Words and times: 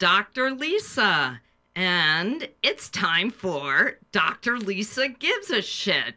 Dr. 0.00 0.50
Lisa, 0.50 1.42
and 1.76 2.48
it's 2.62 2.88
time 2.88 3.30
for 3.30 3.98
Dr. 4.12 4.58
Lisa 4.58 5.08
Gives 5.08 5.50
a 5.50 5.60
Shit. 5.60 6.14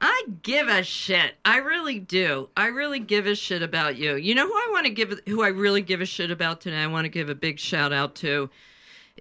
I 0.00 0.24
give 0.42 0.66
a 0.66 0.82
shit. 0.82 1.34
I 1.44 1.58
really 1.58 2.00
do. 2.00 2.48
I 2.56 2.66
really 2.66 2.98
give 2.98 3.26
a 3.26 3.36
shit 3.36 3.62
about 3.62 3.96
you. 3.96 4.16
You 4.16 4.34
know 4.34 4.46
who 4.46 4.52
I 4.52 4.68
want 4.72 4.86
to 4.86 4.92
give 4.92 5.20
who 5.26 5.42
I 5.42 5.48
really 5.48 5.82
give 5.82 6.00
a 6.00 6.06
shit 6.06 6.32
about 6.32 6.60
today? 6.60 6.82
I 6.82 6.88
want 6.88 7.04
to 7.04 7.08
give 7.08 7.30
a 7.30 7.34
big 7.34 7.60
shout 7.60 7.92
out 7.92 8.16
to 8.16 8.50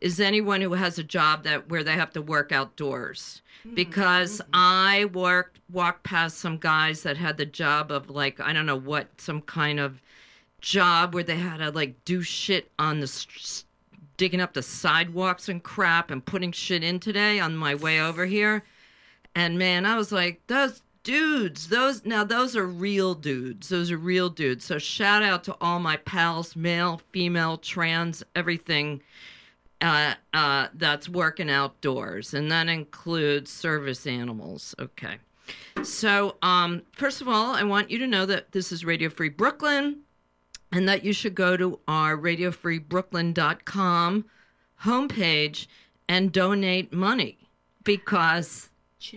is 0.02 0.20
anyone 0.20 0.62
who 0.62 0.74
has 0.74 0.98
a 0.98 1.04
job 1.04 1.44
that 1.44 1.70
where 1.70 1.84
they 1.84 1.94
have 1.94 2.12
to 2.14 2.22
work 2.24 2.52
outdoors. 2.52 3.44
Mm, 3.66 3.76
because 3.76 4.42
mm-hmm. 4.42 4.52
I 4.54 5.06
worked 5.14 5.60
walked 5.72 6.04
past 6.04 6.40
some 6.40 6.58
guys 6.58 7.04
that 7.04 7.18
had 7.18 7.38
the 7.38 7.46
job 7.46 7.92
of 7.92 8.10
like 8.10 8.40
I 8.40 8.52
don't 8.52 8.66
know 8.66 8.76
what 8.76 9.22
some 9.22 9.42
kind 9.42 9.80
of 9.80 10.02
job 10.60 11.14
where 11.14 11.24
they 11.24 11.38
had 11.38 11.58
to 11.58 11.70
like 11.70 12.04
do 12.04 12.24
shit 12.24 12.72
on 12.80 13.00
the 13.00 13.04
s- 13.04 13.65
digging 14.18 14.42
up 14.42 14.54
the 14.54 14.62
sidewalks 14.62 15.50
and 15.50 15.64
crap 15.64 16.12
and 16.12 16.26
putting 16.26 16.52
shit 16.52 16.84
in 16.84 17.00
today 17.00 17.40
on 17.40 17.56
my 17.56 17.76
way 17.76 18.00
over 18.00 18.26
here. 18.26 18.64
And 19.36 19.60
man, 19.60 19.86
I 19.86 19.98
was 19.98 20.12
like, 20.12 20.42
those 20.48 20.82
dudes, 21.04 21.68
those 21.68 22.06
now 22.06 22.24
those 22.24 22.56
are 22.56 22.66
real 22.66 23.14
dudes. 23.14 23.70
Those 23.70 23.92
are 23.92 23.98
real 23.98 24.30
dudes. 24.30 24.66
So 24.66 24.78
shout 24.78 25.24
out 25.24 25.44
to 25.46 25.56
all 25.62 25.80
my 25.80 25.98
pals, 25.98 26.56
male, 26.56 27.02
female, 27.12 27.58
trans, 27.58 28.24
everything 28.36 29.02
uh, 29.82 30.16
uh, 30.34 30.68
that's 30.74 31.08
working 31.08 31.50
outdoors, 31.50 32.34
and 32.34 32.52
that 32.52 32.68
includes 32.68 33.52
service 33.52 34.08
animals. 34.08 34.74
Okay. 34.80 35.18
So, 35.84 36.38
um, 36.42 36.82
first 36.94 37.22
of 37.22 37.28
all, 37.28 37.54
I 37.54 37.64
want 37.64 37.92
you 37.92 38.00
to 38.00 38.08
know 38.08 38.26
that 38.26 38.52
this 38.52 38.72
is 38.72 38.84
Radio 38.84 39.10
Free 39.10 39.30
Brooklyn 39.30 39.98
and 40.76 40.88
that 40.90 41.06
you 41.06 41.14
should 41.14 41.34
go 41.34 41.56
to 41.56 41.80
our 41.88 42.18
radiofreebrooklyn.com 42.18 44.26
homepage 44.84 45.68
and 46.10 46.34
donate 46.34 46.92
money 46.92 47.38
because 47.86 48.70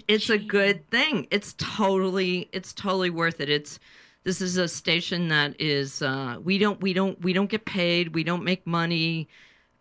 it's 0.06 0.30
a 0.30 0.38
good 0.38 0.88
thing. 0.88 1.26
It's 1.32 1.56
totally 1.58 2.48
it's 2.52 2.72
totally 2.72 3.10
worth 3.10 3.40
it. 3.40 3.50
It's 3.50 3.80
this 4.22 4.40
is 4.40 4.56
a 4.56 4.68
station 4.68 5.26
that 5.28 5.60
is 5.60 6.00
uh 6.00 6.36
we 6.42 6.58
don't 6.58 6.80
we 6.80 6.92
don't 6.92 7.20
we 7.20 7.32
don't 7.32 7.50
get 7.50 7.64
paid, 7.64 8.14
we 8.14 8.22
don't 8.22 8.44
make 8.44 8.64
money 8.64 9.28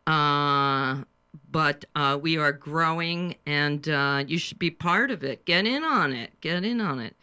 uh 0.08 1.04
but 1.52 1.86
uh, 1.96 2.18
we 2.20 2.38
are 2.38 2.52
growing 2.52 3.36
and 3.46 3.88
uh, 3.88 4.24
you 4.28 4.40
should 4.40 4.60
be 4.60 4.72
part 4.72 5.12
of 5.12 5.24
it. 5.24 5.46
Get 5.46 5.66
in 5.66 5.84
on 5.84 6.12
it. 6.12 6.32
Get 6.42 6.66
in 6.66 6.82
on 6.82 7.00
it. 7.00 7.16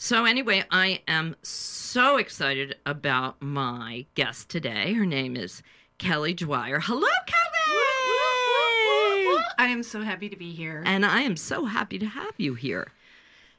So, 0.00 0.26
anyway, 0.26 0.64
I 0.70 1.02
am 1.08 1.34
so 1.42 2.18
excited 2.18 2.76
about 2.86 3.42
my 3.42 4.06
guest 4.14 4.48
today. 4.48 4.92
Her 4.92 5.04
name 5.04 5.36
is 5.36 5.60
Kelly 5.98 6.34
Dwyer. 6.34 6.78
Hello, 6.78 7.08
Kelly! 7.26 7.38
I 9.58 9.66
am 9.66 9.82
so 9.82 10.02
happy 10.02 10.28
to 10.28 10.36
be 10.36 10.52
here. 10.52 10.84
And 10.86 11.04
I 11.04 11.22
am 11.22 11.36
so 11.36 11.64
happy 11.64 11.98
to 11.98 12.06
have 12.06 12.32
you 12.36 12.54
here. 12.54 12.92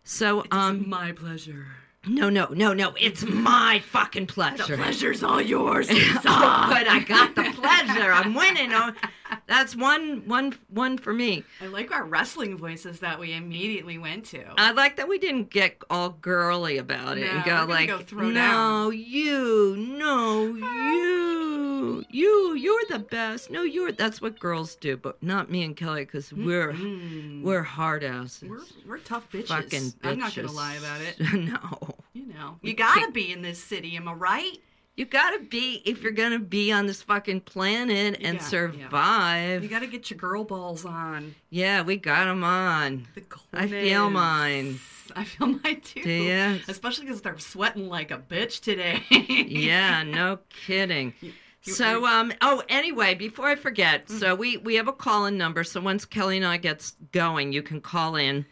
So, 0.06 0.46
um, 0.50 0.88
my 0.88 1.12
pleasure. 1.12 1.68
no, 2.08 2.30
no, 2.30 2.48
no, 2.54 2.72
no, 2.72 2.94
it's 2.98 3.26
my 3.26 3.84
fucking 3.88 4.28
pleasure. 4.28 4.78
The 4.78 4.82
pleasure's 4.82 5.24
all 5.24 5.42
yours. 5.42 5.88
oh, 5.92 6.74
good, 6.74 6.88
I 6.88 7.04
got 7.06 7.36
the 7.36 7.52
pleasure. 7.54 8.14
I'm 8.14 8.34
winning. 8.34 8.72
That's 9.48 9.76
one, 9.76 10.28
one, 10.28 10.54
one 10.70 10.98
for 10.98 11.14
me. 11.14 11.44
I 11.62 11.68
like 11.68 11.92
our 11.92 12.04
wrestling 12.06 12.58
voices 12.58 13.00
that 13.00 13.20
we 13.20 13.34
immediately 13.34 13.98
went 13.98 14.26
to. 14.28 14.44
I 14.58 14.72
like 14.72 14.96
that 14.98 15.08
we 15.08 15.18
didn't 15.20 15.50
get 15.50 15.82
all 15.90 16.10
girly 16.22 16.78
about 16.78 17.18
it 17.18 17.26
No, 17.26 17.32
and 17.32 17.46
go 17.46 17.66
like, 17.68 17.90
go 17.90 18.02
"No, 18.22 18.90
you, 18.90 19.76
no, 19.78 20.44
you, 20.56 22.06
you, 22.10 22.54
you're 22.56 22.84
the 22.90 23.00
best." 23.00 23.50
No, 23.52 23.62
you're. 23.64 23.92
That's 23.92 24.22
what 24.22 24.40
girls 24.40 24.76
do, 24.76 24.98
but 24.98 25.22
not 25.22 25.50
me 25.52 25.64
and 25.64 25.76
Kelly 25.76 26.06
because 26.06 26.32
we're 26.34 26.74
Mm. 26.74 27.44
we're 27.44 27.64
hard 27.64 28.04
asses. 28.04 28.48
We're, 28.50 28.60
we're 28.88 28.98
tough 29.00 29.32
bitches. 29.32 29.48
fucking 29.48 29.70
bitches. 29.82 29.96
I'm 30.04 30.20
not 30.20 30.36
gonna 30.36 30.52
lie 30.52 30.76
about 30.76 31.02
it. 31.02 31.20
no, 31.34 31.96
You 32.14 32.28
know, 32.28 32.58
We 32.62 32.72
you 32.72 32.76
gotta 32.76 33.00
can't- 33.00 33.14
be 33.14 33.32
in 33.32 33.42
this 33.42 33.62
city. 33.64 33.96
Am 33.96 34.08
I 34.08 34.14
right? 34.14 34.58
You 35.00 35.06
gotta 35.06 35.40
be 35.40 35.82
if 35.86 36.02
you're 36.04 36.12
gonna 36.12 36.40
be 36.40 36.72
on 36.72 36.86
this 36.86 37.02
fucking 37.02 37.42
planet 37.42 38.20
You 38.20 38.28
and 38.28 38.38
got- 38.40 38.44
yeah. 38.44 38.50
survive. 38.50 39.64
You 39.64 39.70
gotta 39.70 39.88
get 39.88 40.10
your 40.10 40.18
girl 40.20 40.44
balls 40.44 40.84
on. 40.86 41.36
yeah, 41.50 41.82
we 41.82 41.96
got 41.98 42.26
them 42.26 42.44
on. 42.44 43.08
The 43.16 43.24
I 43.54 43.68
feel 43.68 44.10
mine. 44.10 44.80
I 45.16 45.24
feel 45.24 45.48
mine 45.48 45.82
too. 45.82 46.04
Do 46.04 46.12
ya? 46.12 46.58
Especially 46.68 47.06
because 47.06 47.22
they're 47.22 47.40
sweating 47.40 47.88
like 47.88 48.12
a 48.12 48.18
bitch 48.20 48.60
today. 48.62 49.02
yeah, 49.10 50.04
no 50.04 50.40
kidding. 50.68 51.14
you- 51.22 51.32
So 51.62 52.06
um 52.06 52.32
oh 52.42 52.62
anyway, 52.70 53.16
before 53.16 53.48
I 53.48 53.56
forget, 53.56 54.10
so 54.10 54.36
we 54.36 54.58
we 54.58 54.76
have 54.76 54.88
a 54.88 54.94
call 54.94 55.26
in 55.28 55.38
number. 55.38 55.64
So 55.64 55.80
once 55.82 56.04
Kelly 56.06 56.38
and 56.38 56.46
I 56.46 56.58
gets 56.58 56.96
going, 57.12 57.54
you 57.54 57.62
can 57.64 57.80
call 57.82 58.16
in. 58.18 58.46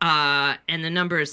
Uh 0.00 0.54
and 0.68 0.82
the 0.82 0.90
number 0.90 1.20
is 1.20 1.30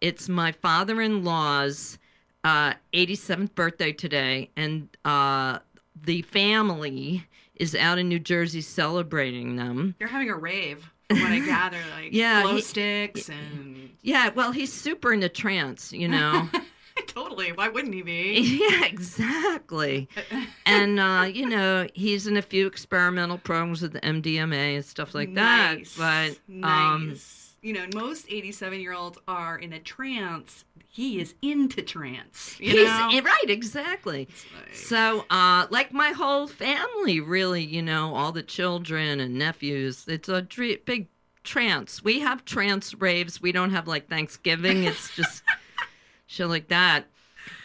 it's 0.00 0.28
my 0.28 0.52
father-in-law's 0.52 1.98
uh, 2.44 2.74
87th 2.94 3.54
birthday 3.54 3.92
today, 3.92 4.48
and 4.56 4.88
uh, 5.04 5.58
the 6.02 6.22
family 6.22 7.26
is 7.56 7.74
out 7.74 7.98
in 7.98 8.08
New 8.08 8.18
Jersey 8.18 8.62
celebrating 8.62 9.56
them. 9.56 9.94
They're 9.98 10.08
having 10.08 10.30
a 10.30 10.36
rave, 10.36 10.90
what 11.10 11.30
I 11.32 11.38
gather. 11.40 11.78
Like 11.96 12.12
Yeah, 12.12 12.42
glow 12.42 12.56
he- 12.56 12.60
sticks 12.62 13.28
and 13.28 13.90
Yeah, 14.02 14.30
well, 14.34 14.52
he's 14.52 14.72
super 14.72 15.12
into 15.12 15.28
trance, 15.28 15.92
you 15.92 16.08
know. 16.08 16.48
totally. 17.06 17.52
Why 17.52 17.68
wouldn't 17.68 17.94
he 17.94 18.02
be? 18.02 18.40
yeah, 18.70 18.84
exactly. 18.86 20.08
And 20.66 21.00
uh, 21.00 21.28
you 21.32 21.46
know, 21.48 21.88
he's 21.94 22.26
in 22.28 22.36
a 22.36 22.42
few 22.42 22.66
experimental 22.68 23.38
programs 23.38 23.82
with 23.82 23.92
the 23.92 24.00
MDMA 24.00 24.76
and 24.76 24.84
stuff 24.84 25.14
like 25.16 25.28
nice. 25.30 25.96
that. 25.96 26.38
But 26.48 26.64
um, 26.66 27.08
nice. 27.08 27.39
You 27.62 27.72
know, 27.72 27.86
most 27.94 28.26
87 28.28 28.80
year 28.80 28.92
olds 28.92 29.18
are 29.28 29.58
in 29.58 29.72
a 29.72 29.78
trance. 29.80 30.64
He 30.88 31.20
is 31.20 31.34
into 31.42 31.82
trance. 31.82 32.58
You 32.58 32.70
he's 32.70 32.88
know? 32.88 33.20
right, 33.22 33.44
exactly. 33.48 34.28
Like- 34.54 34.74
So, 34.74 35.24
uh, 35.30 35.66
like 35.70 35.92
my 35.92 36.10
whole 36.10 36.46
family, 36.46 37.20
really, 37.20 37.64
you 37.64 37.82
know, 37.82 38.14
all 38.14 38.32
the 38.32 38.42
children 38.42 39.20
and 39.20 39.34
nephews, 39.36 40.04
it's 40.08 40.28
a 40.28 40.42
big 40.84 41.08
trance. 41.44 42.02
We 42.02 42.20
have 42.20 42.44
trance 42.44 42.94
raves. 42.94 43.40
We 43.40 43.52
don't 43.52 43.70
have 43.70 43.86
like 43.86 44.08
Thanksgiving. 44.08 44.84
It's 44.84 45.14
just 45.14 45.42
shit 46.26 46.48
like 46.48 46.68
that. 46.68 47.06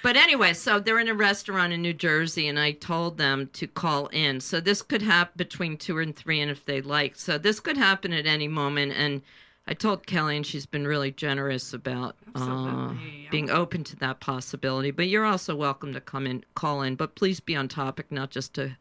But 0.01 0.15
anyway, 0.15 0.53
so 0.53 0.79
they're 0.79 0.99
in 0.99 1.07
a 1.09 1.13
restaurant 1.13 1.73
in 1.73 1.81
New 1.81 1.93
Jersey, 1.93 2.47
and 2.47 2.59
I 2.59 2.71
told 2.71 3.17
them 3.17 3.49
to 3.53 3.67
call 3.67 4.07
in. 4.07 4.39
So 4.39 4.59
this 4.59 4.81
could 4.81 5.01
happen 5.01 5.33
between 5.35 5.77
two 5.77 5.99
and 5.99 6.15
three, 6.15 6.39
and 6.39 6.49
if 6.51 6.63
they 6.65 6.81
like. 6.81 7.15
So 7.15 7.37
this 7.37 7.59
could 7.59 7.77
happen 7.77 8.13
at 8.13 8.25
any 8.25 8.47
moment. 8.47 8.93
And 8.95 9.21
I 9.67 9.73
told 9.73 10.05
Kelly, 10.05 10.37
and 10.37 10.45
she's 10.45 10.67
been 10.67 10.87
really 10.87 11.11
generous 11.11 11.73
about 11.73 12.15
uh, 12.35 12.93
being 13.31 13.49
open 13.49 13.83
to 13.85 13.95
that 13.97 14.19
possibility. 14.19 14.91
But 14.91 15.07
you're 15.07 15.25
also 15.25 15.55
welcome 15.55 15.91
to 15.93 16.01
come 16.01 16.27
in, 16.27 16.43
call 16.53 16.83
in, 16.83 16.95
but 16.95 17.15
please 17.15 17.39
be 17.39 17.55
on 17.55 17.67
topic, 17.67 18.11
not 18.11 18.29
just 18.29 18.53
to 18.55 18.77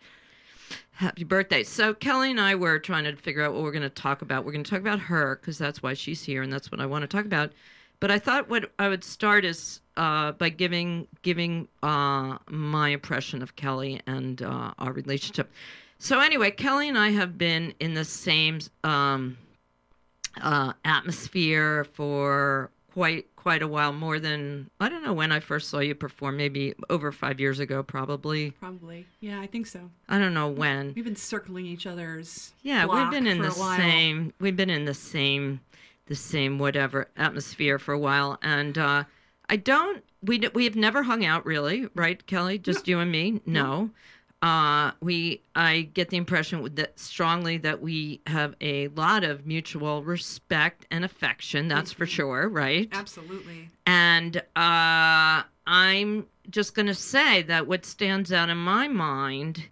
happy 0.92 1.24
birthday. 1.24 1.62
So 1.62 1.94
Kelly 1.94 2.30
and 2.30 2.40
I 2.40 2.54
were 2.54 2.78
trying 2.78 3.04
to 3.04 3.16
figure 3.16 3.42
out 3.42 3.54
what 3.54 3.62
we're 3.62 3.72
going 3.72 3.82
to 3.82 3.88
talk 3.88 4.20
about. 4.20 4.44
We're 4.44 4.52
going 4.52 4.64
to 4.64 4.70
talk 4.70 4.80
about 4.80 5.00
her 5.00 5.36
because 5.36 5.56
that's 5.56 5.82
why 5.82 5.94
she's 5.94 6.22
here, 6.22 6.42
and 6.42 6.52
that's 6.52 6.70
what 6.70 6.80
I 6.80 6.86
want 6.86 7.02
to 7.02 7.08
talk 7.08 7.24
about. 7.24 7.52
But 8.00 8.10
I 8.10 8.18
thought 8.18 8.50
what 8.50 8.70
I 8.78 8.88
would 8.88 9.04
start 9.04 9.46
is 9.46 9.80
uh, 9.96 10.32
by 10.32 10.50
giving 10.50 11.08
giving 11.22 11.68
uh, 11.82 12.36
my 12.50 12.90
impression 12.90 13.40
of 13.40 13.56
Kelly 13.56 14.02
and 14.06 14.42
uh, 14.42 14.72
our 14.78 14.92
relationship. 14.92 15.50
So 15.98 16.20
anyway, 16.20 16.50
Kelly 16.50 16.90
and 16.90 16.98
I 16.98 17.10
have 17.10 17.38
been 17.38 17.72
in 17.80 17.94
the 17.94 18.04
same 18.04 18.58
um, 18.82 19.38
uh, 20.40 20.72
atmosphere 20.84 21.84
for 21.84 22.70
quite 22.92 23.26
quite 23.36 23.60
a 23.60 23.68
while, 23.68 23.92
more 23.92 24.18
than 24.18 24.70
I 24.80 24.88
don't 24.88 25.04
know 25.04 25.12
when 25.12 25.30
I 25.30 25.40
first 25.40 25.68
saw 25.68 25.80
you 25.80 25.94
perform. 25.94 26.36
Maybe 26.36 26.74
over 26.88 27.12
five 27.12 27.40
years 27.40 27.58
ago, 27.58 27.82
probably. 27.82 28.52
Probably. 28.52 29.06
Yeah, 29.20 29.40
I 29.40 29.46
think 29.46 29.66
so. 29.66 29.90
I 30.08 30.18
don't 30.18 30.32
know 30.32 30.48
when. 30.48 30.94
We've 30.94 31.04
been 31.04 31.16
circling 31.16 31.66
each 31.66 31.86
other's. 31.86 32.54
Yeah, 32.62 32.86
we've 32.86 33.10
been 33.10 33.26
in 33.26 33.42
the 33.42 33.50
same. 33.50 34.32
We've 34.40 34.56
been 34.56 34.70
in 34.70 34.86
the 34.86 34.94
same, 34.94 35.60
the 36.06 36.14
same 36.14 36.58
whatever 36.58 37.08
atmosphere 37.16 37.78
for 37.78 37.92
a 37.92 37.98
while, 37.98 38.38
and 38.42 38.78
uh, 38.78 39.04
I 39.50 39.56
don't. 39.56 40.02
We 40.22 40.40
we 40.54 40.64
have 40.64 40.76
never 40.76 41.02
hung 41.02 41.24
out 41.24 41.44
really, 41.44 41.88
right, 41.94 42.24
Kelly? 42.26 42.58
Just 42.58 42.88
you 42.88 42.98
and 43.00 43.12
me? 43.12 43.42
No. 43.44 43.90
Uh, 44.44 44.92
we 45.00 45.40
I 45.54 45.88
get 45.94 46.10
the 46.10 46.18
impression 46.18 46.68
that 46.74 46.98
strongly 47.00 47.56
that 47.58 47.80
we 47.80 48.20
have 48.26 48.54
a 48.60 48.88
lot 48.88 49.24
of 49.24 49.46
mutual 49.46 50.04
respect 50.04 50.86
and 50.90 51.02
affection. 51.02 51.66
That's 51.68 51.92
for 51.92 52.04
Mm-hmm. 52.04 52.10
sure, 52.12 52.48
right? 52.50 52.88
Absolutely. 52.92 53.70
And 53.86 54.36
uh, 54.54 55.44
I'm 55.66 56.26
just 56.50 56.74
going 56.74 56.88
to 56.88 56.94
say 56.94 57.40
that 57.44 57.66
what 57.66 57.86
stands 57.86 58.34
out 58.34 58.50
in 58.50 58.58
my 58.58 58.86
mind 58.86 59.70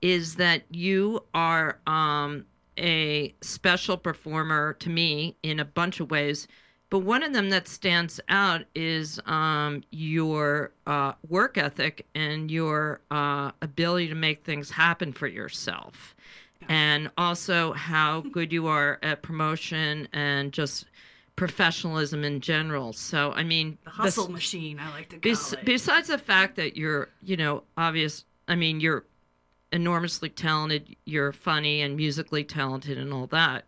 is 0.00 0.36
that 0.36 0.62
you 0.70 1.22
are 1.34 1.78
um, 1.86 2.46
a 2.78 3.34
special 3.42 3.98
performer 3.98 4.72
to 4.80 4.88
me 4.88 5.36
in 5.42 5.60
a 5.60 5.66
bunch 5.66 6.00
of 6.00 6.10
ways. 6.10 6.48
But 6.94 7.00
one 7.00 7.24
of 7.24 7.32
them 7.32 7.50
that 7.50 7.66
stands 7.66 8.20
out 8.28 8.66
is 8.76 9.18
um, 9.26 9.82
your 9.90 10.70
uh, 10.86 11.14
work 11.28 11.58
ethic 11.58 12.06
and 12.14 12.48
your 12.52 13.00
uh, 13.10 13.50
ability 13.62 14.06
to 14.10 14.14
make 14.14 14.44
things 14.44 14.70
happen 14.70 15.12
for 15.12 15.26
yourself. 15.26 16.14
And 16.68 17.10
also 17.18 17.72
how 17.72 18.20
good 18.20 18.52
you 18.52 18.68
are 18.68 19.00
at 19.02 19.22
promotion 19.22 20.06
and 20.12 20.52
just 20.52 20.84
professionalism 21.34 22.22
in 22.22 22.40
general. 22.40 22.92
So, 22.92 23.32
I 23.32 23.42
mean, 23.42 23.76
The 23.82 23.90
hustle 23.90 24.26
bes- 24.26 24.32
machine, 24.32 24.78
I 24.78 24.88
like 24.92 25.08
to 25.08 25.16
call 25.16 25.32
bes- 25.32 25.52
it. 25.54 25.64
besides 25.64 26.06
the 26.06 26.18
fact 26.18 26.54
that 26.54 26.76
you're, 26.76 27.08
you 27.24 27.36
know, 27.36 27.64
obvious, 27.76 28.24
I 28.46 28.54
mean, 28.54 28.78
you're 28.78 29.04
enormously 29.72 30.28
talented, 30.28 30.94
you're 31.06 31.32
funny 31.32 31.80
and 31.80 31.96
musically 31.96 32.44
talented 32.44 32.98
and 32.98 33.12
all 33.12 33.26
that. 33.26 33.64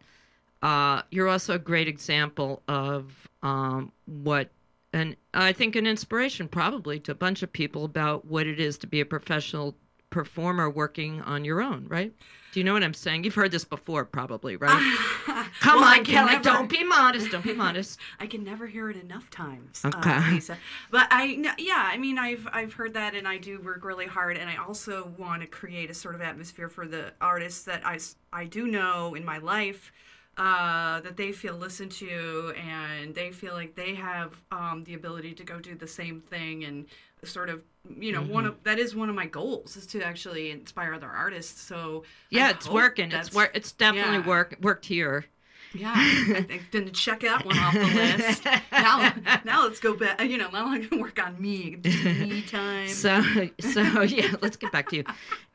Uh, 0.67 1.03
you're 1.13 1.29
also 1.29 1.55
a 1.55 1.59
great 1.61 1.87
example 1.87 2.61
of 2.67 3.29
um, 3.45 3.93
what, 4.07 4.49
and 4.93 5.15
I 5.33 5.53
think 5.53 5.77
an 5.77 5.87
inspiration 5.87 6.49
probably 6.49 6.99
to 7.01 7.13
a 7.13 7.15
bunch 7.15 7.45
of 7.45 7.53
people 7.53 7.85
about 7.85 8.25
what 8.25 8.49
it 8.49 8.59
is 8.59 8.77
to 8.79 8.89
be 8.89 9.01
a 9.01 9.07
professional 9.07 9.77
performer 10.11 10.69
working 10.69 11.21
on 11.23 11.45
your 11.45 11.61
own, 11.63 11.87
right? 11.89 12.13
Do 12.53 12.59
you 12.61 12.65
know 12.65 12.73
what 12.73 12.83
I'm 12.83 12.95
saying? 12.95 13.23
You've 13.23 13.35
heard 13.37 13.53
this 13.53 13.65
before, 13.65 14.05
probably, 14.05 14.57
right? 14.57 14.97
Come 15.61 15.81
Well, 15.81 15.85
on, 15.99 16.05
Kelly, 16.05 16.33
never- 16.33 16.43
don't 16.43 16.69
be 16.69 16.83
modest. 16.83 17.31
Don't 17.31 17.45
be 17.45 17.55
modest. 17.55 18.01
I 18.21 18.27
can 18.27 18.43
never 18.43 18.67
hear 18.67 18.91
it 18.91 18.97
enough 18.97 19.31
times, 19.31 19.83
Okay. 19.85 20.11
uh, 20.11 20.23
Lisa. 20.33 20.57
But 20.91 21.07
I, 21.13 21.55
yeah, 21.59 21.89
I 21.93 21.97
mean, 21.97 22.19
I've 22.19 22.49
I've 22.53 22.73
heard 22.73 22.95
that, 22.95 23.15
and 23.15 23.29
I 23.29 23.37
do 23.39 23.61
work 23.61 23.85
really 23.85 24.07
hard, 24.07 24.37
and 24.37 24.51
I 24.51 24.57
also 24.57 25.13
want 25.19 25.43
to 25.43 25.47
create 25.47 25.91
a 25.91 25.95
sort 25.95 26.15
of 26.17 26.23
atmosphere 26.23 26.69
for 26.69 26.89
the 26.89 27.13
artists 27.21 27.63
that 27.65 27.87
I 27.87 27.99
I 28.33 28.47
do 28.47 28.67
know 28.67 29.15
in 29.15 29.25
my 29.25 29.39
life. 29.39 29.93
Uh, 30.39 31.01
that 31.01 31.17
they 31.17 31.33
feel 31.33 31.55
listened 31.55 31.91
to 31.91 32.53
and 32.63 33.15
they 33.15 33.31
feel 33.33 33.55
like 33.55 33.75
they 33.75 33.95
have 33.95 34.35
um, 34.53 34.85
the 34.85 34.93
ability 34.93 35.33
to 35.33 35.43
go 35.45 35.59
do 35.59 35.75
the 35.75 35.87
same 35.87 36.21
thing 36.21 36.65
and 36.65 36.85
sort 37.25 37.49
of 37.49 37.63
you 37.99 38.13
know 38.13 38.21
one 38.21 38.45
Mm-hmm. 38.45 38.53
of 38.53 38.63
that 38.65 38.79
is 38.79 38.95
one 38.95 39.09
of 39.09 39.15
my 39.15 39.25
goals 39.27 39.77
is 39.77 39.87
to 39.87 40.03
actually 40.03 40.51
inspire 40.51 40.93
other 40.93 41.09
artists 41.09 41.61
so 41.63 42.05
Yeah, 42.29 42.49
I 42.49 42.51
it's 42.51 42.69
working. 42.69 43.11
It's 43.13 43.33
work. 43.35 43.51
It's 43.55 43.73
definitely 43.73 44.19
yeah. 44.19 44.27
work 44.27 44.57
worked 44.61 44.85
here. 44.85 45.25
yeah, 45.73 45.93
I 45.97 46.43
think 46.47 46.71
then 46.71 46.93
check 46.93 47.21
that 47.21 47.45
one 47.45 47.57
off 47.59 47.73
the 47.75 47.87
list. 47.87 48.45
Now, 48.73 49.15
now 49.45 49.65
let's 49.65 49.81
go 49.81 49.95
back. 49.97 50.21
You 50.23 50.37
know, 50.39 50.51
now 50.51 50.69
I 50.69 50.79
can 50.81 51.01
work 51.01 51.19
on 51.25 51.41
me, 51.41 51.77
me 51.83 52.43
time. 52.43 52.89
So, 52.89 53.23
so 53.61 54.03
yeah, 54.03 54.35
let's 54.43 54.57
get 54.57 54.71
back 54.71 54.89
to 54.91 54.97
you. 54.97 55.05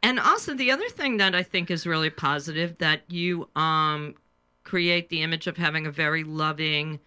And 0.03 0.19
also, 0.19 0.53
the 0.55 0.71
other 0.71 0.89
thing 0.89 1.17
that 1.17 1.33
I 1.35 1.43
think 1.43 1.69
is 1.71 1.85
really 1.87 2.09
positive 2.09 2.77
that 2.79 3.01
you 3.09 3.47
um, 3.55 4.15
create 4.71 5.09
the 5.09 5.21
image 5.21 5.47
of 5.47 5.57
having 5.57 5.85
a 5.85 5.91
very 5.91 6.23
loving 6.23 6.97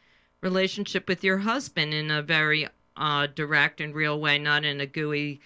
relationship 0.42 1.08
with 1.08 1.24
your 1.24 1.38
husband 1.38 1.94
in 1.94 2.10
a 2.10 2.20
very 2.20 2.68
uh, 2.98 3.26
direct 3.34 3.80
and 3.80 3.94
real 3.94 4.20
way, 4.20 4.38
not 4.38 4.66
in 4.66 4.82
a 4.82 4.86
gooey 4.86 5.40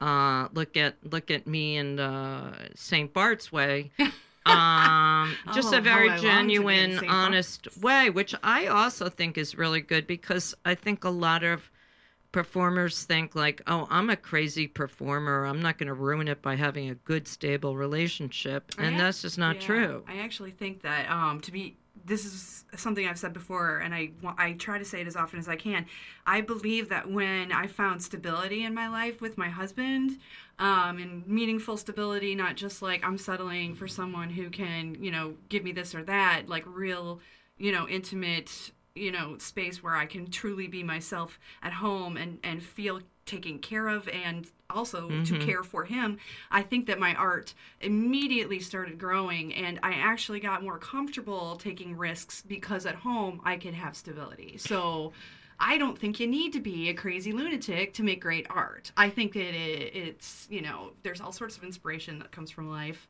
uh, 0.00 0.48
look 0.52 0.76
at 0.76 0.96
look 1.04 1.30
at 1.30 1.46
me 1.46 1.76
and 1.76 2.00
uh, 2.00 2.50
St. 2.74 3.12
Bart's 3.12 3.52
way. 3.52 3.92
Um, 4.46 5.36
just 5.54 5.72
Oh, 5.72 5.78
a 5.78 5.80
very 5.82 6.08
how 6.08 6.14
I 6.14 6.18
long 6.18 6.48
to 6.48 6.64
be 6.64 6.80
in 6.80 6.92
genuine, 6.92 6.98
St. 6.98 7.12
honest 7.12 7.68
way, 7.82 8.08
which 8.08 8.34
I 8.42 8.66
also 8.66 9.10
think 9.10 9.36
is 9.36 9.54
really 9.54 9.82
good 9.82 10.06
because 10.06 10.54
I 10.64 10.74
think 10.74 11.04
a 11.04 11.10
lot 11.10 11.44
of 11.44 11.70
performers 12.32 13.04
think 13.04 13.34
like, 13.34 13.62
"Oh, 13.66 13.86
I'm 13.90 14.10
a 14.10 14.16
crazy 14.16 14.66
performer. 14.66 15.44
I'm 15.44 15.60
not 15.60 15.78
going 15.78 15.88
to 15.88 15.94
ruin 15.94 16.28
it 16.28 16.42
by 16.42 16.56
having 16.56 16.90
a 16.90 16.94
good, 16.94 17.26
stable 17.26 17.76
relationship," 17.76 18.72
and 18.78 18.98
that's 18.98 19.22
just 19.22 19.38
not 19.38 19.56
yeah, 19.56 19.66
true. 19.66 20.04
I 20.08 20.18
actually 20.18 20.52
think 20.52 20.82
that 20.82 21.10
um, 21.10 21.40
to 21.40 21.52
be 21.52 21.76
this 22.04 22.24
is 22.24 22.64
something 22.76 23.06
I've 23.06 23.18
said 23.18 23.32
before, 23.32 23.78
and 23.78 23.94
I 23.94 24.10
I 24.38 24.52
try 24.52 24.78
to 24.78 24.84
say 24.84 25.00
it 25.00 25.06
as 25.06 25.16
often 25.16 25.38
as 25.38 25.48
I 25.48 25.56
can. 25.56 25.86
I 26.26 26.40
believe 26.40 26.88
that 26.88 27.10
when 27.10 27.52
I 27.52 27.66
found 27.66 28.02
stability 28.02 28.64
in 28.64 28.74
my 28.74 28.88
life 28.88 29.20
with 29.20 29.36
my 29.36 29.48
husband, 29.48 30.18
um, 30.58 30.98
and 30.98 31.26
meaningful 31.26 31.76
stability, 31.76 32.34
not 32.34 32.56
just 32.56 32.82
like 32.82 33.04
I'm 33.04 33.18
settling 33.18 33.74
for 33.74 33.88
someone 33.88 34.30
who 34.30 34.50
can 34.50 34.96
you 35.02 35.10
know 35.10 35.34
give 35.48 35.64
me 35.64 35.72
this 35.72 35.94
or 35.94 36.02
that, 36.04 36.48
like 36.48 36.64
real 36.66 37.20
you 37.58 37.72
know 37.72 37.88
intimate 37.88 38.72
you 38.94 39.12
know 39.12 39.36
space 39.38 39.82
where 39.82 39.94
I 39.94 40.06
can 40.06 40.30
truly 40.30 40.66
be 40.66 40.82
myself 40.82 41.38
at 41.62 41.72
home 41.72 42.16
and 42.16 42.38
and 42.42 42.62
feel 42.62 43.00
taken 43.26 43.58
care 43.58 43.88
of 43.88 44.08
and 44.08 44.46
also 44.70 45.08
to 45.24 45.38
care 45.38 45.62
for 45.62 45.84
him 45.84 46.18
i 46.50 46.62
think 46.62 46.86
that 46.86 46.98
my 46.98 47.14
art 47.14 47.54
immediately 47.80 48.58
started 48.60 48.98
growing 48.98 49.54
and 49.54 49.78
i 49.82 49.92
actually 49.92 50.40
got 50.40 50.62
more 50.62 50.78
comfortable 50.78 51.56
taking 51.56 51.96
risks 51.96 52.42
because 52.42 52.86
at 52.86 52.94
home 52.94 53.40
i 53.44 53.56
could 53.56 53.74
have 53.74 53.96
stability. 53.96 54.56
So 54.58 55.12
i 55.58 55.76
don't 55.78 55.98
think 55.98 56.18
you 56.18 56.26
need 56.26 56.52
to 56.54 56.60
be 56.60 56.88
a 56.88 56.94
crazy 56.94 57.32
lunatic 57.32 57.94
to 57.94 58.02
make 58.02 58.20
great 58.20 58.46
art. 58.50 58.90
I 58.96 59.10
think 59.10 59.34
that 59.34 59.54
it, 59.54 59.94
it's 59.94 60.48
you 60.50 60.62
know 60.62 60.92
there's 61.02 61.20
all 61.20 61.32
sorts 61.32 61.56
of 61.56 61.62
inspiration 61.64 62.18
that 62.20 62.32
comes 62.32 62.50
from 62.50 62.70
life. 62.70 63.08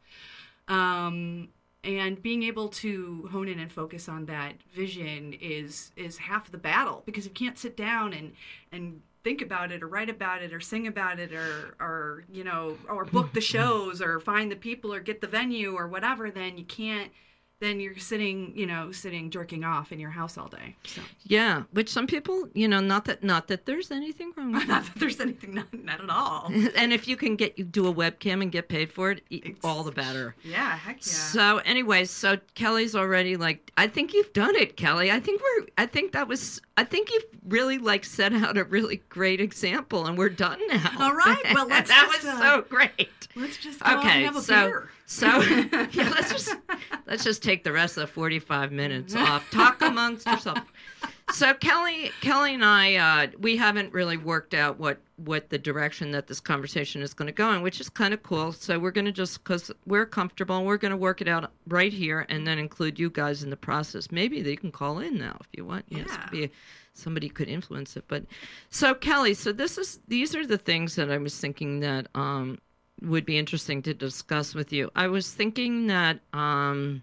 Um, 0.69 1.49
and 1.83 2.23
being 2.23 2.43
able 2.43 2.69
to 2.69 3.29
hone 3.33 3.49
in 3.49 3.59
and 3.59 3.73
focus 3.73 4.09
on 4.09 4.27
that 4.27 4.55
vision 4.75 5.35
is 5.41 5.93
is 5.97 6.19
half 6.19 6.51
the 6.51 6.59
battle 6.59 7.03
because 7.07 7.25
if 7.27 7.31
you 7.31 7.47
can't 7.47 7.59
sit 7.59 7.77
down 7.77 8.13
and 8.13 8.33
and 8.71 9.01
think 9.23 9.43
about 9.43 9.71
it 9.71 9.83
or 9.83 9.89
write 9.89 10.09
about 10.11 10.43
it 10.43 10.53
or 10.53 10.61
sing 10.61 10.87
about 10.87 11.19
it 11.19 11.33
or 11.33 11.75
or 11.81 12.25
you 12.31 12.45
know 12.45 12.77
or 12.89 13.05
book 13.05 13.33
the 13.33 13.41
shows 13.41 14.03
or 14.03 14.21
find 14.21 14.51
the 14.51 14.57
people 14.57 14.93
or 14.93 15.01
get 15.01 15.21
the 15.21 15.27
venue 15.27 15.75
or 15.75 15.89
whatever 15.89 16.31
then 16.31 16.59
you 16.59 16.65
can't 16.65 17.11
then 17.61 17.79
you're 17.81 17.97
sitting 17.99 18.53
you 18.57 18.67
know 18.67 18.91
sitting 18.93 19.31
jerking 19.31 19.65
off 19.65 19.93
in 19.93 20.01
your 20.01 20.11
house 20.11 20.37
all 20.39 20.49
day 20.49 20.77
so 20.85 21.01
Yeah, 21.25 21.65
which 21.73 21.89
some 21.91 22.07
people, 22.07 22.49
you 22.55 22.67
know, 22.69 22.81
not 22.81 23.05
that 23.05 23.23
not 23.23 23.49
that 23.49 23.67
there's 23.67 23.91
anything 23.91 24.33
wrong 24.37 24.53
with 24.53 24.67
not 24.75 24.85
that 24.85 24.95
there's 24.97 25.21
anything 25.21 25.55
not, 25.55 25.67
not 25.73 26.01
at 26.03 26.11
all 26.11 26.51
and 26.77 26.93
if 26.93 27.07
you 27.07 27.17
can 27.17 27.37
get 27.37 27.59
you 27.59 27.65
do 27.65 27.87
a 27.87 27.95
webcam 27.95 28.43
and 28.43 28.51
get 28.51 28.69
paid 28.69 28.93
for 28.93 29.11
it, 29.13 29.23
e- 29.31 29.55
all 29.63 29.83
the 29.85 29.93
better. 29.93 30.35
yeah 30.43 30.77
heck 30.77 30.97
yeah 30.97 31.03
So, 31.13 31.59
anyways, 31.59 32.11
so 32.11 32.39
Kelly's 32.55 32.97
already 32.97 33.37
like, 33.37 33.71
I 33.77 33.87
think 33.89 34.13
you've 34.15 34.33
done 34.33 34.55
it, 34.57 34.77
Kelly. 34.77 35.11
I 35.11 35.21
think 35.21 35.41
we're, 35.43 35.67
I 35.79 35.87
think 35.87 36.13
that 36.13 36.27
was, 36.29 36.61
I 36.81 36.85
think 36.85 37.13
you've 37.13 37.27
really 37.47 37.77
like 37.77 38.07
set 38.07 38.33
out 38.33 38.57
a 38.57 38.65
really 38.65 39.03
great 39.11 39.39
example, 39.39 40.07
and 40.07 40.17
we're 40.17 40.31
done 40.31 40.59
now. 40.69 40.91
All 40.99 41.15
right, 41.15 41.43
well, 41.53 41.69
let's 41.69 41.91
that 41.91 42.09
just, 42.11 42.25
was 42.25 42.35
uh, 42.35 42.41
so 42.41 42.63
great. 42.71 43.29
let's 43.37 43.59
just 43.59 43.83
Okay, 43.83 43.93
and 43.93 44.25
have 44.25 44.37
a 44.37 44.41
so 44.41 44.67
beer 44.67 44.91
so 45.05 45.27
yeah, 45.91 46.09
let's 46.15 46.31
just 46.31 46.55
let's 47.07 47.25
just 47.25 47.43
take 47.43 47.65
the 47.65 47.73
rest 47.73 47.97
of 47.97 48.03
the 48.03 48.07
forty-five 48.07 48.71
minutes 48.71 49.15
off. 49.17 49.51
Talk 49.51 49.83
amongst 49.83 50.25
yourself. 50.25 50.61
So 51.33 51.55
Kelly, 51.55 52.11
Kelly 52.21 52.55
and 52.55 52.65
I, 52.65 52.97
uh, 52.97 53.27
we 53.39 53.57
haven't 53.57 53.93
really 53.93 54.17
worked 54.17 54.53
out 54.55 54.79
what 54.79 54.99
what 55.17 55.51
the 55.51 55.59
direction 55.59 56.11
that 56.13 56.27
this 56.27 56.41
conversation 56.41 57.03
is 57.03 57.15
going 57.15 57.27
to 57.27 57.33
go 57.33 57.53
in, 57.53 57.63
which 57.63 57.81
is 57.81 57.89
kind 57.89 58.13
of 58.15 58.23
cool. 58.23 58.53
So 58.53 58.79
we're 58.79 58.91
going 58.91 59.05
to 59.05 59.13
just 59.13 59.43
because 59.45 59.71
we're 59.87 60.07
comfortable, 60.07 60.65
we're 60.65 60.77
going 60.79 60.91
to 60.91 60.97
work 60.97 61.21
it 61.21 61.29
out 61.29 61.51
right 61.69 61.93
here, 61.93 62.27
and 62.29 62.47
then 62.47 62.59
include 62.59 62.99
you 62.99 63.11
guys 63.11 63.43
in 63.43 63.51
the 63.51 63.57
process. 63.57 64.11
Maybe 64.11 64.43
they 64.43 64.57
can 64.57 64.73
call 64.73 64.99
in 64.99 65.19
now 65.19 65.37
if 65.41 65.47
you 65.53 65.65
want. 65.65 65.85
Yes, 65.89 66.09
Yeah. 66.11 66.29
be 66.31 66.51
somebody 66.95 67.29
could 67.29 67.49
influence 67.49 67.97
it. 67.97 68.05
But 68.09 68.25
so 68.71 68.95
Kelly, 68.95 69.35
so 69.35 69.53
this 69.53 69.79
is 69.79 70.01
these 70.09 70.35
are 70.35 70.47
the 70.47 70.59
things 70.59 70.97
that 70.97 71.11
I 71.11 71.19
was 71.19 71.39
thinking 71.39 71.81
that 71.81 72.09
um, 72.15 72.59
would 73.03 73.25
be 73.25 73.39
interesting 73.39 73.83
to 73.83 73.95
discuss 73.95 74.55
with 74.55 74.73
you. 74.73 74.91
I 74.97 75.07
was 75.07 75.33
thinking 75.33 75.87
that 75.87 76.19
um, 76.33 77.03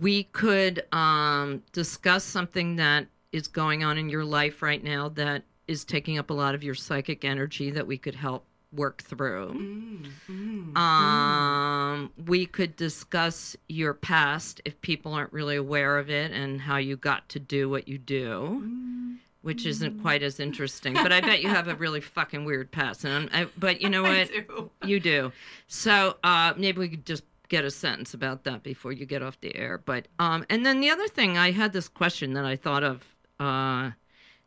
we 0.00 0.24
could 0.24 0.84
um, 0.92 1.62
discuss 1.72 2.24
something 2.24 2.76
that 2.76 3.06
is 3.32 3.48
going 3.48 3.82
on 3.82 3.98
in 3.98 4.08
your 4.08 4.24
life 4.24 4.62
right 4.62 4.82
now 4.82 5.08
that 5.10 5.42
is 5.66 5.84
taking 5.84 6.18
up 6.18 6.30
a 6.30 6.34
lot 6.34 6.54
of 6.54 6.62
your 6.62 6.74
psychic 6.74 7.24
energy 7.24 7.70
that 7.70 7.86
we 7.86 7.96
could 7.96 8.14
help 8.14 8.44
work 8.72 9.02
through. 9.02 9.52
Mm, 9.52 10.06
mm. 10.30 10.76
Um, 10.76 12.10
we 12.26 12.46
could 12.46 12.74
discuss 12.76 13.56
your 13.68 13.92
past 13.94 14.60
if 14.64 14.80
people 14.80 15.12
aren't 15.12 15.32
really 15.32 15.56
aware 15.56 15.98
of 15.98 16.08
it 16.10 16.30
and 16.32 16.60
how 16.60 16.76
you 16.78 16.96
got 16.96 17.28
to 17.30 17.38
do 17.38 17.68
what 17.68 17.86
you 17.88 17.98
do, 17.98 18.62
Mm. 18.64 19.16
which 19.42 19.66
isn't 19.66 20.00
quite 20.00 20.22
as 20.22 20.40
interesting. 20.40 20.94
But 20.94 21.12
I 21.12 21.20
bet 21.20 21.42
you 21.42 21.48
have 21.48 21.68
a 21.68 21.74
really 21.74 22.00
fucking 22.16 22.44
weird 22.44 22.70
past. 22.70 23.04
And 23.04 23.28
I'm, 23.32 23.46
I, 23.46 23.48
but 23.58 23.82
you 23.82 23.90
know 23.90 24.04
I 24.04 24.20
what? 24.20 24.30
do. 24.30 24.70
You 24.86 25.00
do. 25.00 25.32
So 25.66 26.16
uh, 26.24 26.54
maybe 26.56 26.78
we 26.78 26.88
could 26.88 27.04
just 27.06 27.24
get 27.52 27.66
a 27.66 27.70
sentence 27.70 28.14
about 28.14 28.44
that 28.44 28.62
before 28.62 28.92
you 28.92 29.04
get 29.04 29.22
off 29.22 29.38
the 29.42 29.54
air. 29.54 29.76
But 29.76 30.08
um, 30.18 30.46
and 30.48 30.64
then 30.64 30.80
the 30.80 30.88
other 30.88 31.06
thing, 31.06 31.36
I 31.36 31.50
had 31.50 31.74
this 31.74 31.86
question 31.86 32.32
that 32.32 32.46
I 32.46 32.56
thought 32.56 32.82
of 32.82 33.04
uh, 33.38 33.90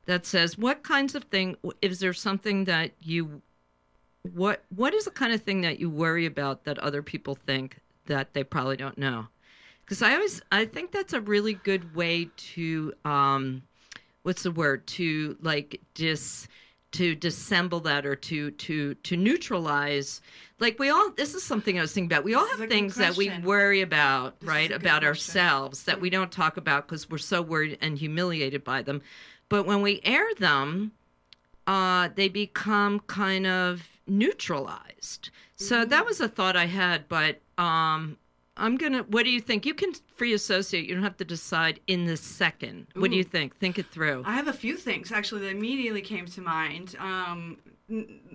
that 0.08 0.26
says, 0.26 0.58
"What 0.58 0.82
kinds 0.82 1.14
of 1.14 1.26
thing 1.26 1.56
is 1.84 2.00
there 2.00 2.14
something 2.14 2.64
that 2.64 2.94
you 3.00 3.44
what 4.34 4.64
what 4.76 4.96
is 4.96 5.06
the 5.06 5.12
kind 5.12 5.34
of 5.34 5.44
thing 5.44 5.62
that 5.62 5.80
you 5.80 5.88
worry 5.88 6.26
about 6.26 6.64
that 6.64 6.80
other 6.80 7.04
people 7.04 7.36
think 7.36 7.78
that 8.08 8.34
they 8.34 8.44
probably 8.44 8.76
don't 8.76 8.98
know?" 8.98 9.28
Because 9.86 10.02
I 10.02 10.16
always 10.16 10.42
I 10.52 10.66
think 10.66 10.92
that's 10.92 11.14
a 11.14 11.22
really 11.22 11.54
good 11.54 11.96
way 11.96 12.30
to 12.56 12.92
um, 13.06 13.62
what's 14.24 14.42
the 14.42 14.52
word 14.52 14.88
to 14.88 15.38
like 15.44 15.80
just 15.94 16.48
to 16.96 17.16
dissemble 17.16 17.80
that 17.82 18.06
or 18.06 18.16
to 18.16 18.52
to 18.52 18.94
to 18.96 19.18
neutralize 19.18 20.22
like 20.60 20.80
we 20.80 20.90
all 20.90 21.12
this 21.12 21.34
is 21.36 21.44
something 21.44 21.78
i 21.78 21.82
was 21.82 21.92
thinking 21.94 22.10
about 22.12 22.24
we 22.24 22.34
all 22.34 22.46
This 22.48 22.60
have 22.60 22.70
things 22.70 22.96
that 22.96 23.16
we 23.18 23.30
worry 23.40 23.82
about 23.82 24.40
This 24.40 24.48
right 24.48 24.72
about 24.72 25.02
question. 25.02 25.08
ourselves 25.08 25.84
that 25.84 26.00
we 26.00 26.10
don't 26.10 26.32
talk 26.32 26.58
about 26.58 26.88
because 26.88 27.10
we're 27.10 27.18
so 27.18 27.42
worried 27.42 27.78
and 27.82 27.98
humiliated 27.98 28.64
by 28.64 28.82
them 28.82 29.02
but 29.50 29.66
when 29.66 29.82
we 29.82 30.00
air 30.04 30.26
them 30.40 30.92
uh 31.68 32.10
they 32.16 32.30
become 32.30 33.00
kind 33.02 33.46
of 33.48 33.84
neutralized 34.08 35.30
so 35.58 35.80
Mm-hmm. 35.82 35.90
that 35.90 36.06
was 36.06 36.20
a 36.22 36.28
thought 36.30 36.56
i 36.56 36.66
had 36.66 37.08
but 37.10 37.42
um 37.58 38.18
i'm 38.58 38.78
gonna 38.78 39.04
what 39.04 39.24
do 39.24 39.30
you 39.30 39.40
think 39.40 39.66
you 39.66 39.74
can 39.74 39.92
free 40.16 40.34
associate 40.34 40.88
you 40.88 40.94
don't 40.94 41.04
have 41.04 41.18
to 41.18 41.26
decide 41.26 41.80
in 41.88 42.06
the 42.06 42.18
second 42.18 42.88
what 42.96 43.12
do 43.12 43.18
you 43.18 43.24
think 43.24 43.56
think 43.58 43.78
it 43.80 43.86
through 43.92 44.24
I 44.26 44.34
have 44.34 44.48
a 44.48 44.54
few 44.54 44.76
things 44.76 45.12
actually 45.12 45.42
that 45.42 45.50
immediately 45.50 46.02
came 46.02 46.26
to 46.26 46.42
mind. 46.42 46.96
Um, 47.00 47.58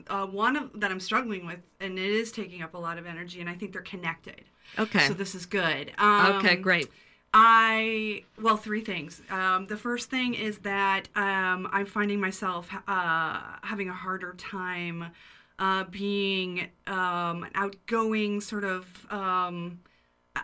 uh, 0.09 0.27
one 0.27 0.57
of, 0.57 0.81
that 0.81 0.91
I'm 0.91 1.01
struggling 1.01 1.45
with, 1.45 1.59
and 1.81 1.99
it 1.99 2.11
is 2.11 2.31
taking 2.31 2.63
up 2.63 2.75
a 2.75 2.79
lot 2.79 2.99
of 2.99 3.07
energy, 3.07 3.41
and 3.41 3.51
I 3.51 3.55
think 3.55 3.73
they're 3.73 3.83
connected. 3.83 4.43
okay 4.79 5.07
So 5.09 5.15
this 5.15 5.35
is 5.35 5.47
good. 5.47 5.93
Um, 5.99 6.37
okay 6.37 6.57
great 6.57 6.89
I 7.33 8.25
well, 8.41 8.57
three 8.57 8.81
things. 8.81 9.23
Um, 9.31 9.67
the 9.67 9.77
first 9.77 10.11
thing 10.11 10.35
is 10.35 10.59
that 10.59 11.09
um, 11.15 11.69
I'm 11.71 11.87
finding 11.87 12.21
myself 12.21 12.69
uh, 12.89 13.41
having 13.63 13.89
a 13.89 13.93
harder 13.93 14.35
time 14.35 15.07
uh, 15.59 15.85
being 15.85 16.69
um, 16.87 17.45
an 17.45 17.51
outgoing 17.55 18.41
sort 18.41 18.65
of. 18.65 18.87
Um, 19.11 19.81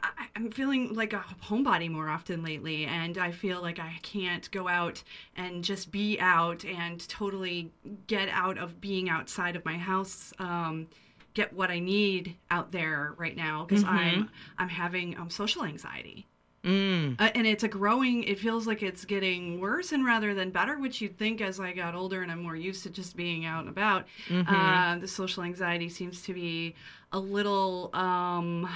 I, 0.02 0.26
I'm 0.36 0.50
feeling 0.50 0.94
like 0.94 1.12
a 1.12 1.24
homebody 1.44 1.90
more 1.90 2.08
often 2.08 2.42
lately, 2.42 2.84
and 2.86 3.16
I 3.18 3.30
feel 3.32 3.62
like 3.62 3.78
I 3.78 3.98
can't 4.02 4.50
go 4.50 4.68
out 4.68 5.02
and 5.36 5.62
just 5.64 5.90
be 5.90 6.18
out 6.20 6.64
and 6.64 7.06
totally 7.08 7.70
get 8.06 8.28
out 8.30 8.58
of 8.58 8.80
being 8.80 9.08
outside 9.08 9.56
of 9.56 9.64
my 9.64 9.76
house. 9.76 10.32
Um, 10.38 10.88
get 11.34 11.52
what 11.52 11.70
I 11.70 11.78
need 11.80 12.34
out 12.50 12.72
there 12.72 13.14
right 13.18 13.36
now 13.36 13.66
because 13.66 13.84
I'm 13.84 14.30
I'm 14.58 14.68
having 14.70 15.18
um, 15.18 15.28
social 15.28 15.64
anxiety. 15.64 16.26
mm. 16.64 17.14
Uh, 17.20 17.30
and 17.34 17.46
it's 17.46 17.62
a 17.62 17.68
growing 17.68 18.24
it 18.24 18.38
feels 18.38 18.66
like 18.66 18.82
it's 18.82 19.04
getting 19.04 19.60
worse 19.60 19.92
and 19.92 20.04
rather 20.04 20.32
than 20.34 20.50
better 20.50 20.78
which 20.78 21.00
you'd 21.02 21.16
think 21.18 21.40
as 21.42 21.60
i 21.60 21.72
got 21.72 21.94
older 21.94 22.22
and 22.22 22.32
i'm 22.32 22.42
more 22.42 22.56
used 22.56 22.82
to 22.84 22.90
just 22.90 23.16
being 23.16 23.44
out 23.44 23.60
and 23.60 23.68
about 23.68 24.06
Mm-hmm. 24.28 24.52
uh, 24.54 24.98
the 24.98 25.06
social 25.06 25.42
anxiety 25.44 25.88
seems 25.90 26.22
to 26.22 26.32
be 26.32 26.74
a 27.12 27.18
little 27.18 27.90
um 27.94 28.66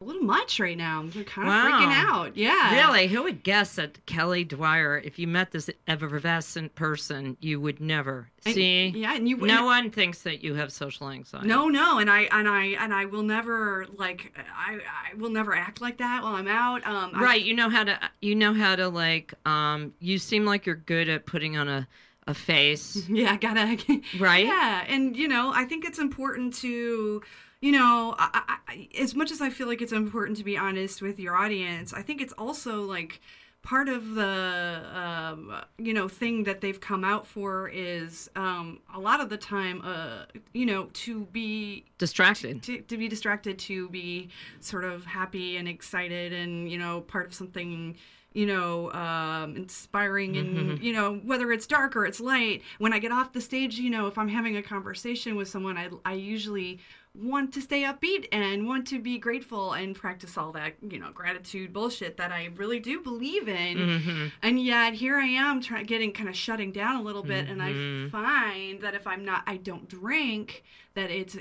a 0.00 0.04
little 0.04 0.22
much 0.22 0.60
right 0.60 0.78
now 0.78 1.00
i'm 1.00 1.10
kind 1.10 1.48
of 1.48 1.54
freaking 1.54 1.92
out 1.92 2.36
yeah 2.36 2.86
Really? 2.86 3.08
Who 3.08 3.24
would 3.24 3.42
guess 3.42 3.74
that 3.74 4.06
Kelly 4.06 4.44
Dwyer, 4.44 4.98
if 4.98 5.18
you 5.18 5.26
met 5.26 5.50
this 5.50 5.68
effervescent 5.88 6.76
person, 6.76 7.36
you 7.40 7.60
would 7.60 7.80
never 7.80 8.28
And- 8.46 8.54
see? 8.54 8.88
yeah 8.94 9.16
and 9.16 9.28
you 9.28 9.36
No 9.38 9.64
one 9.64 9.90
thinks 9.90 10.22
that 10.22 10.44
you 10.44 10.54
have 10.54 10.70
social 10.72 11.10
anxiety. 11.10 11.48
no 11.48 11.66
no 11.66 11.98
and 11.98 12.08
i 12.08 12.28
and 12.30 12.46
i 12.48 12.66
and 12.80 12.94
i 12.94 13.06
will 13.06 13.24
never 13.24 13.86
like 13.96 14.38
i 14.56 14.74
i 14.74 15.14
will 15.16 15.30
never 15.30 15.52
act 15.56 15.80
like 15.80 15.98
that 15.98 16.22
while 16.22 16.36
i'm 16.36 16.46
out 16.46 16.86
um 16.86 17.10
I- 17.14 17.20
Right. 17.20 17.42
You 17.42 17.54
know 17.54 17.68
how 17.68 17.82
to. 17.82 17.98
You 18.22 18.34
know 18.36 18.54
how 18.54 18.76
to 18.76 18.88
like. 18.88 19.34
Um. 19.46 19.92
You 19.98 20.18
seem 20.18 20.44
like 20.44 20.64
you're 20.66 20.76
good 20.76 21.08
at 21.08 21.26
putting 21.26 21.56
on 21.56 21.68
a 21.68 21.88
a 22.28 22.34
face. 22.34 23.04
yeah 23.08 23.36
gotta 23.36 23.76
Right. 24.20 24.46
Yeah, 24.46 24.84
and 24.86 25.16
you 25.16 25.26
know, 25.28 25.50
I 25.52 25.64
think 25.64 25.84
it's 25.84 25.98
important 25.98 26.54
to, 26.56 27.22
you 27.60 27.72
know, 27.72 28.14
I, 28.18 28.58
I, 28.68 28.88
as 29.00 29.14
much 29.14 29.30
as 29.32 29.40
I 29.40 29.50
feel 29.50 29.66
like 29.66 29.82
it's 29.82 29.92
important 29.92 30.38
to 30.38 30.44
be 30.44 30.56
honest 30.56 31.02
with 31.02 31.18
your 31.18 31.34
audience, 31.34 31.92
I 31.92 32.02
think 32.02 32.20
it's 32.20 32.32
also 32.34 32.82
like 32.82 33.20
part 33.62 33.88
of 33.88 34.14
the 34.14 34.82
um, 34.94 35.54
you 35.76 35.92
know 35.92 36.08
thing 36.08 36.44
that 36.44 36.60
they've 36.60 36.80
come 36.80 37.04
out 37.04 37.26
for 37.26 37.68
is 37.68 38.30
um, 38.36 38.78
a 38.94 39.00
lot 39.00 39.20
of 39.20 39.28
the 39.28 39.36
time, 39.36 39.82
uh, 39.84 40.24
you 40.52 40.66
know, 40.66 40.88
to 40.92 41.24
be 41.26 41.84
Distracted. 41.98 42.62
to, 42.62 42.80
to 42.82 42.96
be 42.96 43.08
distracted 43.08 43.58
to 43.60 43.88
be 43.88 44.28
sort 44.60 44.84
of 44.84 45.04
happy 45.04 45.56
and 45.56 45.66
excited 45.68 46.32
and 46.32 46.70
you 46.70 46.78
know 46.78 47.00
part 47.02 47.26
of 47.26 47.34
something 47.34 47.96
you 48.34 48.46
know 48.46 48.92
um, 48.92 49.56
inspiring 49.56 50.36
and 50.36 50.80
you 50.80 50.92
know 50.92 51.16
whether 51.24 51.50
it's 51.50 51.66
dark 51.66 51.96
or 51.96 52.04
it's 52.04 52.20
light 52.20 52.62
when 52.78 52.92
i 52.92 52.98
get 52.98 53.10
off 53.10 53.32
the 53.32 53.40
stage 53.40 53.78
you 53.78 53.90
know 53.90 54.06
if 54.06 54.18
i'm 54.18 54.28
having 54.28 54.56
a 54.56 54.62
conversation 54.62 55.34
with 55.34 55.48
someone 55.48 55.76
i, 55.78 55.88
I 56.04 56.12
usually 56.12 56.78
want 57.20 57.52
to 57.54 57.60
stay 57.60 57.82
upbeat 57.82 58.26
and 58.32 58.66
want 58.66 58.86
to 58.86 59.00
be 59.00 59.18
grateful 59.18 59.72
and 59.72 59.96
practice 59.96 60.38
all 60.38 60.52
that 60.52 60.74
you 60.88 60.98
know 60.98 61.10
gratitude 61.12 61.72
bullshit 61.72 62.16
that 62.16 62.30
i 62.30 62.48
really 62.56 62.78
do 62.80 63.00
believe 63.00 63.48
in 63.48 63.76
Mm-hmm. 63.78 64.26
and 64.42 64.60
yet 64.62 64.94
here 64.94 65.16
I 65.16 65.26
am 65.26 65.60
trying 65.60 65.86
getting 65.86 66.12
kind 66.12 66.28
of 66.28 66.36
shutting 66.36 66.72
down 66.72 66.96
a 66.96 67.02
little 67.02 67.22
bit, 67.22 67.48
and 67.48 67.62
I 67.62 67.72
Mhm. 67.72 68.10
find 68.10 68.80
that 68.82 68.94
if 68.94 69.06
I'm 69.06 69.24
not, 69.24 69.42
I 69.46 69.56
don't 69.56 69.88
drink, 69.88 70.62
that 70.94 71.10
it's 71.10 71.34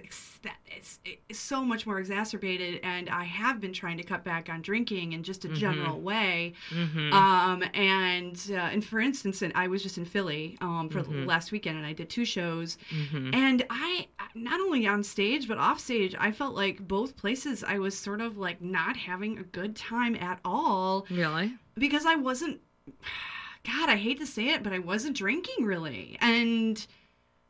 that 0.44 0.58
it's, 0.68 1.00
it's 1.30 1.40
so 1.40 1.64
much 1.64 1.86
more 1.88 2.00
exacerbated, 2.00 2.80
and 2.84 3.10
I 3.10 3.24
have 3.24 3.60
been 3.60 3.74
trying 3.74 3.98
to 3.98 4.04
cut 4.04 4.24
back 4.24 4.50
on 4.50 4.62
drinking 4.62 5.14
in 5.14 5.24
just 5.24 5.46
a 5.46 5.50
general 5.50 6.00
way. 6.02 6.54
Mm-hmm. 6.70 7.14
Um, 7.14 7.64
and 7.74 8.40
uh, 8.52 8.56
and 8.74 8.84
for 8.86 9.00
instance, 9.00 9.42
and 9.42 9.52
I 9.56 9.68
was 9.68 9.82
just 9.84 9.98
in 9.98 10.06
Philly 10.06 10.58
um, 10.62 10.90
for 10.90 11.02
Mhm. 11.02 11.26
last 11.26 11.52
weekend, 11.52 11.78
and 11.78 11.86
I 11.86 11.94
did 11.94 12.10
two 12.10 12.26
shows, 12.26 12.78
mm-hmm. 12.90 13.34
and 13.34 13.64
I 13.70 14.08
not 14.44 14.60
only 14.62 14.88
on 14.88 15.04
stage 15.04 15.48
but 15.48 15.58
off 15.58 15.80
stage, 15.80 16.16
I 16.20 16.32
felt 16.32 16.56
like 16.56 16.88
both 16.88 17.16
places 17.18 17.64
I 17.64 17.80
was 17.80 17.98
sort 17.98 18.22
of 18.22 18.38
like 18.38 18.62
not 18.62 18.96
having 18.98 19.38
a 19.38 19.44
good 19.44 19.76
time 19.76 20.16
at 20.16 20.40
all 20.46 21.06
Really? 21.10 21.54
because 21.78 22.06
I 22.06 22.16
wasn't 22.16 22.62
God, 23.66 23.90
I 23.90 23.98
hate 23.98 24.20
to 24.20 24.26
say 24.26 24.50
it, 24.50 24.64
but 24.64 24.72
I 24.72 24.80
wasn't 24.80 25.18
drinking 25.18 25.66
really. 25.66 26.18
And 26.22 26.86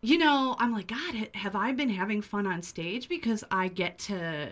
you 0.02 0.18
know, 0.20 0.56
I'm 0.60 0.72
like, 0.74 0.88
God, 0.88 1.30
have 1.34 1.56
I 1.56 1.72
been 1.72 1.90
having 1.90 2.22
fun 2.22 2.46
on 2.48 2.62
stage 2.62 3.10
because 3.10 3.44
I 3.52 3.68
get 3.68 3.98
to 4.00 4.50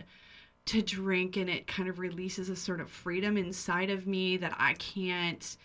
to 0.66 0.82
drink 0.82 1.38
and 1.38 1.50
it 1.50 1.68
kind 1.68 1.88
of 1.88 2.00
releases 2.00 2.50
a 2.50 2.56
sort 2.56 2.82
of 2.82 2.90
freedom 2.90 3.38
inside 3.38 3.90
of 3.92 4.08
me 4.08 4.38
that 4.38 4.56
I 4.58 4.74
can't 4.74 5.58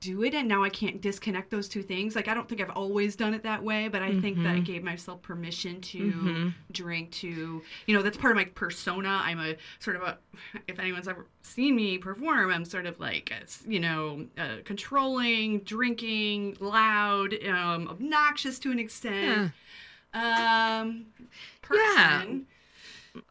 do 0.00 0.22
it 0.22 0.34
and 0.34 0.46
now 0.46 0.62
I 0.62 0.68
can't 0.68 1.00
disconnect 1.00 1.50
those 1.50 1.68
two 1.68 1.82
things. 1.82 2.14
Like 2.14 2.28
I 2.28 2.34
don't 2.34 2.48
think 2.48 2.60
I've 2.60 2.70
always 2.70 3.16
done 3.16 3.32
it 3.34 3.42
that 3.44 3.62
way, 3.62 3.88
but 3.88 4.02
I 4.02 4.20
think 4.20 4.36
that 4.42 4.54
I 4.54 4.58
Mhm. 4.60 4.64
gave 4.64 4.82
myself 4.84 5.22
permission 5.22 5.80
to 5.80 5.98
Mhm. 5.98 6.54
drink 6.72 7.10
to 7.12 7.62
you 7.86 7.96
know, 7.96 8.02
that's 8.02 8.16
part 8.18 8.32
of 8.32 8.36
my 8.36 8.44
persona. 8.44 9.20
I'm 9.24 9.40
a 9.40 9.56
sort 9.78 9.96
of 9.96 10.02
a 10.02 10.18
if 10.68 10.78
anyone's 10.78 11.08
ever 11.08 11.26
seen 11.42 11.74
me 11.74 11.98
perform, 11.98 12.50
I'm 12.52 12.64
sort 12.64 12.86
of 12.86 13.00
like 13.00 13.30
a, 13.30 13.42
s- 13.42 13.64
you 13.66 13.80
know, 13.80 14.26
uh, 14.38 14.56
controlling, 14.64 15.60
drinking, 15.60 16.56
loud, 16.60 17.34
um, 17.46 17.88
obnoxious 17.88 18.58
to 18.60 18.70
an 18.70 18.78
Yeah. 18.78 18.84
extent. 18.84 19.52
Um 20.14 21.06
Yeah. 21.72 22.24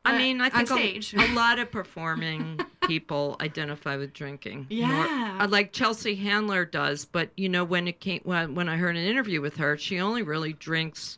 I 0.06 0.18
mean, 0.18 0.42
I 0.42 0.50
think 0.50 0.70
a- 0.70 0.74
stage. 0.74 1.14
A, 1.18 1.34
lot 1.34 1.60
of 1.60 1.72
performing 1.72 2.60
people 2.88 3.36
identify 3.42 3.98
with 3.98 4.14
drinking. 4.14 4.68
Yeah. 4.70 5.38
uh, 5.40 5.48
like 5.48 5.74
Chelsea 5.74 6.16
Handler 6.16 6.66
does, 6.66 7.06
but 7.06 7.30
you 7.36 7.50
know 7.50 7.64
when 7.64 7.88
it 7.88 8.00
came 8.00 8.22
when 8.24 8.56
when 8.56 8.70
I 8.70 8.78
heard 8.78 8.96
an 8.96 9.04
interview 9.04 9.42
with 9.42 9.58
her, 9.58 9.78
she 9.78 10.00
only 10.00 10.22
really 10.24 10.54
drinks 10.54 11.18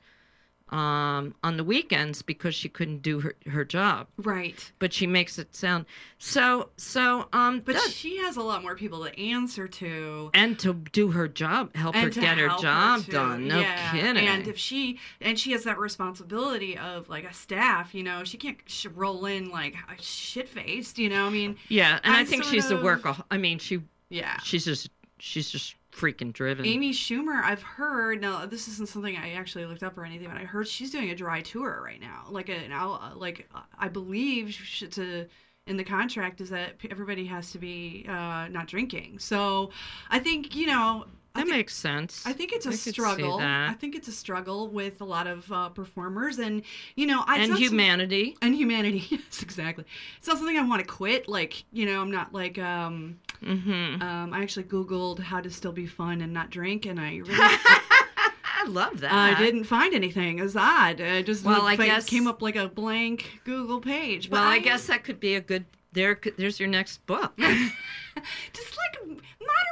um, 0.74 1.36
on 1.44 1.56
the 1.58 1.64
weekends 1.64 2.22
because 2.24 2.56
she 2.56 2.68
couldn't 2.68 3.02
do 3.04 3.20
her, 3.20 3.36
her 3.50 3.64
job. 3.64 4.08
Right. 4.18 4.72
But 4.80 4.92
she 4.92 5.06
makes 5.06 5.38
it 5.38 5.56
sound 5.56 5.86
so 6.18 6.70
so. 6.78 7.28
Um, 7.32 7.60
But 7.60 7.76
that- 7.76 7.92
she 7.92 8.18
has 8.18 8.38
a 8.38 8.42
lot 8.42 8.64
more 8.64 8.76
people 8.76 9.04
to 9.06 9.20
answer 9.20 9.68
to. 9.68 10.32
and 10.34 10.58
to 10.60 10.74
do 10.74 11.12
her 11.12 11.28
job, 11.28 11.76
help 11.76 11.96
her 11.96 12.10
get 12.10 12.38
her 12.40 12.50
job 12.60 13.06
too. 13.06 13.12
done. 13.12 13.48
No 13.48 13.60
Yeah. 13.60 13.92
kidding. 13.92 14.18
And 14.28 14.48
if 14.48 14.58
she 14.58 15.00
and 15.22 15.38
she 15.40 15.52
has 15.52 15.64
that 15.66 15.78
responsibility 15.78 16.78
of 16.78 17.08
like 17.08 17.24
a 17.26 17.34
staff, 17.34 17.94
you 17.94 18.04
know, 18.04 18.24
she 18.24 18.38
can't 18.38 18.58
sh- 18.66 18.88
roll 18.96 19.26
in 19.28 19.50
like 19.52 19.76
shit 20.02 20.50
faced. 20.50 20.98
You 20.98 21.10
know, 21.10 21.28
I 21.28 21.30
mean, 21.30 21.56
yeah, 21.70 22.00
and 22.04 22.14
i 22.16 22.22
I'm 22.22 22.26
think 22.26 22.44
she's 22.46 22.72
a 22.72 22.78
of- 22.78 22.84
workaholic. 22.84 23.24
I 23.30 23.38
mean, 23.38 23.60
she 23.60 23.82
yeah. 24.10 24.38
she's 24.44 24.66
just 24.66 24.90
she's 25.20 25.50
just 25.52 25.76
freaking 25.96 26.34
driven. 26.34 26.66
Amy 26.66 26.92
Schumer, 26.92 27.42
I've 27.44 27.62
heard. 27.62 28.22
Now, 28.22 28.46
this 28.46 28.68
isn't 28.68 28.90
something 28.90 29.16
I 29.18 29.34
actually 29.34 29.66
looked 29.66 29.84
up 29.84 29.98
or 29.98 30.06
anything, 30.06 30.28
but 30.28 30.38
I 30.38 30.44
heard 30.44 30.68
she's 30.68 30.92
doing 30.92 31.12
a 31.12 31.16
dry 31.16 31.42
tour 31.42 31.82
right 31.84 32.02
now. 32.02 32.26
Like 32.30 32.50
a 32.50 32.68
now, 32.68 33.14
like 33.16 33.48
I 33.78 33.88
believe 33.88 34.58
to 34.92 35.26
in 35.66 35.78
the 35.78 35.84
contract 35.84 36.42
is 36.42 36.50
that 36.50 36.74
everybody 36.92 37.26
has 37.26 37.52
to 37.52 37.58
be 37.58 38.06
uh, 38.10 38.48
not 38.50 38.68
drinking. 38.68 39.20
So, 39.20 39.72
I 40.10 40.20
think 40.20 40.56
you 40.56 40.68
know. 40.68 41.06
That 41.36 41.46
think- 41.46 41.56
makes 41.56 41.76
sense. 41.76 42.22
I 42.28 42.34
think 42.34 42.52
it's 42.54 42.68
a 42.68 42.70
I 42.70 42.74
struggle. 42.74 43.40
I 43.42 43.74
think 43.80 43.96
it's 43.96 44.08
a 44.08 44.12
struggle 44.12 44.68
with 44.68 45.02
a 45.02 45.04
lot 45.04 45.26
of 45.26 45.52
uh, 45.52 45.70
performers, 45.70 46.38
and 46.38 46.62
you 46.96 47.08
know, 47.08 47.24
I, 47.26 47.40
and 47.40 47.54
some- 47.54 47.58
humanity. 47.58 48.38
and 48.44 48.54
humanity. 48.54 49.04
Yes, 49.10 49.42
exactly. 49.42 49.86
It's 50.20 50.28
not 50.28 50.38
something 50.38 50.58
I 50.58 50.62
want 50.68 50.82
to 50.82 50.88
quit. 50.88 51.28
Like 51.28 51.64
you 51.72 51.88
know, 51.88 52.02
I'm 52.02 52.12
not 52.12 52.34
like 52.34 52.60
um, 52.60 53.18
hmm 53.44 54.02
um 54.02 54.34
I 54.34 54.42
actually 54.42 54.64
Googled 54.66 55.20
how 55.20 55.42
to 55.42 55.50
still 55.50 55.72
be 55.72 55.86
fun 55.86 56.22
and 56.22 56.34
not 56.34 56.50
drink, 56.50 56.86
and 56.86 57.00
I 57.00 57.18
really 57.26 57.34
I 57.36 58.66
love 58.68 59.02
that. 59.02 59.12
I 59.12 59.38
didn't 59.38 59.66
find 59.66 59.94
anything. 59.94 60.40
It 60.40 60.44
was 60.44 60.56
odd. 60.56 61.02
I 61.02 61.22
just 61.22 61.44
Well, 61.44 61.64
I 61.64 61.76
guess- 61.76 62.06
came 62.06 62.28
up 62.28 62.42
like 62.42 62.56
a 62.56 62.68
blank 62.70 63.42
Google 63.44 63.82
page. 63.82 64.30
But 64.30 64.38
Well, 64.40 64.48
I 64.50 64.60
guess 64.60 64.88
that 64.88 65.04
could 65.04 65.20
be 65.20 65.36
a 65.36 65.42
good 65.42 65.66
there, 65.92 66.20
there's 66.38 66.60
your 66.60 66.70
next 66.70 67.06
book. 67.06 67.38
Just 68.54 68.78
like 68.78 69.22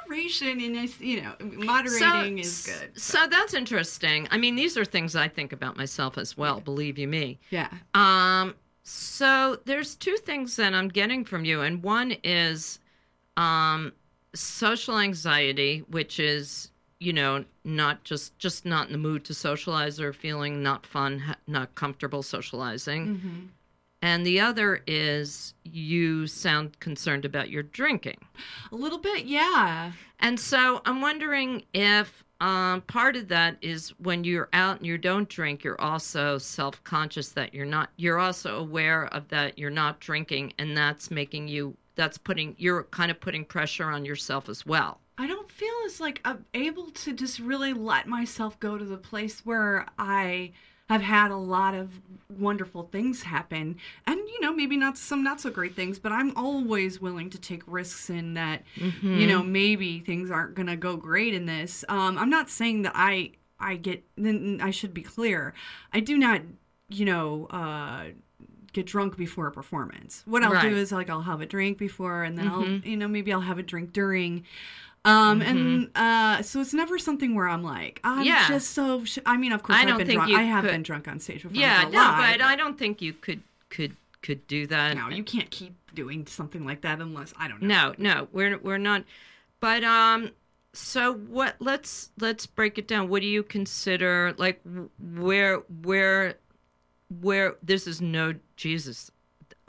moderation 0.08 0.60
and 0.62 1.00
you 1.00 1.22
know, 1.22 1.34
moderating 1.42 2.40
is 2.40 2.66
good. 2.66 3.00
So 3.00 3.26
that's 3.28 3.54
interesting. 3.54 4.28
I 4.32 4.38
mean, 4.38 4.56
these 4.56 4.78
are 4.78 4.86
things 4.86 5.16
I 5.16 5.28
think 5.28 5.52
about 5.52 5.78
myself 5.78 6.18
as 6.18 6.38
well. 6.38 6.60
Believe 6.60 6.98
you 7.00 7.08
me. 7.08 7.40
Yeah. 7.50 7.70
Um, 7.94 8.54
so 8.84 9.60
there's 9.66 9.96
two 9.96 10.18
things 10.18 10.56
that 10.58 10.74
I'm 10.74 10.90
getting 10.90 11.24
from 11.26 11.46
you, 11.46 11.62
and 11.62 11.82
one 11.84 12.16
is 12.24 12.80
um, 13.38 13.94
social 14.34 14.98
anxiety, 15.00 15.84
which 15.90 16.20
is 16.20 16.70
you 17.00 17.14
know 17.14 17.44
not 17.64 18.04
just 18.04 18.38
just 18.38 18.66
not 18.66 18.88
in 18.88 18.92
the 18.94 18.98
mood 18.98 19.26
to 19.26 19.34
socialize 19.34 20.00
or 20.00 20.14
feeling 20.14 20.62
not 20.64 20.86
fun, 20.86 21.20
ha- 21.20 21.36
not 21.48 21.74
comfortable 21.76 22.22
socializing, 22.24 23.08
Mm-hmm. 23.08 23.40
and 24.02 24.26
the 24.26 24.40
other 24.40 24.82
is 24.88 25.54
you 25.64 26.28
sound 26.28 26.80
concerned 26.80 27.26
about 27.26 27.50
your 27.50 27.64
drinking. 27.64 28.18
A 28.72 28.76
little 28.76 29.00
bit, 29.00 29.26
yeah. 29.26 29.92
And 30.20 30.40
so 30.40 30.82
I'm 30.86 31.02
wondering 31.02 31.64
if 31.74 32.24
um, 32.40 32.82
part 32.82 33.16
of 33.16 33.28
that 33.28 33.58
is 33.62 33.90
when 34.00 34.24
you're 34.24 34.50
out 34.54 34.78
and 34.78 34.86
you 34.88 34.98
don't 34.98 35.30
drink, 35.30 35.64
you're 35.64 35.80
also 35.80 36.38
self 36.40 36.84
conscious 36.84 37.30
that 37.30 37.54
you're 37.54 37.66
not, 37.68 37.90
you're 37.98 38.18
also 38.20 38.58
aware 38.60 39.06
of 39.14 39.28
that 39.30 39.58
you're 39.60 39.70
not 39.70 40.00
drinking, 40.00 40.54
and 40.58 40.76
that's 40.76 41.12
making 41.12 41.48
you, 41.48 41.76
that's 41.96 42.18
putting, 42.18 42.56
you're 42.58 42.84
kind 42.84 43.12
of 43.12 43.20
putting 43.20 43.46
pressure 43.46 43.86
on 43.90 44.06
yourself 44.06 44.50
as 44.50 44.66
well. 44.66 45.00
I 45.18 45.28
don't 45.28 45.52
feel 45.52 45.74
as 45.86 46.00
like 46.00 46.22
I'm 46.26 46.46
able 46.54 46.90
to 46.90 47.14
just 47.14 47.40
really 47.40 47.74
let 47.74 48.08
myself 48.08 48.60
go 48.60 48.78
to 48.78 48.86
the 48.86 48.98
place 48.98 49.46
where 49.46 49.86
I 50.00 50.52
have 50.90 51.02
had 51.02 51.32
a 51.32 51.38
lot 51.38 51.74
of 51.74 52.02
wonderful 52.38 52.84
things 52.92 53.24
happen. 53.24 53.78
And 54.08 54.18
you 54.18 54.42
know 54.42 54.54
maybe 54.54 54.76
not 54.76 54.98
some 54.98 55.24
not 55.24 55.40
so 55.40 55.52
great 55.52 55.76
things 55.76 56.00
but 56.00 56.12
i'm 56.12 56.36
always 56.36 57.00
willing 57.00 57.30
to 57.30 57.40
take 57.40 57.62
risks 57.68 58.10
in 58.10 58.34
that 58.34 58.64
you 59.02 59.28
know 59.28 59.44
maybe 59.44 60.00
things 60.00 60.32
aren't 60.32 60.56
gonna 60.56 60.76
go 60.76 60.98
great 60.98 61.34
in 61.34 61.46
this. 61.46 61.86
Um 61.88 62.18
i'm 62.18 62.30
not 62.30 62.50
saying 62.50 62.82
that 62.82 62.94
i 62.96 63.32
i 63.60 63.76
get 63.76 64.04
then 64.18 64.60
i 64.62 64.72
should 64.72 64.94
be 64.94 65.04
clear. 65.04 65.54
I 65.94 66.00
do 66.00 66.18
not 66.18 66.42
you 66.90 67.06
know 67.06 67.46
uh 67.52 68.06
get 68.74 68.86
drunk 68.86 69.18
before 69.18 69.48
a 69.48 69.52
performance 69.52 70.24
what 70.26 70.44
i'll 70.44 70.52
Right. 70.54 70.70
do 70.70 70.76
is 70.76 70.92
like 70.92 71.10
i'll 71.10 71.22
have 71.22 71.42
a 71.42 71.46
drink 71.46 71.78
before 71.78 72.24
and 72.24 72.38
then 72.38 72.48
i'll 72.48 72.64
Mhm. 72.64 72.86
you 72.86 72.98
know 72.98 73.08
maybe 73.08 73.32
i'll 73.34 73.42
have 73.42 73.58
a 73.60 73.64
drink 73.64 73.92
during 73.94 74.46
um 75.04 75.40
Mm-hmm. 75.42 75.50
and 75.50 75.90
uh 75.96 76.42
so 76.44 76.62
it's 76.62 76.74
never 76.74 76.98
something 77.00 77.34
where 77.36 77.48
i'm 77.48 77.64
like 77.64 78.00
i'm 78.04 78.26
Yeah. 78.26 78.48
just 78.48 78.72
so 78.72 79.04
sh-. 79.06 79.20
i 79.26 79.36
mean 79.38 79.52
of 79.52 79.64
course 79.64 79.78
I 79.78 79.82
have 79.82 79.90
don't 79.90 79.98
been 80.00 80.08
think 80.08 80.20
drunk 80.22 80.36
i 80.38 80.44
have 80.44 80.64
could- 80.64 80.72
been 80.72 80.84
drunk 80.84 81.08
on 81.08 81.20
stage 81.20 81.44
before 81.44 81.56
Yeah, 81.58 81.84
no, 81.92 82.00
lie, 82.00 82.34
but 82.38 82.42
I 82.46 82.56
don't 82.56 82.78
think 82.78 83.02
you 83.02 83.14
could, 83.14 83.42
could, 83.70 83.96
could 84.22 84.46
do 84.48 84.68
that. 84.68 84.96
no 84.96 85.10
you 85.10 85.24
can't 85.24 85.50
keep 85.50 85.74
doing 85.94 86.26
something 86.28 86.66
like 86.66 86.82
that 86.82 87.00
unless 87.02 87.34
i 87.38 87.48
don't 87.48 87.62
know 87.62 87.94
No, 87.98 88.14
no, 88.14 88.28
we're 88.32 88.58
we're 88.60 88.78
not. 88.78 89.04
But 89.60 89.84
um, 89.84 90.32
so 90.74 91.14
what? 91.14 91.56
Let's 91.60 92.10
let's 92.20 92.48
break 92.48 92.78
it 92.80 92.88
down. 92.88 93.10
What 93.10 93.22
do 93.22 93.28
you 93.28 93.44
consider 93.44 94.34
like 94.38 94.60
where 95.00 95.58
where 95.84 96.36
where 97.20 97.56
this 97.62 97.88
is 97.88 98.02
no 98.02 98.36
Jesus? 98.56 99.12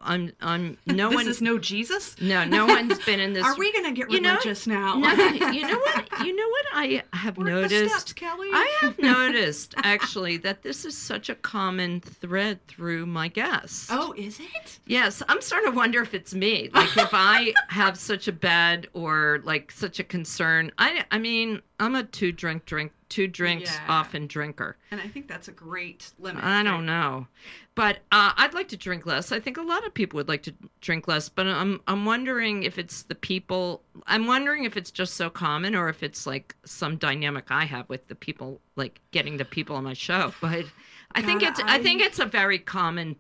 I'm 0.05 0.33
I'm 0.41 0.79
no 0.87 1.11
this 1.11 1.15
one. 1.17 1.29
is 1.29 1.41
no 1.41 1.59
jesus 1.59 2.21
no, 2.21 2.45
no 2.45 2.67
one's 2.67 2.99
been 3.05 3.21
in 3.21 3.33
this. 3.35 3.45
are 3.45 3.57
we 3.57 3.73
gonna 3.73 3.93
get 3.93 4.11
You 4.11 4.21
know- 4.21 4.31
religious 4.31 4.67
now 4.67 4.97
No, 4.97 5.13
you 5.13 5.63
know 5.69 5.79
what? 5.79 6.27
You 6.27 6.35
know 6.35 6.49
what 6.49 6.67
I 6.73 7.05
have 7.13 7.37
the 7.37 7.45
noticed. 7.45 7.95
steps, 7.95 8.13
Kelly. 8.13 8.49
I 8.53 8.79
have 8.81 8.99
noticed 8.99 9.75
actually 9.85 10.39
that 10.39 10.63
this 10.63 10.85
is 10.85 10.99
such 10.99 11.29
a 11.29 11.37
common 11.37 12.01
thread 12.01 12.67
through 12.67 13.07
my 13.07 13.29
guests. 13.29 13.87
oh 13.93 14.13
is 14.17 14.41
it 14.41 14.81
Yes, 14.87 15.23
I'm 15.29 15.41
starting 15.41 15.71
to 15.71 15.77
wonder 15.77 16.03
if 16.03 16.15
it's 16.15 16.35
me. 16.35 16.69
Like 16.75 16.97
if 16.97 17.11
I 17.13 17.55
have 17.69 17.97
such 17.97 18.27
a 18.27 18.33
bad 18.33 18.89
or 18.95 19.41
like 19.45 19.71
such 19.71 20.01
a 20.01 20.05
concern. 20.05 20.73
I 20.79 21.05
I 21.13 21.19
mean, 21.19 21.63
I'm 21.83 21.95
a 21.95 22.05
two 22.05 22.33
drink 22.33 22.65
drink 22.65 22.93
two 23.09 23.27
drinks 23.27 23.71
Yeah. 23.71 23.85
often 23.89 24.27
drinker. 24.27 24.77
and 24.91 24.99
i 25.01 25.07
think 25.07 25.29
that's 25.29 25.47
a 25.49 25.53
great 25.53 26.13
limit 26.19 26.43
I 26.43 26.63
don't 26.63 26.87
know. 26.87 27.27
But 27.75 27.97
uh, 28.13 28.33
I'd 28.37 28.53
like 28.55 28.69
to 28.69 28.77
drink 28.77 29.07
less. 29.07 29.33
I 29.33 29.41
think 29.41 29.57
a 29.57 29.63
lot 29.63 29.87
of 29.87 29.95
people 29.95 30.19
would 30.19 30.29
like 30.29 30.43
to 30.43 30.55
drink 30.83 31.09
less, 31.09 31.29
but 31.31 31.47
I'm 31.47 31.81
I'm 31.87 32.05
wondering 32.05 32.63
if 32.65 32.79
it's 32.79 33.03
the 33.05 33.15
people. 33.15 33.83
I'm 34.07 34.27
wondering 34.27 34.65
if 34.65 34.77
it's 34.77 34.91
just 34.91 35.15
so 35.15 35.31
common 35.31 35.75
or 35.75 35.89
if 35.89 36.03
it's 36.03 36.27
like 36.27 36.55
some 36.65 36.97
dynamic 36.97 37.47
I 37.51 37.65
have 37.65 37.89
with 37.89 38.09
the 38.09 38.15
people 38.15 38.61
like 38.77 39.01
getting 39.11 39.37
the 39.39 39.45
people 39.47 39.75
on 39.77 39.85
my 39.85 39.95
show. 39.95 40.33
But 40.43 40.67
I 41.15 41.23
think 41.23 41.43
it's 41.43 41.61
I, 41.61 41.77
I- 41.77 41.83
think 41.83 42.01
it's 42.03 42.19
a 42.19 42.27
very 42.27 42.59
common 42.59 43.17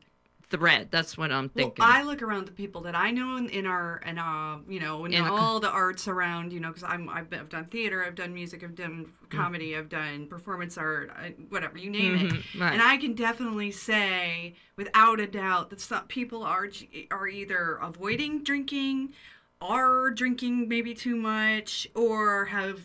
thread. 0.56 0.88
That's 0.90 1.18
what 1.18 1.32
I'm 1.32 1.48
thinking. 1.48 1.84
Well. 1.84 1.88
I 1.90 2.02
look 2.02 2.22
around 2.22 2.46
the 2.46 2.52
people 2.52 2.82
that 2.82 2.94
I 2.94 3.10
know 3.10 3.36
in, 3.36 3.48
in 3.48 3.66
our 3.66 4.00
and 4.04 4.18
uh 4.18 4.58
you 4.68 4.78
know 4.78 5.04
in, 5.04 5.12
In 5.14 5.24
all 5.24 5.58
the 5.58 5.70
arts 5.70 6.06
around 6.06 6.52
you 6.52 6.60
know 6.60 6.68
because 6.68 6.84
I'm 6.84 7.08
I've, 7.08 7.28
been, 7.28 7.40
I've 7.40 7.48
done 7.48 7.64
theater 7.66 8.04
I've 8.04 8.14
done 8.14 8.32
music 8.32 8.62
I've 8.62 8.74
done 8.74 9.06
comedy 9.30 9.76
I've 9.76 9.88
done 9.88 10.26
performance 10.26 10.78
art 10.78 11.10
I, 11.16 11.34
whatever 11.48 11.78
you 11.78 11.90
name 11.90 12.14
it 12.14 12.32
Mhm, 12.32 12.60
right. 12.60 12.72
and 12.74 12.82
I 12.82 12.98
can 12.98 13.14
definitely 13.14 13.70
say 13.72 14.54
without 14.76 15.18
a 15.18 15.26
doubt 15.26 15.70
that 15.70 15.80
some 15.80 16.06
people 16.06 16.42
are 16.44 16.68
are 17.10 17.26
either 17.26 17.78
avoiding 17.82 18.44
drinking 18.44 19.14
are 19.60 20.10
drinking 20.10 20.68
maybe 20.68 20.92
too 20.94 21.16
much 21.16 21.88
or 21.94 22.46
have 22.46 22.80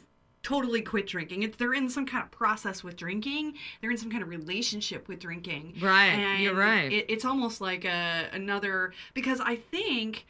totally 0.47 0.81
quit 0.81 1.05
drinking 1.07 1.43
it's 1.43 1.57
they're 1.57 1.73
in 1.73 1.89
some 1.89 2.05
kind 2.05 2.23
of 2.23 2.31
process 2.31 2.81
with 2.83 2.95
drinking 2.95 3.53
they're 3.81 3.91
in 3.91 3.97
some 3.97 4.09
kind 4.09 4.23
of 4.23 4.29
relationship 4.29 5.07
with 5.09 5.19
drinking 5.19 5.73
Right, 5.81 6.37
you're 6.39 6.55
right. 6.55 6.91
it, 6.91 7.05
it's 7.09 7.25
almost 7.25 7.59
like 7.59 7.83
a 7.83 8.27
another 8.31 8.93
because 9.13 9.39
I 9.41 9.55
think 9.57 10.25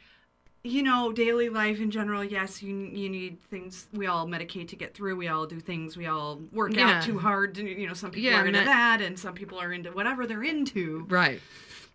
you 0.64 0.82
know 0.82 1.12
daily 1.12 1.48
life 1.48 1.78
in 1.80 1.90
general. 1.92 2.24
Yes, 2.24 2.62
you 2.64 2.74
you 2.76 3.08
need 3.08 3.40
things. 3.48 3.86
We 3.92 4.06
all 4.08 4.26
medicate 4.26 4.66
to 4.68 4.76
get 4.76 4.92
through. 4.92 5.14
We 5.14 5.28
all 5.28 5.46
do 5.46 5.60
things. 5.60 5.96
We 5.96 6.06
all 6.06 6.40
work 6.52 6.74
Yeah. 6.74 6.96
out 6.96 7.04
too 7.04 7.16
hard. 7.18 7.56
You 7.56 7.86
know, 7.86 7.94
some 7.94 8.10
people 8.10 8.28
Yeah, 8.32 8.42
are 8.42 8.46
into 8.46 8.58
me- 8.58 8.66
that, 8.66 9.00
and 9.00 9.16
some 9.16 9.34
people 9.34 9.58
are 9.60 9.72
into 9.72 9.92
whatever 9.92 10.26
they're 10.26 10.42
into. 10.42 11.06
right. 11.08 11.40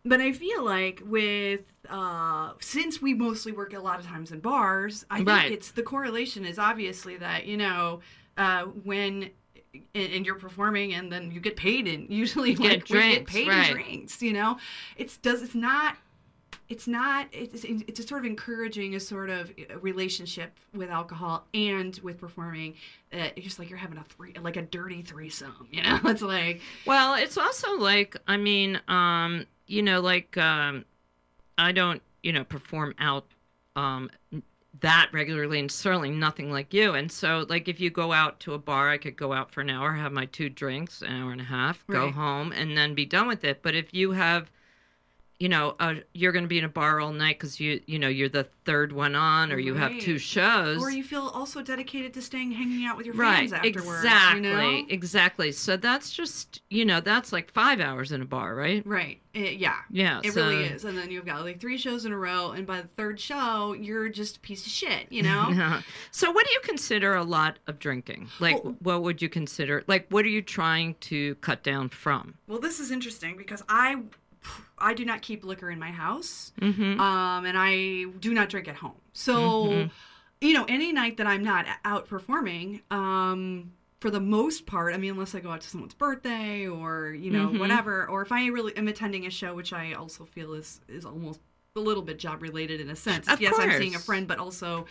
But 0.06 0.20
I 0.20 0.34
feel 0.34 0.64
like 0.64 1.02
with 1.06 1.62
uh, 1.90 2.52
since 2.60 3.02
we 3.02 3.14
mostly 3.14 3.52
work 3.52 3.74
a 3.74 3.80
lot 3.80 4.00
of 4.00 4.06
times 4.06 4.32
in 4.32 4.40
bars, 4.40 5.06
I 5.10 5.24
think 5.24 5.52
it's 5.52 5.72
the 5.72 5.84
correlation 5.84 6.46
is 6.46 6.60
obviously 6.60 7.18
that 7.18 7.46
you 7.46 7.58
know 7.58 8.02
uh, 8.38 8.64
when 8.64 9.30
and 9.96 10.26
you're 10.26 10.36
performing 10.36 10.94
and 10.94 11.12
then 11.12 11.32
you 11.32 11.40
get 11.40 11.56
paid 11.56 11.88
and 11.88 12.10
usually 12.10 12.54
get 12.54 12.60
like 12.60 12.70
we 12.72 12.78
get 12.78 12.86
drinks, 12.86 13.34
paid 13.34 13.48
right. 13.48 13.70
in 13.70 13.74
drinks 13.74 14.22
you 14.22 14.34
know? 14.34 14.58
It's 14.98 15.18
does 15.18 15.42
it's 15.42 15.56
not 15.56 15.98
it's 16.70 16.88
not 16.88 17.28
it's 17.32 17.64
it's 17.64 18.00
a 18.00 18.04
sort 18.04 18.22
of 18.22 18.26
encouraging 18.26 18.96
a 18.96 19.00
sort 19.00 19.30
of 19.30 19.52
relationship 19.82 20.58
with 20.74 20.90
alcohol 20.90 21.46
and 21.54 22.00
with 22.04 22.20
performing 22.20 22.76
uh, 23.12 23.30
it's 23.36 23.44
just 23.44 23.60
like 23.60 23.70
you're 23.70 23.78
having 23.78 23.98
a 23.98 24.04
three 24.04 24.34
like 24.42 24.58
a 24.58 24.62
dirty 24.62 25.02
threesome 25.02 25.68
you 25.72 25.82
know? 25.82 26.00
It's 26.06 26.22
like 26.22 26.62
Well, 26.86 27.16
it's 27.16 27.38
also 27.38 27.78
like 27.78 28.16
I 28.28 28.38
mean, 28.38 28.80
um, 28.88 29.46
you 29.68 29.82
know, 29.82 30.02
like 30.02 30.38
um, 30.38 30.86
I 31.58 31.72
don't, 31.72 32.02
you 32.24 32.34
know, 32.34 32.44
perform 32.44 32.96
out 33.00 33.26
um 33.76 34.10
that 34.82 35.10
regularly 35.14 35.60
and 35.60 35.72
certainly 35.72 36.10
nothing 36.12 36.52
like 36.52 36.74
you. 36.74 36.94
And 36.96 37.12
so 37.12 37.46
like 37.50 37.68
if 37.68 37.80
you 37.80 37.90
go 37.90 38.12
out 38.12 38.40
to 38.42 38.54
a 38.54 38.58
bar, 38.60 38.90
I 38.90 38.98
could 38.98 39.16
go 39.16 39.34
out 39.34 39.52
for 39.52 39.62
an 39.62 39.70
hour, 39.70 39.94
have 39.94 40.12
my 40.12 40.26
two 40.26 40.50
drinks, 40.50 41.02
an 41.02 41.10
hour 41.12 41.32
and 41.32 41.42
a 41.42 41.46
half, 41.46 41.86
go 41.90 42.06
Right. 42.06 42.14
home 42.14 42.52
and 42.52 42.76
then 42.78 42.96
be 42.96 43.06
done 43.06 43.28
with 43.28 43.44
it. 43.44 43.62
But 43.62 43.76
if 43.76 43.94
you 43.94 44.12
have 44.12 44.52
you 45.44 45.50
know, 45.50 45.76
uh, 45.78 45.96
you're 46.14 46.32
going 46.32 46.46
to 46.46 46.48
be 46.48 46.58
in 46.58 46.64
a 46.64 46.70
bar 46.70 47.02
all 47.02 47.12
night 47.12 47.38
because 47.38 47.60
you, 47.60 47.82
you 47.86 48.00
know, 48.00 48.08
you're 48.08 48.30
the 48.30 48.48
third 48.64 48.94
one 48.94 49.14
on, 49.14 49.52
or 49.52 49.60
you 49.60 49.74
have 49.74 49.92
two 50.00 50.18
shows. 50.18 50.82
or 50.82 50.90
you 50.90 51.04
feel 51.04 51.28
also 51.34 51.62
dedicated 51.62 52.14
to 52.14 52.22
staying 52.22 52.54
hanging 52.54 52.86
out 52.86 52.96
with 52.96 53.06
your 53.06 53.14
right 53.16 53.50
fans 53.50 53.52
afterwards 53.52 54.06
exactly 54.06 54.40
you 54.40 54.82
know? 54.84 54.86
exactly 54.88 55.52
so 55.52 55.76
that's 55.76 56.12
just 56.14 56.62
you 56.70 56.86
know 56.86 57.02
that's 57.02 57.34
like 57.34 57.52
five 57.52 57.82
hours 57.82 58.14
in 58.14 58.22
a 58.22 58.26
bar 58.26 58.56
right 58.56 58.86
right 58.86 59.20
It- 59.34 59.58
yeah 59.60 59.80
yeah 59.90 60.22
It 60.24 60.32
so- 60.32 60.48
really 60.48 60.64
is. 60.64 60.86
And 60.86 60.98
then 60.98 61.12
you've 61.12 61.26
got 61.26 61.42
like 61.42 61.60
three 61.60 61.78
shows 61.78 62.06
in 62.06 62.14
a 62.14 62.18
row, 62.18 62.52
and 62.52 62.66
by 62.66 62.80
the 62.80 62.88
third 62.96 63.20
show, 63.20 63.74
you're 63.74 64.08
just 64.08 64.38
a 64.38 64.40
piece 64.40 64.66
of 64.66 64.72
shit, 64.72 65.08
you 65.12 65.24
know? 65.24 65.80
so 66.12 66.32
what 66.32 66.46
do 66.48 66.54
you 66.54 66.62
consider 66.64 67.16
a 67.16 67.24
lot 67.24 67.60
of 67.68 67.80
drinking 67.80 68.30
like 68.40 68.64
Well- 68.64 68.78
what 68.80 69.04
would 69.04 69.22
you 69.22 69.28
consider 69.28 69.84
like 69.88 70.08
what 70.10 70.24
are 70.24 70.30
you 70.30 70.42
trying 70.42 70.96
to 71.02 71.36
cut 71.36 71.64
down 71.64 71.90
from 71.90 72.36
well, 72.48 72.60
this 72.62 72.80
is 72.80 72.92
interesting 72.92 73.36
because 73.36 73.62
I. 73.68 73.98
I 74.78 74.94
do 74.94 75.06
not 75.06 75.22
keep 75.22 75.44
liquor 75.46 75.70
in 75.70 75.80
my 75.80 75.92
house, 75.92 76.52
mm-hmm. 76.60 77.00
um, 77.00 77.46
and 77.46 77.58
I 77.58 78.06
do 78.20 78.34
not 78.34 78.50
drink 78.50 78.68
at 78.68 78.76
home. 78.76 79.00
So, 79.14 79.36
Mhm. 79.36 79.92
you 80.42 80.54
know, 80.54 80.66
any 80.68 80.92
night 80.92 81.18
that 81.18 81.28
I'm 81.28 81.44
not 81.44 81.66
out 81.86 82.08
performing, 82.08 82.82
um, 82.92 83.72
for 84.02 84.10
the 84.12 84.20
most 84.20 84.66
part, 84.66 84.94
I 84.94 84.98
mean, 84.98 85.12
unless 85.12 85.34
I 85.34 85.40
go 85.40 85.52
out 85.52 85.62
to 85.62 85.70
someone's 85.70 85.94
birthday 85.94 86.68
or 86.68 87.12
you 87.12 87.32
know 87.32 87.48
Mhm. 87.50 87.60
whatever, 87.60 88.06
or 88.08 88.22
if 88.22 88.32
I 88.34 88.48
really 88.48 88.76
am 88.76 88.90
attending 88.90 89.26
a 89.26 89.30
show, 89.30 89.56
which 89.56 89.72
I 89.72 89.94
also 89.94 90.26
feel 90.26 90.54
is 90.54 90.82
is 90.90 91.06
almost 91.06 91.40
a 91.76 91.80
little 91.80 92.04
bit 92.04 92.20
job 92.20 92.42
related 92.42 92.82
in 92.82 92.90
a 92.90 92.96
sense. 92.96 93.28
Of 93.28 93.40
yes, 93.42 93.56
I'm 93.58 93.72
seeing 93.72 93.96
a 93.96 94.00
friend, 94.00 94.28
but 94.28 94.38
also, 94.40 94.86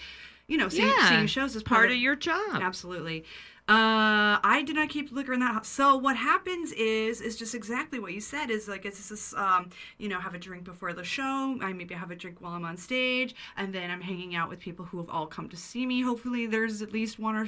you 0.48 0.56
know, 0.56 0.68
seeing, 0.68 0.88
Yeah, 0.88 1.08
seeing 1.10 1.26
shows 1.26 1.54
is 1.54 1.62
part 1.62 1.90
of 1.90 1.96
your 1.96 2.16
job 2.16 2.54
Absolutely. 2.60 3.24
Uh, 3.68 4.42
I 4.42 4.64
did 4.66 4.74
not 4.74 4.88
keep 4.88 5.12
liquor 5.12 5.32
in 5.32 5.40
that 5.40 5.54
house. 5.54 5.68
So 5.68 5.96
what 5.96 6.16
happens 6.16 6.72
is 6.72 7.20
is 7.20 7.36
just 7.36 7.54
exactly 7.54 8.00
what 8.00 8.12
you 8.12 8.20
said. 8.20 8.50
Is 8.50 8.66
like 8.66 8.84
it's 8.84 9.08
this 9.08 9.32
um, 9.34 9.70
you 9.98 10.08
know, 10.08 10.18
have 10.18 10.34
a 10.34 10.38
drink 10.38 10.64
before 10.64 10.92
the 10.92 11.04
show. 11.04 11.56
I 11.60 11.72
maybe 11.72 11.94
have 11.94 12.10
a 12.10 12.16
drink 12.16 12.40
while 12.40 12.54
I'm 12.54 12.64
on 12.64 12.76
stage, 12.76 13.36
and 13.56 13.72
then 13.72 13.88
I'm 13.88 14.00
hanging 14.00 14.34
out 14.34 14.48
with 14.48 14.58
people 14.58 14.84
who 14.86 14.98
have 14.98 15.08
all 15.08 15.26
come 15.26 15.48
to 15.48 15.56
see 15.56 15.86
me. 15.86 16.02
Hopefully, 16.02 16.46
there's 16.46 16.82
at 16.82 16.92
least 16.92 17.20
one 17.20 17.36
or 17.36 17.46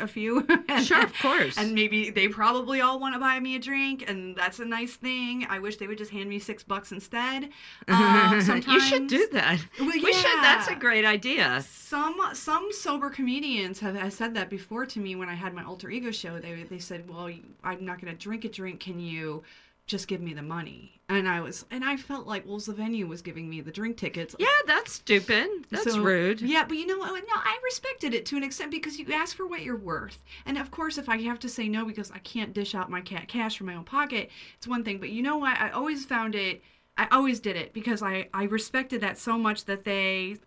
a 0.00 0.06
few. 0.06 0.46
Sure, 0.82 1.02
of 1.02 1.12
course. 1.20 1.56
and 1.56 1.74
maybe 1.74 2.10
they 2.10 2.28
probably 2.28 2.80
all 2.80 3.00
want 3.00 3.14
to 3.14 3.18
buy 3.20 3.40
me 3.40 3.56
a 3.56 3.58
drink, 3.58 4.04
and 4.06 4.36
that's 4.36 4.58
a 4.58 4.64
nice 4.64 4.94
thing. 4.94 5.46
I 5.48 5.58
wish 5.58 5.76
they 5.78 5.86
would 5.86 5.96
just 5.98 6.10
hand 6.10 6.28
me 6.28 6.38
six 6.38 6.62
bucks 6.62 6.92
instead. 6.92 7.48
Um, 7.88 8.62
you 8.66 8.80
should 8.80 9.06
do 9.06 9.28
that. 9.32 9.58
Well, 9.78 9.88
We 9.88 10.12
should. 10.12 10.42
That's 10.42 10.68
a 10.68 10.74
great 10.74 11.04
idea. 11.04 11.64
Some 11.68 12.20
some 12.34 12.68
sober 12.72 13.10
comedians 13.10 13.80
have, 13.80 13.94
have 13.96 14.12
said 14.12 14.34
that 14.34 14.50
before 14.50 14.86
to 14.86 14.98
me 15.00 15.14
when 15.16 15.28
I 15.28 15.34
had 15.34 15.54
my 15.54 15.64
alter 15.64 15.88
ego 15.90 16.10
show. 16.10 16.38
They 16.38 16.64
they 16.64 16.78
said, 16.78 17.08
"Well, 17.08 17.30
I'm 17.64 17.84
not 17.84 18.00
going 18.00 18.12
to 18.12 18.18
drink 18.18 18.44
a 18.44 18.48
drink. 18.48 18.80
Can 18.80 18.98
you 19.00 19.42
just 19.86 20.08
give 20.08 20.20
me 20.20 20.34
the 20.34 20.42
money?" 20.42 20.92
And 21.08 21.28
I 21.28 21.40
was 21.40 21.64
and 21.70 21.84
I 21.84 21.96
felt 21.96 22.26
like, 22.26 22.44
well, 22.46 22.58
the 22.58 22.72
venue 22.72 23.06
was 23.06 23.22
giving 23.22 23.48
me 23.48 23.60
the 23.60 23.70
drink 23.70 23.96
tickets. 23.96 24.34
Yeah, 24.38 24.46
that's 24.66 24.92
stupid. 24.94 25.48
That's 25.70 25.84
So- 25.94 26.00
rude. 26.02 26.40
Yeah, 26.40 26.64
but 26.64 26.76
you 26.76 26.86
know 26.86 26.98
what? 26.98 27.12
No, 27.12 27.34
I 27.34 27.58
respected 27.62 28.12
it 28.12 28.26
to 28.26 28.36
an 28.36 28.42
extent 28.42 28.72
because 28.72 28.98
you 28.98 29.06
ask 29.12 29.36
for 29.36 29.46
what 29.46 29.62
you're 29.62 29.76
worth. 29.76 30.22
And 30.44 30.58
of 30.58 30.70
course, 30.72 30.98
if 30.98 31.08
I 31.08 31.18
have 31.22 31.38
to 31.40 31.48
say 31.48 31.68
no 31.68 31.84
because 31.84 32.10
I 32.10 32.18
can't 32.18 32.52
dish 32.52 32.74
out 32.74 32.90
my 32.90 33.00
ca- 33.02 33.24
cash 33.28 33.56
from 33.56 33.68
my 33.68 33.74
own 33.76 33.84
pocket, 33.84 34.30
it's 34.56 34.66
one 34.66 34.82
thing. 34.82 34.98
But 34.98 35.10
you 35.10 35.22
know 35.22 35.36
what? 35.38 35.56
I 35.58 35.70
always 35.70 36.04
found 36.04 36.34
it. 36.34 36.62
I 36.98 37.06
always 37.12 37.38
did 37.40 37.56
it 37.56 37.72
because 37.72 38.02
I 38.02 38.28
I 38.34 38.44
respected 38.44 39.00
that 39.02 39.18
so 39.18 39.38
much 39.38 39.66
that 39.66 39.84
they 39.84 40.38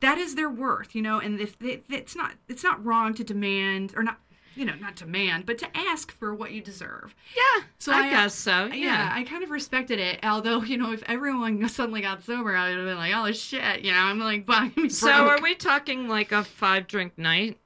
that 0.00 0.18
is 0.18 0.34
their 0.34 0.50
worth, 0.50 0.94
you 0.94 1.00
know. 1.00 1.20
And 1.20 1.40
if 1.40 1.58
they, 1.58 1.82
it's 1.88 2.14
not 2.14 2.32
it's 2.48 2.62
not 2.64 2.84
wrong 2.84 3.14
to 3.14 3.24
demand 3.24 3.94
or 3.96 4.02
not. 4.02 4.18
You 4.54 4.64
know, 4.66 4.74
not 4.74 4.96
demand, 4.96 5.46
but 5.46 5.58
to 5.58 5.76
ask 5.76 6.12
for 6.12 6.34
what 6.34 6.52
you 6.52 6.60
deserve. 6.60 7.14
Yeah, 7.36 7.64
So 7.78 7.92
I, 7.92 8.00
I- 8.06 8.10
guess 8.10 8.34
so. 8.34 8.66
Yeah. 8.66 8.74
Yeah. 8.74 9.10
I 9.12 9.22
kind 9.24 9.42
of 9.42 9.50
respected 9.50 9.98
it. 9.98 10.20
Although, 10.22 10.62
you 10.62 10.76
know, 10.76 10.92
if 10.92 11.02
everyone 11.06 11.66
suddenly 11.68 12.02
got 12.02 12.22
sober, 12.22 12.54
I 12.54 12.68
would 12.68 12.76
have 12.78 12.86
been 12.86 12.98
like, 12.98 13.14
oh 13.14 13.32
shit, 13.32 13.80
you 13.82 13.92
know, 13.92 13.98
I'm 13.98 14.18
like, 14.18 14.44
buying 14.46 14.72
me 14.76 14.88
So 14.88 15.06
broke. 15.06 15.40
are 15.40 15.42
we 15.42 15.54
talking 15.54 16.08
like 16.08 16.32
a 16.32 16.44
five 16.44 16.86
drink 16.86 17.16
night? 17.16 17.58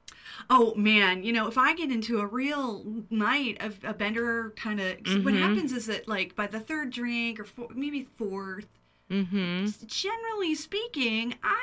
Oh 0.48 0.74
man, 0.76 1.24
you 1.24 1.32
know, 1.32 1.48
if 1.48 1.58
I 1.58 1.74
get 1.74 1.90
into 1.90 2.20
a 2.20 2.26
real 2.26 2.84
night 3.10 3.56
of 3.60 3.78
a 3.82 3.92
bender 3.92 4.52
kind 4.56 4.78
of, 4.80 4.96
what 5.24 5.34
Mhm. 5.34 5.38
happens 5.40 5.72
is 5.72 5.86
that 5.86 6.06
like 6.06 6.36
by 6.36 6.46
the 6.46 6.60
third 6.60 6.90
drink 6.90 7.40
or 7.40 7.44
four, 7.44 7.68
maybe 7.74 8.06
fourth, 8.16 8.66
Mm-hmm. 9.10 9.66
generally 9.86 10.54
speaking, 10.56 11.34
I 11.42 11.56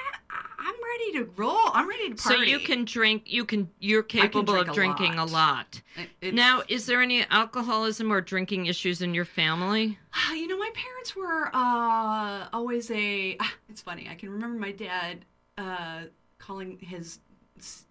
I'm 0.65 0.75
ready 0.75 1.19
to 1.19 1.31
roll. 1.35 1.59
I'm 1.73 1.89
ready 1.89 2.09
to 2.09 2.15
party. 2.15 2.37
So 2.37 2.41
you 2.41 2.59
can 2.59 2.85
drink. 2.85 3.23
You 3.25 3.43
can. 3.43 3.69
You're 3.79 4.03
capable 4.03 4.53
drink 4.53 4.67
of 4.67 4.71
a 4.71 4.75
drinking 4.75 5.15
lot. 5.17 5.29
a 5.29 5.31
lot. 5.31 5.81
Now, 6.21 6.63
is 6.69 6.85
there 6.85 7.01
any 7.01 7.25
alcoholism 7.29 8.13
or 8.13 8.21
drinking 8.21 8.67
issues 8.67 9.01
in 9.01 9.13
your 9.13 9.25
family? 9.25 9.97
You 10.31 10.47
know, 10.47 10.57
my 10.57 10.71
parents 10.73 11.15
were 11.15 11.49
uh, 11.53 12.47
always 12.53 12.89
a. 12.91 13.37
It's 13.69 13.81
funny. 13.81 14.07
I 14.09 14.15
can 14.15 14.29
remember 14.29 14.59
my 14.59 14.71
dad 14.71 15.25
uh, 15.57 16.03
calling 16.37 16.77
his 16.79 17.19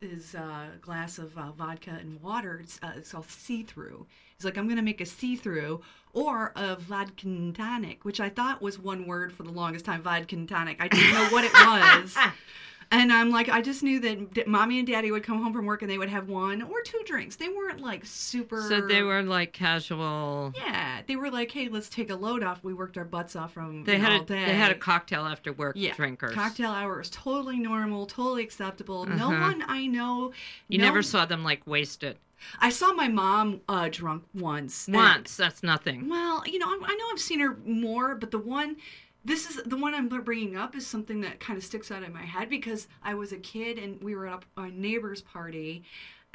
his 0.01 0.35
uh, 0.35 0.67
glass 0.81 1.19
of 1.19 1.37
uh, 1.37 1.53
vodka 1.53 1.97
and 2.01 2.21
water. 2.23 2.61
It's, 2.63 2.79
uh, 2.83 2.93
it's 2.97 3.15
all 3.15 3.25
see 3.25 3.63
through. 3.63 4.07
He's 4.43 4.47
like, 4.47 4.59
I'm 4.59 4.69
gonna 4.69 4.83
make 4.83 5.01
a 5.01 5.07
see 5.07 5.37
through 5.37 5.83
or 6.13 6.51
a 6.57 6.75
vodka 6.75 7.53
tonic, 7.55 8.05
which 8.05 8.19
I 8.19 8.29
thought 8.29 8.61
was 8.61 8.77
one 8.77 9.07
word 9.07 9.33
for 9.33 9.45
the 9.45 9.53
longest 9.53 9.85
time. 9.85 10.03
Vodka 10.03 10.35
tonic. 10.47 10.79
I 10.83 10.89
didn't 10.89 11.13
know 11.15 11.29
what 11.29 11.45
it 11.45 11.53
was. 11.55 12.17
And 12.93 13.11
I'm 13.13 13.31
like, 13.31 13.49
I 13.49 13.63
just 13.63 13.83
knew 13.83 13.99
that 14.01 14.35
d- 14.35 14.45
mommy 14.47 14.79
and 14.79 14.87
daddy 14.87 15.11
would 15.11 15.23
come 15.25 15.43
home 15.43 15.53
from 15.55 15.65
work 15.65 15.81
and 15.81 15.91
they 15.91 15.97
would 15.97 16.11
have 16.11 16.29
one 16.29 16.61
or 16.63 16.83
two 16.83 17.01
drinks. 17.07 17.37
They 17.37 17.49
weren't 17.49 17.81
like 17.81 18.05
super. 18.05 18.61
So 18.69 18.83
they 18.87 19.03
were 19.03 19.23
like 19.23 19.53
casual. 19.55 20.53
Yeah, 20.55 21.01
they 21.07 21.17
were 21.17 21.31
like, 21.31 21.51
hey, 21.51 21.69
let's 21.69 21.89
take 21.89 22.11
a 22.11 22.15
load 22.15 22.43
off. 22.45 22.63
We 22.63 22.75
worked 22.75 22.99
our 22.99 23.05
butts 23.07 23.35
off 23.35 23.55
from 23.55 23.85
They 23.85 23.99
had 23.99 24.13
all 24.13 24.21
a, 24.23 24.25
day. 24.27 24.45
they 24.45 24.55
had 24.55 24.71
a 24.71 24.75
cocktail 24.77 25.25
after 25.25 25.53
work 25.55 25.75
yeah, 25.77 25.95
drinkers. 25.95 26.35
Cocktail 26.35 26.71
hour 26.71 27.01
is 27.01 27.09
totally 27.11 27.59
normal, 27.59 28.07
totally 28.07 28.43
acceptable. 28.45 29.07
No 29.07 29.33
Uh-huh. 29.33 29.41
one 29.41 29.65
I 29.67 29.87
know. 29.87 30.33
You 30.69 30.79
no- 30.79 30.85
never 30.85 31.03
saw 31.03 31.25
them 31.25 31.43
like 31.43 31.67
wasted 31.67 32.19
I 32.61 32.71
saw 32.71 32.93
my 32.93 33.07
mom 33.07 33.61
uh, 33.69 33.89
drunk 33.91 34.25
once. 34.35 34.87
and- 34.89 34.97
once. 34.97 35.37
That's 35.37 35.63
nothing. 35.63 36.09
well, 36.09 36.43
you 36.45 36.59
know, 36.59 36.67
I, 36.67 36.79
I 36.85 36.95
know 36.97 37.05
I've 37.13 37.21
seen 37.21 37.39
her 37.39 37.57
more, 37.65 38.17
but 38.17 38.33
the 38.33 38.39
one, 38.39 38.77
this 39.25 39.49
is 39.49 39.57
the 39.65 39.77
one 39.77 39.95
I'm 39.95 40.09
bringing 40.09 40.57
up 40.57 40.75
is 40.77 40.87
something 40.87 41.21
that 41.23 41.39
kind 41.41 41.57
of 41.57 41.65
sticks 41.65 41.91
out 41.91 42.03
in 42.03 42.13
my 42.13 42.23
head 42.25 42.49
because 42.49 42.89
I 43.05 43.15
was 43.15 43.33
a 43.33 43.37
kid 43.39 43.79
and 43.79 44.03
we 44.03 44.15
were 44.17 44.27
at 44.27 44.43
a, 44.57 44.63
a 44.63 44.71
neighbor's 44.71 45.23
party, 45.23 45.85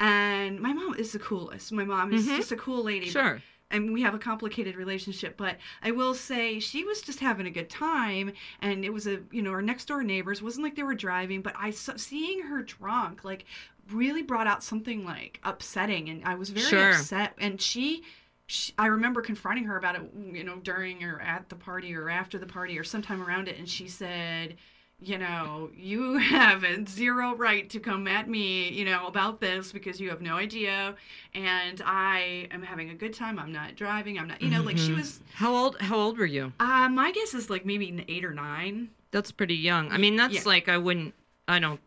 and 0.00 0.60
my 0.60 0.72
mom 0.72 0.94
is 0.94 1.12
the 1.12 1.18
coolest. 1.18 1.72
My 1.72 1.84
mom 1.84 2.12
is 2.12 2.26
Mhm. 2.26 2.36
just 2.36 2.52
a 2.52 2.56
cool 2.56 2.84
lady. 2.84 3.06
but 3.06 3.12
Sure. 3.12 3.42
and 3.70 3.92
we 3.92 4.00
have 4.00 4.14
a 4.14 4.18
complicated 4.18 4.76
relationship 4.76 5.36
but 5.36 5.58
i 5.82 5.90
will 5.90 6.14
say 6.14 6.58
she 6.58 6.84
was 6.84 7.02
just 7.02 7.20
having 7.20 7.44
a 7.46 7.50
good 7.50 7.68
time 7.68 8.32
and 8.62 8.82
it 8.82 8.90
was 8.90 9.06
a 9.06 9.20
you 9.30 9.42
know 9.42 9.50
our 9.50 9.60
next 9.60 9.84
door 9.88 10.02
neighbors 10.02 10.40
wasn't 10.40 10.64
like 10.64 10.74
they 10.74 10.82
were 10.82 10.94
driving 10.94 11.42
but 11.42 11.52
i 11.54 11.68
seeing 11.70 12.40
her 12.44 12.62
drunk 12.62 13.24
like 13.24 13.44
really 13.92 14.22
brought 14.22 14.46
out 14.46 14.62
something 14.64 15.04
like 15.04 15.38
upsetting 15.44 16.08
and 16.08 16.24
i 16.24 16.34
was 16.34 16.48
very 16.48 16.64
Sure. 16.66 16.92
upset 16.92 17.34
and 17.38 17.60
she, 17.60 18.02
she 18.48 18.72
i 18.78 18.86
remember 18.86 19.20
confronting 19.22 19.64
her 19.64 19.76
about 19.76 19.94
it 19.94 20.02
you 20.32 20.42
know 20.42 20.56
during 20.56 21.04
or 21.04 21.20
at 21.20 21.48
the 21.50 21.54
party 21.54 21.94
or 21.94 22.08
after 22.10 22.38
the 22.38 22.46
party 22.46 22.76
or 22.78 22.82
sometime 22.82 23.22
around 23.22 23.46
it 23.46 23.56
and 23.58 23.68
she 23.68 23.86
said 23.86 24.56
you 25.00 25.16
know, 25.16 25.70
you 25.76 26.14
have 26.18 26.64
a 26.64 26.84
zero 26.84 27.32
right 27.36 27.70
to 27.70 27.78
come 27.78 28.08
at 28.08 28.28
me, 28.28 28.68
you 28.70 28.84
know, 28.84 29.06
about 29.06 29.40
this 29.40 29.70
because 29.70 30.00
you 30.00 30.08
have 30.10 30.20
no 30.20 30.34
idea. 30.34 30.96
And 31.34 31.80
I 31.86 32.48
am 32.50 32.62
having 32.62 32.90
a 32.90 32.96
good 32.96 33.14
time. 33.14 33.38
I'm 33.38 33.52
not 33.52 33.76
driving. 33.76 34.18
I'm 34.18 34.26
not, 34.26 34.42
you 34.42 34.50
know, 34.50 34.60
like 34.60 34.76
she 34.76 34.90
Mhm. 34.90 34.96
was, 34.96 35.20
How 35.34 35.54
old? 35.54 35.80
How 35.80 35.94
old 35.94 36.18
were 36.18 36.26
you? 36.26 36.52
uh, 36.58 36.88
my 36.88 37.12
guess 37.12 37.32
is 37.32 37.48
like 37.48 37.64
maybe 37.64 38.04
eight 38.08 38.24
or 38.24 38.34
nine. 38.34 38.88
That's 39.12 39.30
pretty 39.30 39.54
young. 39.54 39.92
I 39.92 39.98
mean, 39.98 40.16
that's 40.16 40.34
Yeah. 40.34 40.42
like 40.46 40.68
I 40.68 40.78
wouldn't. 40.78 41.14
I 41.46 41.60
don't 41.60 41.80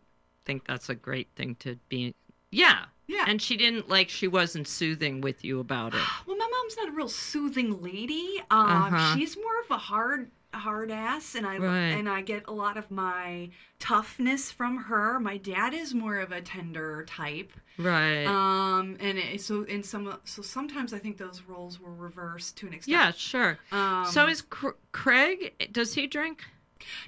think 0.46 0.66
that's 0.66 0.88
a 0.88 0.94
great 0.94 1.28
thing 1.36 1.54
to 1.56 1.76
be. 1.90 2.14
Yeah. 2.50 2.86
Yeah. 3.06 3.24
And 3.26 3.42
she 3.42 3.56
didn't 3.56 3.88
like. 3.88 4.08
She 4.08 4.28
wasn't 4.28 4.66
soothing 4.68 5.20
with 5.20 5.44
you 5.44 5.60
about 5.60 5.94
it. 5.94 6.00
well, 6.26 6.36
my 6.36 6.48
mom's 6.50 6.76
not 6.76 6.88
a 6.88 6.92
real 6.92 7.08
soothing 7.08 7.82
lady. 7.82 8.40
Um, 8.50 8.70
Uh-huh. 8.94 9.16
She's 9.16 9.36
more 9.36 9.60
of 9.64 9.70
a 9.70 9.76
hard, 9.78 10.30
hard 10.54 10.90
ass, 10.90 11.34
and 11.34 11.46
I 11.46 11.58
Right. 11.58 11.72
and 11.98 12.08
I 12.08 12.20
get 12.22 12.44
a 12.46 12.52
lot 12.52 12.76
of 12.76 12.90
my 12.90 13.50
toughness 13.78 14.50
from 14.52 14.76
her. 14.84 15.18
My 15.18 15.36
dad 15.36 15.74
is 15.74 15.92
more 15.94 16.18
of 16.18 16.30
a 16.32 16.40
tender 16.40 17.04
type. 17.08 17.52
Right. 17.78 18.24
Um, 18.26 18.96
and 19.00 19.18
it, 19.18 19.40
so 19.40 19.62
in 19.64 19.82
some 19.82 20.18
so 20.24 20.42
sometimes 20.42 20.92
I 20.94 20.98
think 20.98 21.16
those 21.18 21.42
roles 21.48 21.80
were 21.80 21.92
reversed 21.94 22.56
to 22.58 22.66
an 22.68 22.74
extent. 22.74 22.92
yeah. 22.92 23.10
Sure. 23.12 23.58
Um, 23.72 24.06
so 24.06 24.26
is 24.28 24.42
Cr- 24.42 24.76
Craig? 24.92 25.54
Does 25.72 25.94
he 25.94 26.06
drink? 26.06 26.44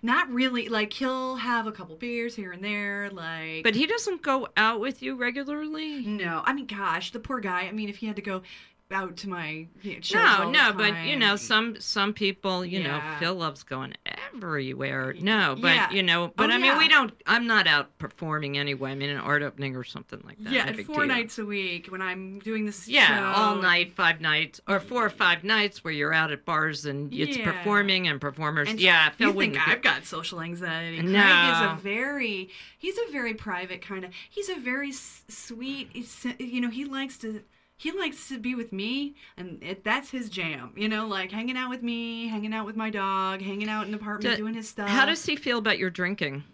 Not 0.03 0.31
really 0.31 0.69
like 0.69 0.93
he'll 0.93 1.37
have 1.37 1.67
a 1.67 1.73
couple 1.73 1.97
beers 1.97 2.35
here 2.35 2.53
and 2.53 2.65
there, 2.65 3.11
like. 3.11 3.63
But 3.63 3.75
he 3.75 3.87
doesn't 3.87 4.23
go 4.23 4.49
out 4.57 4.81
with 4.81 5.03
you 5.03 5.17
regularly. 5.17 6.05
no, 6.07 6.43
I 6.45 6.53
mean, 6.53 6.67
gosh, 6.67 7.13
the 7.13 7.21
poor 7.21 7.41
guy. 7.41 7.63
I 7.63 7.73
mean, 7.73 7.89
if 7.89 7.97
he 7.97 8.07
had 8.07 8.17
to 8.17 8.23
go 8.23 8.43
out 8.91 9.17
to 9.17 9.29
my 9.31 9.67
you 9.83 10.01
know, 10.15 10.51
No, 10.51 10.51
no, 10.51 10.73
but 10.75 11.05
you 11.07 11.17
know, 11.17 11.37
some 11.37 11.81
some 11.81 12.13
people, 12.13 12.65
you 12.65 12.83
know, 12.83 13.01
Phil 13.19 13.35
loves 13.35 13.63
going 13.63 13.95
everywhere. 14.33 15.15
No, 15.19 15.57
but 15.59 15.75
Yeah. 15.75 15.91
you 15.91 16.03
know, 16.03 16.33
but 16.37 16.51
Oh, 16.51 16.55
I 16.55 16.59
mean, 16.59 16.77
we 16.77 16.87
don't. 16.89 17.13
I'm 17.27 17.47
not 17.47 17.67
out 17.67 17.97
performing 17.99 18.59
anyway. 18.59 18.93
I 18.93 18.95
mean, 18.95 19.09
an 19.11 19.17
art 19.17 19.43
opening 19.43 19.75
or 19.75 19.85
something 19.85 20.21
like 20.25 20.39
that. 20.45 20.53
yeah, 20.53 20.65
no 20.71 20.85
four 20.85 21.07
deal. 21.07 21.07
nights 21.07 21.39
a 21.39 21.47
week 21.47 21.87
when 21.87 22.03
I'm 22.03 22.39
doing 22.41 22.67
this. 22.67 22.87
Yeah, 22.87 23.33
all 23.35 23.57
night, 23.57 23.95
five 23.95 24.21
nights, 24.21 24.61
or 24.69 24.79
four 24.81 25.05
or 25.07 25.11
five 25.11 25.45
nights 25.45 25.83
where 25.83 25.93
you're 25.93 26.13
out 26.13 26.31
at 26.31 26.45
bars 26.45 26.85
and 26.85 27.13
it's 27.13 27.39
Yeah. 27.39 27.51
performing 27.53 28.07
and 28.07 28.21
performers. 28.21 28.69
And 28.69 28.79
yeah, 28.81 29.11
Phil 29.11 29.29
you 29.35 29.41
think. 29.41 29.69
I've 29.69 29.83
got 29.83 30.05
social 30.05 30.41
anxiety? 30.43 30.99
Craig 30.99 31.07
is 31.07 31.13
No. 31.13 31.77
a 31.77 31.79
very 31.83 32.51
he's 32.79 32.99
a 32.99 33.11
very 33.11 33.33
private 33.35 33.81
kind 33.81 34.05
of. 34.05 34.11
He's 34.29 34.51
a 34.51 34.57
very 34.57 34.91
s- 34.91 35.25
sweet. 35.29 35.89
He's, 35.93 36.27
you 36.39 36.61
know, 36.61 36.71
he 36.71 36.85
likes 36.85 37.17
to 37.19 37.43
he 37.77 37.91
likes 37.93 38.29
to 38.29 38.39
be 38.39 38.55
with 38.55 38.73
me, 38.73 39.15
and 39.37 39.63
it, 39.63 39.85
that's 39.85 40.11
his 40.11 40.29
jam. 40.29 40.73
You 40.77 40.89
know, 40.89 41.07
like 41.07 41.31
hanging 41.33 41.57
out 41.57 41.71
with 41.71 41.83
me, 41.83 42.29
hanging 42.29 42.55
out 42.55 42.67
with 42.67 42.77
my 42.77 42.91
dog, 42.91 43.43
hanging 43.43 43.69
out 43.69 43.85
in 43.87 43.91
the 43.93 43.99
apartment, 43.99 44.37
Do- 44.37 44.43
doing 44.43 44.55
his 44.55 44.69
stuff. 44.69 44.89
How 44.89 45.07
does 45.07 45.25
he 45.25 45.37
feel 45.37 45.59
about 45.59 45.79
your 45.79 45.91
drinking? 45.91 46.45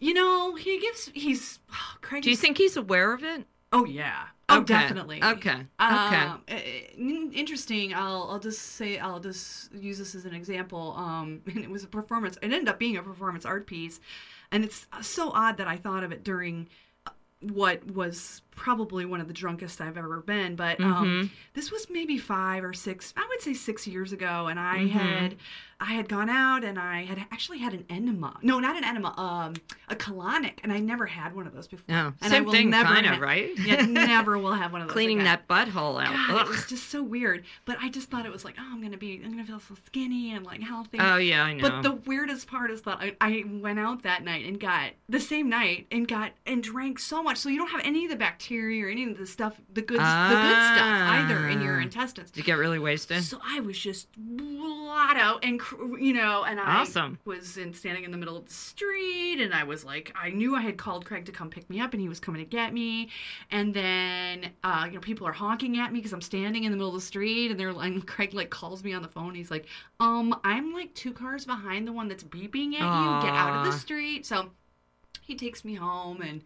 you 0.00 0.14
know? 0.14 0.54
He 0.54 0.78
gives 0.80 1.10
he's 1.14 1.58
Craig. 2.00 2.22
Do 2.22 2.30
you 2.30 2.36
think 2.36 2.56
he's 2.58 2.76
aware 2.76 3.12
of 3.12 3.24
it? 3.24 3.44
Oh 3.72 3.84
yeah. 3.84 4.24
Oh, 4.50 4.60
Okay, 4.60 4.72
definitely. 4.72 5.22
Okay. 5.22 5.50
Okay. 5.50 5.64
Um, 5.78 6.42
uh, 6.48 6.54
interesting. 6.98 7.92
I'll 7.92 8.28
I'll 8.30 8.38
just 8.38 8.60
say 8.60 8.98
I'll 8.98 9.20
just 9.20 9.72
use 9.74 9.98
this 9.98 10.14
as 10.14 10.24
an 10.24 10.34
example. 10.34 10.94
Um, 10.96 11.42
and 11.46 11.58
it 11.58 11.70
was 11.70 11.84
a 11.84 11.88
performance. 11.88 12.36
It 12.40 12.44
ended 12.52 12.68
up 12.68 12.78
being 12.78 12.96
a 12.96 13.02
performance 13.02 13.44
art 13.44 13.66
piece, 13.66 14.00
and 14.50 14.64
it's 14.64 14.86
so 15.02 15.30
odd 15.34 15.58
that 15.58 15.68
I 15.68 15.76
thought 15.76 16.02
of 16.02 16.12
it 16.12 16.24
during 16.24 16.68
uh, 17.06 17.10
what 17.40 17.84
was 17.90 18.40
probably 18.58 19.04
one 19.04 19.20
of 19.20 19.28
the 19.28 19.34
drunkest 19.34 19.80
I've 19.80 19.96
ever 19.96 20.20
been. 20.20 20.56
But 20.56 20.80
um, 20.80 21.30
this 21.54 21.70
was 21.70 21.88
maybe 21.88 22.18
five 22.18 22.64
or 22.64 22.72
six, 22.72 23.14
I 23.16 23.26
would 23.28 23.40
say 23.40 23.54
six 23.54 23.86
years 23.86 24.12
ago, 24.12 24.48
and 24.48 24.58
I 24.58 24.86
had 24.86 25.36
I 25.80 25.92
had 25.92 26.08
gone 26.08 26.28
out 26.28 26.64
and 26.64 26.76
I 26.76 27.04
had 27.04 27.18
actually 27.30 27.58
had 27.58 27.72
an 27.72 27.84
enema. 27.88 28.36
No, 28.42 28.58
not 28.58 28.76
an 28.76 28.82
enema, 28.82 29.14
um, 29.16 29.54
a 29.88 29.94
colonic, 29.94 30.54
and 30.64 30.72
I 30.72 30.80
never 30.80 31.06
had 31.06 31.36
one 31.36 31.46
of 31.46 31.54
those 31.54 31.68
before. 31.68 31.84
No, 31.88 32.12
and 32.20 32.34
I 32.34 32.38
same 32.38 32.50
thing, 32.50 32.72
kind 32.72 33.06
of, 33.06 33.20
right? 33.20 33.50
Yeah, 33.56 33.82
never 33.86 34.38
will 34.38 34.54
have 34.54 34.72
one 34.72 34.80
of 34.80 34.88
those. 34.88 34.92
Cleaning 34.92 35.20
again. 35.20 35.38
that 35.46 35.48
butthole 35.48 36.04
out. 36.04 36.12
God, 36.12 36.46
it 36.46 36.48
was 36.48 36.66
just 36.66 36.90
so 36.90 37.00
weird. 37.00 37.44
But 37.64 37.76
I 37.80 37.90
just 37.90 38.10
thought 38.10 38.26
it 38.26 38.32
was 38.32 38.44
like, 38.44 38.56
oh, 38.58 38.68
I'm 38.72 38.82
gonna 38.82 38.96
be, 38.96 39.22
I'm 39.24 39.30
gonna 39.30 39.44
feel 39.44 39.60
so 39.60 39.76
skinny 39.86 40.32
and 40.32 40.44
like 40.44 40.60
healthy. 40.62 40.98
Oh 41.00 41.16
yeah, 41.16 41.44
I 41.44 41.54
know. 41.54 41.62
But 41.62 41.82
the 41.82 41.92
weirdest 41.92 42.48
part 42.48 42.72
is 42.72 42.82
that 42.82 42.98
I, 42.98 43.16
I 43.20 43.44
went 43.48 43.78
out 43.78 44.02
that 44.02 44.24
night 44.24 44.46
and 44.46 44.58
got 44.58 44.90
the 45.08 45.20
same 45.20 45.48
night 45.48 45.86
and 45.92 46.08
got 46.08 46.32
and 46.44 46.60
drank 46.60 46.98
so 46.98 47.22
much, 47.22 47.36
so 47.36 47.48
you 47.48 47.56
don't 47.56 47.70
have 47.70 47.82
any 47.84 48.04
of 48.04 48.10
the 48.10 48.16
bacteria 48.16 48.47
or 48.52 48.88
any 48.88 49.04
of 49.10 49.18
the 49.18 49.26
stuff, 49.26 49.60
the 49.72 49.82
good, 49.82 50.00
the 50.00 50.38
good 50.40 50.62
stuff 50.62 50.86
either 51.10 51.48
in 51.48 51.60
your 51.60 51.78
Ah. 51.78 51.82
intestines. 51.82 52.30
Did 52.30 52.38
you 52.38 52.44
get 52.44 52.58
really 52.58 52.78
wasted? 52.78 53.22
So 53.24 53.38
I 53.44 53.60
was 53.60 53.78
just 53.78 54.08
blot 54.16 55.16
out 55.16 55.44
and 55.44 55.60
you 56.00 56.12
know, 56.14 56.44
and 56.44 56.58
I 56.60 56.80
Awesome. 56.82 57.18
was 57.24 57.56
in 57.56 57.72
standing 57.74 58.04
in 58.04 58.10
the 58.10 58.16
middle 58.16 58.36
of 58.36 58.46
the 58.46 58.52
street, 58.54 59.40
and 59.40 59.52
I 59.54 59.64
was 59.64 59.84
like, 59.84 60.12
I 60.20 60.30
knew 60.30 60.54
I 60.54 60.60
had 60.60 60.76
called 60.76 61.04
Craig 61.04 61.24
to 61.26 61.32
come 61.32 61.50
pick 61.50 61.68
me 61.68 61.80
up, 61.80 61.92
and 61.92 62.00
he 62.00 62.08
was 62.08 62.20
coming 62.20 62.40
to 62.42 62.48
get 62.48 62.72
me, 62.72 63.08
and 63.50 63.72
then 63.74 64.50
uh, 64.64 64.84
you 64.86 64.92
know 64.94 65.00
people 65.00 65.26
are 65.26 65.32
honking 65.32 65.78
at 65.78 65.92
me 65.92 65.98
because 65.98 66.12
I'm 66.12 66.20
standing 66.20 66.64
in 66.64 66.70
the 66.70 66.76
middle 66.76 66.90
of 66.94 66.94
the 67.00 67.06
street, 67.06 67.50
and 67.50 67.58
they're 67.58 67.70
and 67.70 68.06
Craig 68.06 68.34
like 68.34 68.50
calls 68.50 68.82
me 68.84 68.92
on 68.92 69.02
the 69.02 69.08
phone. 69.08 69.34
He's 69.34 69.50
like, 69.50 69.66
um, 70.00 70.38
I'm 70.44 70.72
like 70.72 70.94
two 70.94 71.12
cars 71.12 71.44
behind 71.44 71.86
the 71.86 71.92
one 71.92 72.08
that's 72.08 72.24
beeping 72.24 72.74
at 72.74 72.80
you. 72.80 73.28
Get 73.28 73.34
out 73.36 73.56
of 73.58 73.64
the 73.72 73.78
street. 73.78 74.26
So 74.26 74.50
he 75.22 75.34
takes 75.34 75.64
me 75.64 75.74
home 75.74 76.22
and 76.22 76.42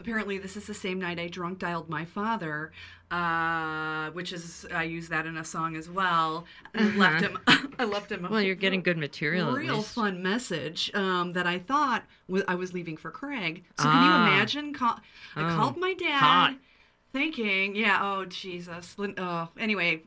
apparently 0.00 0.38
this 0.38 0.56
is 0.56 0.64
the 0.68 0.74
same 0.74 1.00
night 1.00 1.18
i 1.18 1.26
drunk 1.26 1.58
dialed 1.58 1.88
my 1.88 2.04
father 2.04 2.70
uh, 3.10 4.10
which 4.10 4.32
is 4.32 4.64
i 4.72 4.84
use 4.84 5.08
that 5.08 5.26
in 5.26 5.36
a 5.38 5.44
song 5.44 5.74
as 5.76 5.90
well 5.90 6.44
I 6.72 6.84
left 6.96 7.22
him 7.24 7.36
i 7.80 7.84
left 7.84 8.12
him 8.12 8.20
a 8.22 8.26
Uh-huh. 8.28 8.34
Well, 8.34 8.42
you're 8.42 8.54
getting 8.54 8.82
good 8.82 8.96
material. 8.98 9.48
at 9.50 9.56
real 9.56 9.82
fun 9.82 10.22
message 10.22 10.92
um, 10.94 11.32
that 11.32 11.48
i 11.48 11.58
thought 11.58 12.04
w- 12.28 12.44
i 12.46 12.54
was 12.54 12.72
leaving 12.72 12.96
for 12.96 13.10
craig 13.10 13.64
so 13.76 13.84
can 13.88 13.92
you 14.04 14.10
Ah. 14.10 14.34
imagine 14.34 14.72
Call- 14.72 15.00
i 15.34 15.52
Oh, 15.52 15.56
called 15.56 15.76
my 15.78 15.94
dad 15.94 16.18
hot. 16.20 16.54
Thinking 17.12 17.74
yeah 17.74 17.98
oh 18.02 18.24
jesus 18.26 18.94
oh 19.16 19.48
anyway 19.58 20.02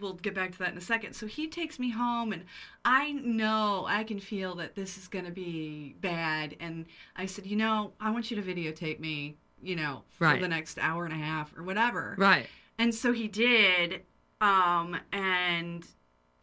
we'll 0.00 0.14
get 0.14 0.34
back 0.34 0.52
to 0.52 0.58
that 0.58 0.72
in 0.72 0.78
a 0.78 0.80
second 0.80 1.12
so 1.12 1.26
he 1.26 1.46
takes 1.46 1.78
me 1.78 1.90
home 1.90 2.32
and 2.32 2.44
i 2.84 3.12
know 3.12 3.84
i 3.88 4.02
can 4.02 4.18
feel 4.18 4.54
that 4.54 4.74
this 4.74 4.96
is 4.96 5.06
going 5.06 5.24
to 5.24 5.30
be 5.30 5.94
bad 6.00 6.56
and 6.60 6.86
i 7.16 7.26
said 7.26 7.44
you 7.46 7.56
know 7.56 7.92
i 8.00 8.10
want 8.10 8.30
you 8.30 8.40
to 8.40 8.42
videotape 8.42 8.98
me 9.00 9.36
you 9.62 9.76
know 9.76 10.02
for 10.08 10.24
Right. 10.28 10.40
the 10.40 10.48
next 10.48 10.78
hour 10.78 11.04
and 11.04 11.12
a 11.12 11.18
half 11.18 11.56
or 11.56 11.62
whatever 11.62 12.14
Right. 12.18 12.46
and 12.78 12.94
so 12.94 13.12
he 13.12 13.28
did 13.28 14.02
um 14.40 14.96
and 15.12 15.84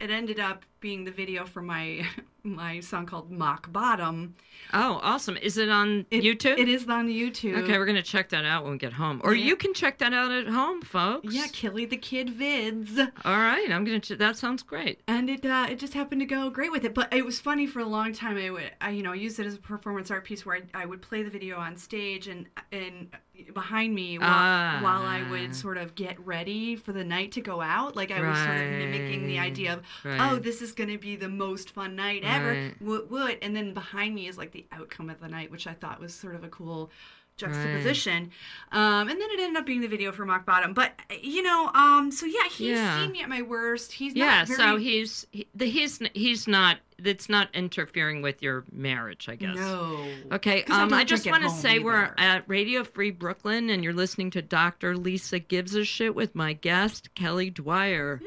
it 0.00 0.10
ended 0.10 0.38
up 0.38 0.64
being 0.84 1.04
the 1.04 1.10
video 1.10 1.46
for 1.46 1.62
my 1.62 2.06
my 2.46 2.78
song 2.78 3.06
called 3.06 3.30
mock 3.30 3.72
bottom 3.72 4.34
Oh, 4.72 4.98
awesome. 5.02 5.36
Is 5.38 5.56
it 5.56 5.68
on 5.68 6.04
It- 6.10 6.22
YouTube? 6.24 6.58
it 6.58 6.68
is 6.68 6.86
on 6.88 7.08
youtube 7.08 7.56
Okay, 7.62 7.78
we're 7.78 7.86
gonna 7.86 8.02
check 8.02 8.28
that 8.30 8.44
out 8.44 8.64
when 8.64 8.72
we 8.72 8.78
get 8.78 8.92
home, 8.92 9.20
or 9.24 9.34
Yeah. 9.34 9.46
you 9.46 9.56
can 9.56 9.72
check 9.72 9.96
that 9.98 10.12
out 10.12 10.30
at 10.30 10.46
home, 10.46 10.82
folks. 10.82 11.32
yeah 11.34 11.46
killy 11.52 11.86
the 11.86 11.96
kid 11.96 12.28
vids 12.38 12.98
All 13.24 13.36
right, 13.38 13.70
I'm 13.70 13.84
gonna. 13.84 13.98
Ch- 14.00 14.18
that 14.18 14.36
sounds 14.36 14.62
great. 14.62 15.00
and 15.08 15.30
it 15.30 15.46
uh, 15.46 15.66
it 15.70 15.78
just 15.78 15.94
happened 15.94 16.20
to 16.20 16.26
go 16.26 16.50
great 16.50 16.70
with 16.70 16.84
it. 16.84 16.92
But 16.92 17.12
it 17.14 17.24
was 17.24 17.40
funny 17.40 17.66
for 17.66 17.80
a 17.80 17.86
long 17.86 18.12
time. 18.12 18.36
I 18.36 18.50
would 18.50 18.70
I 18.82 18.90
you 18.90 19.02
know 19.02 19.12
used 19.14 19.40
it 19.40 19.46
as 19.46 19.54
a 19.54 19.58
performance 19.58 20.10
art 20.10 20.24
piece 20.24 20.44
where 20.44 20.56
I, 20.74 20.82
I 20.82 20.84
would 20.86 21.00
play 21.00 21.22
the 21.22 21.30
video 21.30 21.56
on 21.56 21.76
stage 21.78 22.28
and 22.28 22.46
and 22.72 23.08
behind 23.52 23.94
me 23.94 24.18
while, 24.18 24.28
Ah. 24.30 24.78
while 24.82 25.02
I 25.02 25.28
would 25.30 25.54
sort 25.56 25.76
of 25.78 25.94
get 25.94 26.18
ready 26.24 26.76
for 26.76 26.92
the 26.92 27.04
night 27.04 27.32
to 27.32 27.40
go 27.40 27.60
out. 27.62 27.96
Like 27.96 28.10
I 28.10 28.20
was 28.28 28.38
sort 28.38 28.56
of 28.56 28.70
mimicking 28.70 29.26
the 29.26 29.38
idea 29.38 29.72
of 29.74 29.82
Right. 30.04 30.20
oh 30.32 30.36
this 30.36 30.60
is 30.62 30.72
going 30.74 30.90
to 30.90 30.98
be 30.98 31.16
the 31.16 31.28
most 31.28 31.70
fun 31.70 31.96
night 31.96 32.22
ever. 32.24 32.52
Right. 32.80 33.10
Would 33.10 33.38
and 33.42 33.54
then 33.54 33.74
behind 33.74 34.14
me 34.14 34.28
is 34.28 34.38
like 34.38 34.52
the 34.52 34.66
outcome 34.72 35.10
of 35.10 35.20
the 35.20 35.28
night, 35.28 35.50
which 35.50 35.66
I 35.66 35.72
thought 35.72 36.00
was 36.00 36.14
sort 36.14 36.34
of 36.34 36.44
a 36.44 36.48
cool 36.48 36.90
juxtaposition. 37.36 38.30
Um, 38.72 39.08
and 39.08 39.20
then 39.20 39.28
it 39.32 39.40
ended 39.40 39.56
up 39.56 39.66
being 39.66 39.80
the 39.80 39.88
video 39.88 40.12
for 40.12 40.24
Mock 40.24 40.46
Bottom. 40.46 40.72
But 40.72 40.92
you 41.22 41.42
know, 41.42 41.70
um, 41.74 42.10
so 42.10 42.26
yeah, 42.26 42.48
he's 42.50 42.78
Yeah. 42.78 43.00
seen 43.02 43.12
me 43.12 43.22
at 43.22 43.28
my 43.28 43.42
worst. 43.42 43.92
He's 43.92 44.14
yeah. 44.14 44.38
not 44.38 44.48
very, 44.48 44.56
So 44.56 44.76
he's 44.76 45.26
he, 45.32 45.48
the, 45.54 45.66
he's 45.66 46.00
he's 46.14 46.46
not. 46.46 46.78
It's 47.04 47.28
not 47.28 47.48
interfering 47.52 48.22
with 48.22 48.40
your 48.40 48.64
marriage, 48.70 49.28
I 49.28 49.34
guess. 49.34 49.56
No. 49.56 50.06
Okay. 50.30 50.64
I 50.68 50.82
um, 50.82 50.90
don't 50.90 51.00
I, 51.00 51.04
just 51.04 51.28
want 51.28 51.42
to 51.42 51.50
say 51.50 51.80
we're 51.80 52.14
at 52.16 52.44
Radio 52.46 52.84
Free 52.84 53.10
Brooklyn, 53.10 53.68
and 53.68 53.82
you're 53.82 53.92
listening 53.92 54.30
to 54.30 54.42
Dr. 54.42 54.96
Lisa 54.96 55.40
Gives 55.40 55.74
a 55.74 55.84
Shit 55.84 56.14
with 56.14 56.36
my 56.36 56.52
guest 56.52 57.12
Kelly 57.16 57.50
Dwyer, 57.50 58.20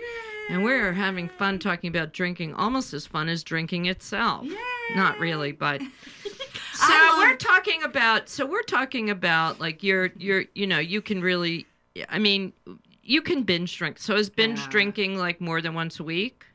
and 0.49 0.63
we're 0.63 0.93
having 0.93 1.29
fun 1.29 1.60
talking 1.60 1.89
about 1.89 2.13
drinking, 2.13 2.53
almost 2.53 2.93
as 2.93 3.05
fun 3.05 3.29
as 3.29 3.43
drinking 3.43 3.86
itself. 3.86 4.47
Not 4.95 5.19
really, 5.19 5.51
but 5.51 5.81
so 6.73 6.88
love- 6.93 7.17
we're 7.17 7.36
talking 7.36 7.83
about. 7.83 8.29
So 8.29 8.45
we're 8.45 8.62
talking 8.63 9.10
about 9.10 9.60
like 9.60 9.83
you're 9.83 10.12
you're 10.17 10.45
you 10.55 10.65
know 10.67 10.79
you 10.79 11.01
can 11.01 11.21
really, 11.21 11.65
I 12.10 12.19
mean, 12.19 12.53
you 13.03 13.21
can 13.21 13.43
binge 13.43 13.77
drink. 13.77 13.99
So 13.99 14.15
is 14.15 14.29
binge 14.29 14.60
Yeah. 14.60 14.67
drinking 14.69 15.17
like 15.17 15.39
more 15.41 15.62
than 15.62 15.73
once 15.73 15.99
a 15.99 16.03
week? 16.03 16.45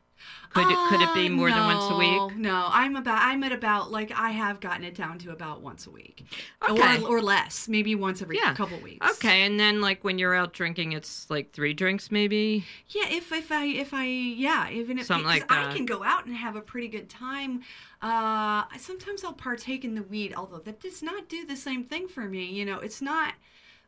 Could 0.50 0.70
it 0.70 0.76
could 0.90 1.00
it 1.00 1.14
be 1.14 1.28
Uh, 1.28 1.30
more 1.30 1.50
than 1.50 1.64
once 1.64 1.84
a 1.90 1.96
week? 1.96 2.36
No, 2.36 2.68
I'm 2.70 2.94
about 2.94 3.22
I'm 3.22 3.42
at 3.42 3.52
about 3.52 3.90
like 3.90 4.12
I 4.14 4.30
have 4.32 4.60
gotten 4.60 4.84
it 4.84 4.94
down 4.94 5.18
to 5.20 5.30
about 5.30 5.62
once 5.62 5.86
a 5.86 5.90
week, 5.90 6.24
Okay. 6.68 7.02
or, 7.02 7.08
or 7.18 7.22
less, 7.22 7.68
maybe 7.68 7.94
once 7.94 8.20
every 8.20 8.36
Yeah. 8.36 8.52
couple 8.54 8.78
weeks. 8.80 9.06
Okay, 9.12 9.42
and 9.42 9.58
then 9.58 9.80
like 9.80 10.04
when 10.04 10.18
you're 10.18 10.34
out 10.34 10.52
drinking, 10.52 10.92
it's 10.92 11.30
like 11.30 11.52
three 11.52 11.72
drinks 11.72 12.10
maybe. 12.10 12.66
Yeah, 12.88 13.08
if 13.08 13.32
if 13.32 13.50
I 13.50 13.64
if 13.64 13.94
I 13.94 14.04
yeah, 14.04 14.68
even 14.70 14.98
if 14.98 15.06
Something 15.06 15.26
like 15.26 15.48
that. 15.48 15.70
I 15.70 15.74
can 15.74 15.86
go 15.86 16.04
out 16.04 16.26
and 16.26 16.36
have 16.36 16.54
a 16.54 16.60
pretty 16.60 16.88
good 16.88 17.08
time. 17.08 17.62
Uh, 18.02 18.64
sometimes 18.78 19.24
I'll 19.24 19.32
partake 19.32 19.84
in 19.84 19.94
the 19.94 20.02
weed, 20.02 20.34
although 20.36 20.58
that 20.58 20.80
does 20.80 21.02
not 21.02 21.28
do 21.28 21.46
the 21.46 21.56
same 21.56 21.84
thing 21.84 22.08
for 22.08 22.22
me. 22.28 22.44
You 22.44 22.64
know, 22.66 22.78
it's 22.78 23.00
not 23.00 23.34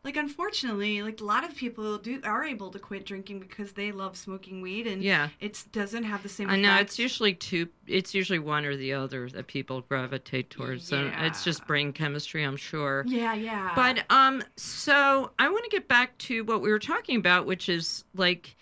like 0.05 0.19
unfortunately, 0.19 1.01
like 1.03 1.21
a 1.23 1.25
lot 1.25 1.45
of 1.45 1.57
people 1.57 1.97
do 1.97 2.21
are 2.25 2.45
able 2.45 2.71
to 2.71 2.79
quit 2.79 3.07
drinking 3.07 3.41
because 3.41 3.73
they 3.73 3.91
love 3.91 4.17
smoking 4.19 4.61
weed, 4.61 4.87
and 4.87 5.03
Yeah. 5.03 5.31
it 5.41 5.65
doesn't 5.73 6.05
have 6.05 6.23
the 6.23 6.29
same. 6.29 6.51
I 6.51 6.57
know 6.57 6.77
it's 6.77 6.99
usually 6.99 7.33
two. 7.33 7.69
It's 7.87 8.15
usually 8.15 8.39
one 8.39 8.67
or 8.67 8.77
the 8.77 8.93
other 8.93 9.31
that 9.31 9.47
people 9.47 9.81
gravitate 9.81 10.51
towards. 10.51 10.87
So 10.87 11.11
it's 11.21 11.43
just 11.43 11.67
brain 11.67 11.95
chemistry, 11.95 12.43
I'm 12.43 12.59
sure. 12.59 13.05
Yeah, 13.09 13.33
yeah. 13.33 13.73
But 13.75 14.05
um, 14.11 14.43
so 14.57 15.31
I 15.39 15.49
want 15.49 15.65
to 15.65 15.71
get 15.71 15.89
back 15.89 16.17
to 16.19 16.45
what 16.45 16.61
we 16.61 16.69
were 16.69 16.79
talking 16.79 17.17
about, 17.17 17.47
which 17.47 17.71
is 17.71 18.05
like, 18.15 18.57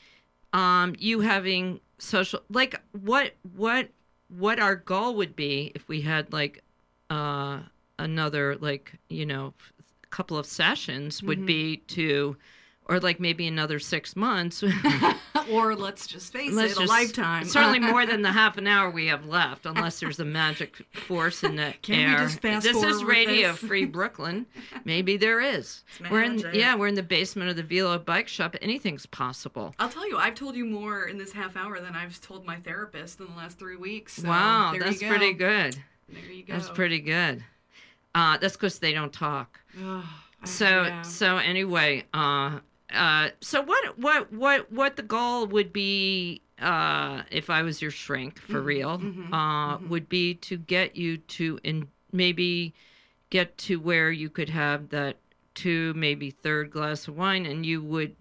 um, 0.52 0.94
you 0.98 1.20
having 1.20 1.80
social, 1.98 2.40
like 2.50 2.80
what 2.92 3.32
what 3.56 3.88
what 4.28 4.60
our 4.60 4.76
goal 4.76 5.16
would 5.16 5.34
be 5.34 5.72
if 5.74 5.88
we 5.88 6.02
had 6.02 6.32
like, 6.32 6.62
uh, 7.10 7.58
another 7.98 8.56
like 8.56 8.92
you 9.08 9.26
know, 9.26 9.54
couple 10.12 10.36
of 10.38 10.46
sessions 10.46 11.22
would 11.22 11.38
Mm-hmm. 11.38 11.46
be 11.46 11.76
to, 11.88 12.36
or 12.86 13.00
like 13.00 13.18
maybe 13.18 13.46
another 13.48 13.78
six 13.80 14.14
months. 14.14 14.62
or 15.50 15.74
let's 15.74 16.06
just 16.06 16.32
face 16.32 16.52
Let's 16.52 16.72
it, 16.78 16.84
a 16.84 16.86
lifetime. 16.86 17.44
Certainly 17.44 17.78
more 17.92 18.06
than 18.06 18.22
the 18.22 18.30
half 18.32 18.56
an 18.58 18.66
hour 18.66 18.90
we 18.90 19.06
have 19.08 19.26
left, 19.26 19.66
unless 19.66 19.98
there's 20.00 20.20
a 20.20 20.24
magic 20.24 20.84
force 20.92 21.42
in 21.42 21.56
the 21.56 21.74
Can 21.82 21.96
we 21.96 22.12
air. 22.12 22.18
just 22.18 22.40
fast 22.40 22.64
this 22.64 22.80
is 22.82 23.02
Radio 23.02 23.50
this? 23.52 23.58
Free 23.58 23.84
Brooklyn. 23.98 24.46
Maybe 24.84 25.16
there 25.16 25.40
is. 25.40 25.82
It's 25.98 26.10
We're 26.10 26.22
in 26.22 26.44
yeah, 26.52 26.76
we're 26.76 26.86
in 26.88 26.94
the 26.94 27.02
basement 27.02 27.50
of 27.50 27.56
the 27.56 27.62
Velo 27.62 27.98
Bike 27.98 28.28
Shop. 28.28 28.54
Anything's 28.62 29.06
possible. 29.06 29.74
I'll 29.78 29.88
tell 29.88 30.08
you, 30.08 30.16
I've 30.18 30.34
told 30.36 30.54
you 30.54 30.64
more 30.64 31.04
in 31.06 31.18
this 31.18 31.32
half 31.32 31.56
hour 31.56 31.80
than 31.80 31.94
I've 31.96 32.20
told 32.20 32.44
my 32.46 32.56
therapist 32.56 33.18
in 33.20 33.26
the 33.26 33.32
last 33.36 33.58
three 33.58 33.76
weeks. 33.76 34.14
So 34.14 34.28
wow, 34.28 34.74
that's 34.78 35.00
go. 35.00 35.08
pretty 35.08 35.32
good. 35.32 35.76
There 36.08 36.30
you 36.30 36.44
go. 36.44 36.52
That's 36.52 36.68
pretty 36.68 37.00
good. 37.00 37.42
Uh, 38.14 38.36
that's 38.38 38.56
because 38.56 38.78
they 38.78 38.92
don't 38.92 39.12
talk. 39.12 39.60
I- 40.42 40.46
So 40.46 40.92
so 41.02 41.36
anyway, 41.38 42.04
uh, 42.12 42.58
uh, 42.92 43.30
so 43.40 43.62
what 43.62 43.98
what 43.98 44.32
what 44.32 44.70
what 44.72 44.96
the 44.96 45.02
goal 45.02 45.46
would 45.46 45.72
be 45.72 46.42
uh, 46.58 47.22
if 47.30 47.48
I 47.48 47.62
was 47.62 47.80
your 47.80 47.90
shrink 47.90 48.38
for 48.40 48.60
Mhm, 48.60 48.66
real 48.66 48.98
mhm, 48.98 49.32
uh, 49.32 49.78
mhm. 49.78 49.88
would 49.88 50.08
be 50.08 50.34
to 50.34 50.56
get 50.58 50.96
you 50.96 51.16
to 51.18 51.58
in 51.64 51.88
maybe 52.12 52.74
get 53.30 53.56
to 53.58 53.80
where 53.80 54.10
you 54.10 54.28
could 54.28 54.50
have 54.50 54.90
that 54.90 55.16
two 55.54 55.94
maybe 55.94 56.30
third 56.30 56.70
glass 56.70 57.08
of 57.08 57.16
wine 57.16 57.46
and 57.46 57.64
you 57.64 57.82
would 57.82 58.14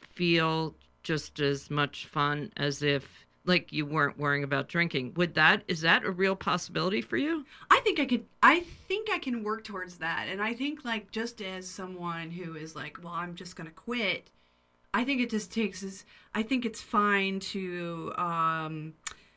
feel 0.00 0.74
just 1.02 1.40
as 1.40 1.70
much 1.70 2.06
fun 2.06 2.50
as 2.56 2.82
if 2.82 3.26
like 3.46 3.72
you 3.72 3.84
weren't 3.84 4.18
worrying 4.18 4.44
about 4.44 4.68
drinking 4.68 5.12
would 5.14 5.34
that 5.34 5.62
is 5.68 5.82
that 5.82 6.04
a 6.04 6.10
real 6.10 6.36
possibility 6.36 7.00
for 7.00 7.16
you 7.16 7.44
I 7.70 7.80
think 7.84 8.00
I 8.00 8.06
could. 8.06 8.24
I 8.42 8.60
think 8.88 9.10
I 9.10 9.18
can 9.18 9.44
work 9.44 9.62
towards 9.62 9.98
that, 9.98 10.26
and 10.28 10.42
I 10.42 10.54
think 10.54 10.84
like 10.84 11.10
just 11.10 11.40
as 11.42 11.68
someone 11.68 12.30
who 12.30 12.56
is 12.56 12.74
like, 12.74 12.98
well, 13.02 13.12
I'm 13.12 13.34
just 13.34 13.56
gonna 13.56 13.70
quit. 13.70 14.30
I 14.92 15.04
think 15.04 15.20
it 15.20 15.30
just 15.30 15.52
takes 15.52 15.82
is. 15.82 16.04
I 16.34 16.42
think 16.42 16.64
it's 16.64 16.80
fine 16.80 17.40
to 17.40 18.12
um, 18.16 18.94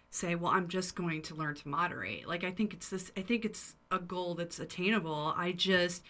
say, 0.10 0.36
well, 0.36 0.52
I'm 0.52 0.68
just 0.68 0.96
going 0.96 1.22
to 1.24 1.36
learn 1.36 1.56
to 1.56 1.68
moderate. 1.68 2.28
Like 2.28 2.44
I 2.44 2.52
think 2.52 2.74
it's 2.74 2.90
this. 2.90 3.12
I 3.18 3.22
think 3.22 3.46
it's 3.46 3.76
a 3.92 4.00
goal 4.00 4.34
that's 4.34 4.60
attainable. 4.60 5.34
I 5.36 5.52
just. 5.52 6.04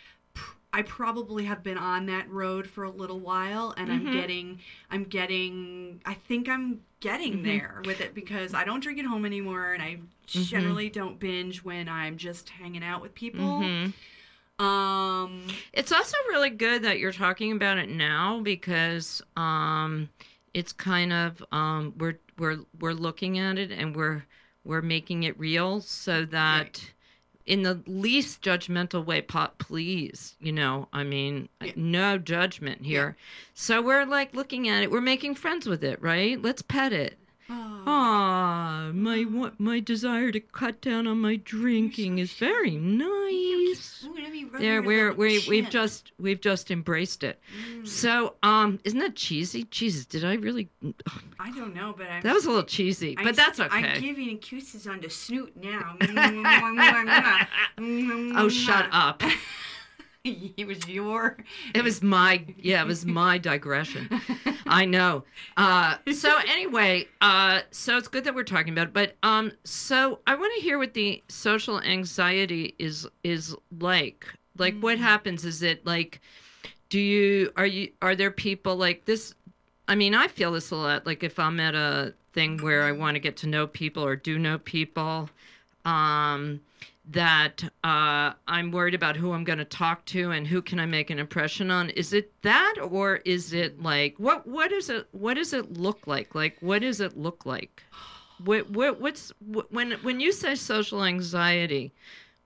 I 0.73 0.81
probably 0.81 1.45
have 1.45 1.63
been 1.63 1.77
on 1.77 2.05
that 2.07 2.29
road 2.29 2.67
for 2.67 2.83
a 2.83 2.89
little 2.89 3.19
while 3.19 3.73
and 3.77 3.91
I'm 3.91 4.05
Mhm. 4.07 4.11
getting 4.13 4.59
I'm 4.91 5.05
getting 5.05 6.01
I 6.05 6.13
think 6.13 6.49
I'm 6.49 6.81
getting 6.99 7.39
Mhm. 7.39 7.43
there 7.43 7.81
with 7.85 8.01
it 8.01 8.13
because 8.13 8.53
I 8.53 8.63
don't 8.63 8.81
drink 8.81 8.99
at 8.99 9.05
home 9.05 9.25
anymore 9.25 9.73
and 9.73 9.81
I 9.81 9.99
Mhm. 10.27 10.45
generally 10.45 10.89
don't 10.89 11.19
binge 11.19 11.63
when 11.63 11.87
I'm 11.87 12.17
just 12.17 12.49
hanging 12.49 12.83
out 12.83 13.01
with 13.01 13.15
people. 13.15 13.41
Mhm. 13.61 13.93
Um 14.59 15.47
It's 15.73 15.91
also 15.91 16.17
really 16.29 16.49
good 16.49 16.81
that 16.83 16.99
you're 16.99 17.11
talking 17.13 17.51
about 17.51 17.77
it 17.77 17.89
now 17.89 18.41
because 18.41 19.21
um, 19.35 20.09
it's 20.53 20.73
kind 20.73 21.13
of 21.13 21.43
um, 21.51 21.93
we're 21.97 22.19
we're 22.37 22.59
we're 22.79 22.93
looking 22.93 23.37
at 23.39 23.57
it 23.57 23.71
and 23.71 23.95
we're 23.95 24.25
we're 24.63 24.81
making 24.81 25.23
it 25.23 25.37
real 25.39 25.79
so 25.81 26.25
that 26.25 26.63
Right. 26.63 26.93
In 27.47 27.63
the 27.63 27.81
least 27.87 28.41
judgmental 28.41 29.03
way, 29.05 29.21
po- 29.21 29.49
please, 29.57 30.35
you 30.39 30.51
know, 30.51 30.87
I 30.93 31.03
mean, 31.03 31.47
Yeah. 31.63 31.71
no 31.75 32.17
judgment 32.17 32.85
here. 32.85 33.15
So 33.53 33.81
we're 33.81 34.05
like 34.05 34.35
looking 34.35 34.67
at 34.67 34.83
it, 34.83 34.91
we're 34.91 35.01
making 35.01 35.35
friends 35.35 35.65
with 35.65 35.83
it, 35.83 36.01
right? 36.01 36.39
Let's 36.41 36.61
pet 36.61 36.91
it. 36.93 37.17
Oh, 37.49 37.83
Ah, 37.89 38.91
my 38.93 39.23
wa- 39.25 39.51
my 39.57 39.79
desire 39.79 40.31
to 40.31 40.39
cut 40.39 40.81
down 40.81 41.07
on 41.07 41.19
my 41.21 41.37
drinking 41.37 42.19
is 42.19 42.33
very 42.33 42.75
nice. 42.75 44.05
Ooh, 44.05 44.13
let 44.21 44.31
me 44.31 44.43
rub 44.43 44.61
There, 44.61 44.81
we're 44.81 45.09
little 45.11 45.17
we 45.17 45.43
we've 45.47 45.69
just 45.69 46.11
we've 46.19 46.41
just 46.41 46.69
embraced 46.71 47.23
it. 47.23 47.39
Mm, 47.77 47.87
So, 47.87 48.35
um, 48.43 48.79
isn't 48.83 48.99
that 48.99 49.15
cheesy? 49.15 49.63
Jesus, 49.71 50.05
did 50.05 50.25
I 50.25 50.33
really? 50.35 50.69
I 51.39 51.51
don't 51.51 51.73
know, 51.73 51.93
but 51.97 52.07
I'm 52.11 52.21
That 52.23 52.33
was 52.33 52.45
a 52.45 52.49
little 52.49 52.63
cheesy, 52.65 53.15
I'm 53.17 53.23
but 53.23 53.35
that's 53.35 53.59
okay. 53.59 53.75
I'm 53.75 54.01
giving 54.01 54.37
kisses 54.39 54.85
on 54.87 54.99
the 55.01 55.09
snoot 55.09 55.53
now. 55.55 55.95
Oh, 57.79 58.49
shut 58.49 58.87
up! 58.91 59.23
it 60.57 60.67
was 60.67 60.87
your. 60.87 61.37
It 61.73 61.83
was 61.83 62.01
my 62.01 62.43
yeah, 62.57 62.81
it 62.81 62.87
was 62.87 63.05
my 63.05 63.37
digression. 63.37 64.09
I 64.65 64.85
know. 64.85 65.23
Uh, 65.55 65.97
so 66.13 66.37
anyway, 66.47 67.07
uh, 67.21 67.61
so 67.71 67.97
it's 67.97 68.07
good 68.07 68.23
that 68.25 68.35
we're 68.35 68.43
talking 68.43 68.73
about 68.73 68.87
it. 68.87 68.93
But 68.93 69.15
um, 69.23 69.51
so 69.63 70.19
I 70.27 70.35
want 70.35 70.53
to 70.55 70.61
hear 70.61 70.77
what 70.77 70.93
the 70.93 71.23
social 71.29 71.79
anxiety 71.81 72.75
is 72.79 73.07
is 73.23 73.55
like. 73.79 74.25
Like, 74.57 74.79
what 74.79 74.97
Mm. 74.97 75.01
happens? 75.01 75.45
Is 75.45 75.61
it 75.61 75.85
like, 75.85 76.19
do 76.89 76.99
you 76.99 77.51
are 77.55 77.65
you 77.67 77.91
are 78.01 78.15
there 78.15 78.31
people 78.31 78.75
like 78.75 79.05
this? 79.05 79.33
I 79.87 79.95
mean, 79.95 80.13
I 80.15 80.27
feel 80.27 80.51
this 80.51 80.71
a 80.71 80.75
lot. 80.75 81.05
Like 81.05 81.23
if 81.23 81.37
I'm 81.39 81.59
at 81.59 81.75
a 81.75 82.13
thing 82.33 82.57
where 82.57 82.83
I 82.83 82.91
want 82.91 83.15
to 83.15 83.19
get 83.19 83.37
to 83.37 83.47
know 83.47 83.67
people 83.67 84.03
or 84.03 84.15
do 84.15 84.37
know 84.37 84.57
people, 84.57 85.29
um, 85.85 86.59
that 87.11 87.63
uh, 87.83 88.33
I'm 88.47 88.71
worried 88.71 88.93
about 88.93 89.15
who 89.15 89.31
I'm 89.31 89.43
going 89.43 89.59
to 89.59 89.65
talk 89.65 90.05
to 90.07 90.31
and 90.31 90.45
who 90.45 90.61
can 90.61 90.79
I 90.79 90.85
make 90.85 91.09
an 91.09 91.19
impression 91.19 91.71
on. 91.71 91.89
Is 91.91 92.13
it 92.13 92.31
that, 92.41 92.75
or 92.81 93.17
is 93.17 93.53
it 93.53 93.81
like 93.81 94.15
what? 94.17 94.45
What 94.47 94.71
is 94.71 94.89
it? 94.89 95.07
What 95.11 95.35
does 95.35 95.53
it 95.53 95.73
look 95.77 96.05
like? 96.07 96.35
Like 96.35 96.57
what 96.59 96.81
does 96.81 96.99
it 96.99 97.17
look 97.17 97.45
like? 97.45 97.83
What, 98.43 98.69
what 98.69 98.99
what's 98.99 99.31
what, 99.39 99.71
when 99.71 99.93
when 100.03 100.19
you 100.19 100.31
say 100.31 100.55
social 100.55 101.03
anxiety? 101.03 101.93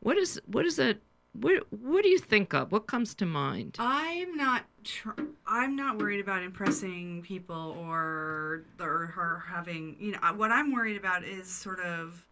What 0.01 0.17
is 0.17 0.39
what 0.45 0.65
is 0.65 0.75
that? 0.77 0.97
What 1.33 1.63
what 1.71 2.03
do 2.03 2.09
you 2.09 2.19
think 2.19 2.53
of? 2.53 2.71
What 2.71 2.87
comes 2.87 3.15
to 3.15 3.25
mind? 3.25 3.77
I'm 3.79 4.35
not. 4.35 4.65
Tr- 4.83 5.21
I'm 5.47 5.75
not 5.75 5.97
worried 5.99 6.19
about 6.19 6.43
impressing 6.43 7.21
people 7.23 7.77
or 7.79 8.63
or 8.79 9.07
her 9.07 9.43
having. 9.47 9.95
You 9.99 10.11
know, 10.11 10.19
what 10.35 10.51
I'm 10.51 10.71
worried 10.71 10.97
about 10.97 11.23
is 11.23 11.47
sort 11.47 11.79
of 11.79 12.25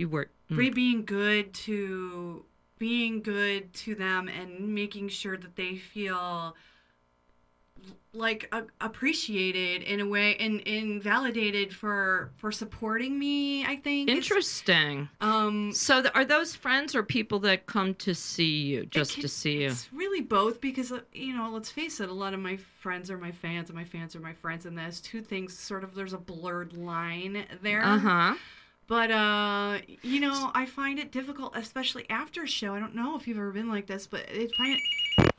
you 0.00 0.08
work? 0.08 0.30
mm. 0.50 0.74
being 0.74 1.04
good 1.04 1.52
to 1.54 2.44
being 2.78 3.20
good 3.22 3.72
to 3.74 3.94
them 3.94 4.26
and 4.28 4.74
making 4.74 5.08
sure 5.08 5.36
that 5.36 5.54
they 5.56 5.76
feel 5.76 6.56
like 8.12 8.48
a- 8.52 8.64
appreciated 8.80 9.82
in 9.82 10.00
a 10.00 10.06
way 10.06 10.36
and, 10.36 10.66
and 10.66 11.02
validated 11.02 11.72
for 11.72 12.30
for 12.36 12.50
supporting 12.50 13.18
me 13.18 13.64
i 13.64 13.76
think 13.76 14.10
Interesting. 14.10 15.08
um 15.20 15.72
So, 15.72 16.02
th- 16.02 16.12
are 16.14 16.24
those 16.24 16.54
friends 16.56 16.94
or 16.94 17.02
people 17.02 17.38
that 17.40 17.66
come 17.66 17.94
to 18.06 18.14
see 18.14 18.62
you 18.62 18.86
just 18.86 19.12
can- 19.14 19.22
to 19.22 19.28
see 19.28 19.62
you? 19.62 19.68
It's 19.68 19.88
really 19.92 20.20
both 20.22 20.60
because 20.60 20.90
uh, 20.90 21.00
you 21.12 21.34
know, 21.36 21.48
let's 21.50 21.70
face 21.70 22.00
it, 22.00 22.08
a 22.08 22.12
lot 22.12 22.34
of 22.34 22.40
my 22.40 22.56
friends 22.80 23.10
are 23.10 23.18
my 23.18 23.30
fans 23.32 23.68
and 23.70 23.78
my 23.78 23.84
fans 23.84 24.16
are 24.16 24.20
my 24.20 24.34
friends 24.34 24.66
and 24.66 24.76
there's 24.76 25.00
two 25.00 25.22
things 25.22 25.56
sort 25.56 25.84
of 25.84 25.94
there's 25.94 26.12
a 26.12 26.18
blurred 26.18 26.72
line 26.76 27.46
there. 27.62 27.82
Uh 27.84 27.98
huh. 27.98 28.34
But 28.90 29.12
uh 29.12 29.78
you 30.02 30.18
know, 30.18 30.50
I 30.52 30.66
find 30.66 30.98
it 30.98 31.12
difficult 31.12 31.54
especially 31.56 32.10
after 32.10 32.42
a 32.42 32.46
show. 32.48 32.74
I 32.74 32.80
don't 32.80 32.96
know 32.96 33.16
if 33.16 33.28
you've 33.28 33.38
ever 33.38 33.52
been 33.52 33.68
like 33.68 33.86
this, 33.86 34.08
but 34.08 34.26
I 34.28 34.48
find 34.58 34.80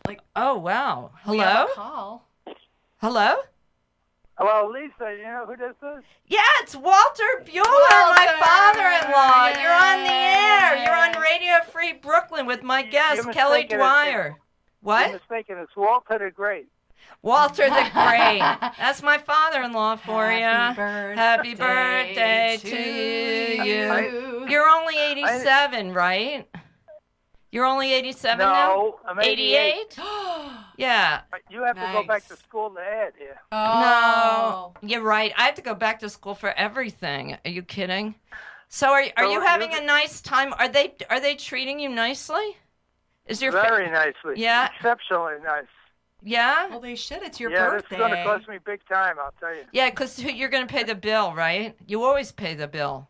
it 0.08 0.20
Oh 0.38 0.58
wow. 0.58 1.12
Hello. 1.24 1.68
call. 1.76 2.30
Hello. 3.02 3.36
Hello, 4.38 4.72
Lisa. 4.72 5.18
You 5.18 5.24
know 5.24 5.46
who 5.48 5.58
this 5.58 5.76
is? 5.98 6.04
Yeah, 6.28 6.40
it's 6.62 6.78
Walter 6.78 7.44
Bueller, 7.44 7.66
my 7.66 8.38
father-in-law. 8.40 9.62
You're 9.62 9.74
on 9.74 10.04
the 10.06 10.14
air. 10.14 10.78
You're 10.86 10.96
on 10.96 11.22
Radio 11.22 11.56
Free 11.74 11.92
Brooklyn 11.92 12.46
with 12.46 12.64
my 12.64 12.82
guest 12.84 13.18
You're 13.26 13.34
Kelly 13.34 13.64
mistaken. 13.64 13.80
Dwyer. 13.80 14.24
You're 14.28 14.38
What? 14.80 15.12
mistaken. 15.12 15.58
It's 15.60 15.76
Walter 15.76 16.18
the 16.20 16.32
Great. 16.32 16.68
Walter 17.22 17.70
the 17.70 17.90
Great. 17.94 18.40
That's 18.80 19.04
my 19.04 19.18
father-in-law 19.20 19.98
for 19.98 20.32
you. 20.32 20.40
Happy 20.44 21.54
birthday 21.56 22.58
to 22.62 23.64
you. 23.64 24.48
You're 24.50 24.68
only 24.68 24.98
87, 24.98 25.94
right? 25.94 26.48
You're 27.52 27.66
only 27.66 27.94
87 27.94 28.40
now? 28.40 28.68
No, 28.76 29.00
I'm 29.06 29.20
88. 29.20 29.74
88? 29.98 30.00
Yeah. 30.78 31.22
Uh, 31.32 31.38
you 31.52 31.64
have 31.64 31.76
to 31.76 31.90
go 31.94 32.04
back 32.04 32.24
to 32.28 32.34
Nice. 32.34 32.40
school 32.40 32.72
to 32.72 32.80
add 32.82 33.14
here. 33.20 33.40
Oh. 33.52 34.72
No, 34.82 34.88
you're 34.90 35.04
right. 35.04 35.32
I 35.38 35.44
have 35.44 35.54
to 35.56 35.62
go 35.62 35.76
back 35.76 36.00
to 36.00 36.10
school 36.10 36.34
for 36.34 36.50
everything. 36.54 37.38
Are 37.46 37.52
you 37.52 37.62
kidding? 37.62 38.16
So 38.70 38.90
are 38.90 39.04
are 39.18 39.26
So 39.26 39.32
you 39.32 39.42
having 39.42 39.74
a 39.76 39.82
nice 39.82 40.22
time? 40.22 40.54
Are 40.58 40.68
they 40.70 40.96
are 41.12 41.20
they 41.20 41.36
treating 41.36 41.80
you 41.80 41.90
nicely? 41.90 42.58
Is 43.28 43.44
your 43.44 43.52
fa- 43.52 43.66
Very 43.68 43.92
nicely. 43.92 44.36
Yeah. 44.38 44.70
Exceptionally 44.76 45.36
nice. 45.44 45.66
Yeah 46.24 46.68
Well, 46.70 46.80
they 46.80 46.96
should. 46.96 47.24
It's 47.24 47.40
your 47.40 47.52
yeah, 47.52 47.70
birthday. 47.70 47.88
this 47.90 47.92
is 47.92 47.98
going 47.98 48.12
to 48.12 48.24
cost 48.24 48.48
me 48.48 48.58
big 48.64 48.86
time, 48.88 49.16
I'll 49.20 49.34
tell 49.40 49.54
you. 49.54 49.64
yeah 49.72 49.90
because 49.90 50.22
you're 50.22 50.50
gonna 50.50 50.68
pay 50.68 50.84
the 50.84 50.96
bill, 50.96 51.34
right? 51.34 51.76
You 51.88 52.04
always 52.04 52.32
pay 52.32 52.54
the 52.54 52.68
bill. 52.68 53.08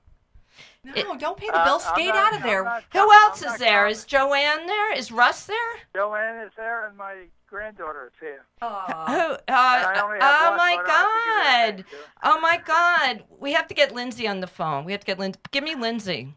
no, 0.83 0.93
it- 0.95 1.19
don't 1.19 1.37
pay 1.37 1.47
the 1.47 1.57
Uh, 1.57 1.63
bill. 1.65 1.73
I'm 1.85 1.93
Skate 1.95 2.07
not- 2.07 2.15
out 2.17 2.33
of 2.33 2.41
I'm 2.43 2.47
there. 2.47 2.63
not- 2.63 2.83
Who 2.93 2.99
I'm 2.99 3.29
else 3.29 3.41
not 3.41 3.53
is 3.53 3.59
there? 3.59 3.87
Is 3.87 4.05
Joanne 4.05 4.65
there? 4.67 4.93
Is 4.93 5.11
Russ 5.11 5.45
there? 5.45 5.57
Joanne 5.95 6.39
is 6.45 6.51
there, 6.57 6.87
and 6.87 6.97
my 6.97 7.25
granddaughter 7.47 8.07
is 8.13 8.19
here. 8.19 8.45
Who? 8.61 8.65
Aw. 8.67 9.33
Uh, 9.33 9.37
And 9.47 9.55
I 9.57 10.01
only 10.01 10.19
have 10.19 10.35
oh 10.43 10.47
one, 10.49 10.57
my 10.57 10.75
but 10.77 10.89
I 10.89 11.73
have 11.73 11.77
to 11.77 11.83
give 11.83 11.85
her 11.85 11.91
a 11.91 12.01
God! 12.01 12.07
Oh 12.23 12.39
my 12.39 12.57
God! 12.57 13.23
We 13.39 13.51
have 13.53 13.67
to 13.67 13.73
get 13.73 13.91
Lindsay 13.93 14.27
on 14.27 14.39
the 14.39 14.47
phone. 14.47 14.85
We 14.85 14.91
have 14.93 15.01
to 15.01 15.05
get 15.05 15.19
Lindsay. 15.19 15.39
Give 15.51 15.63
me 15.63 15.75
Lindsay. 15.75 16.33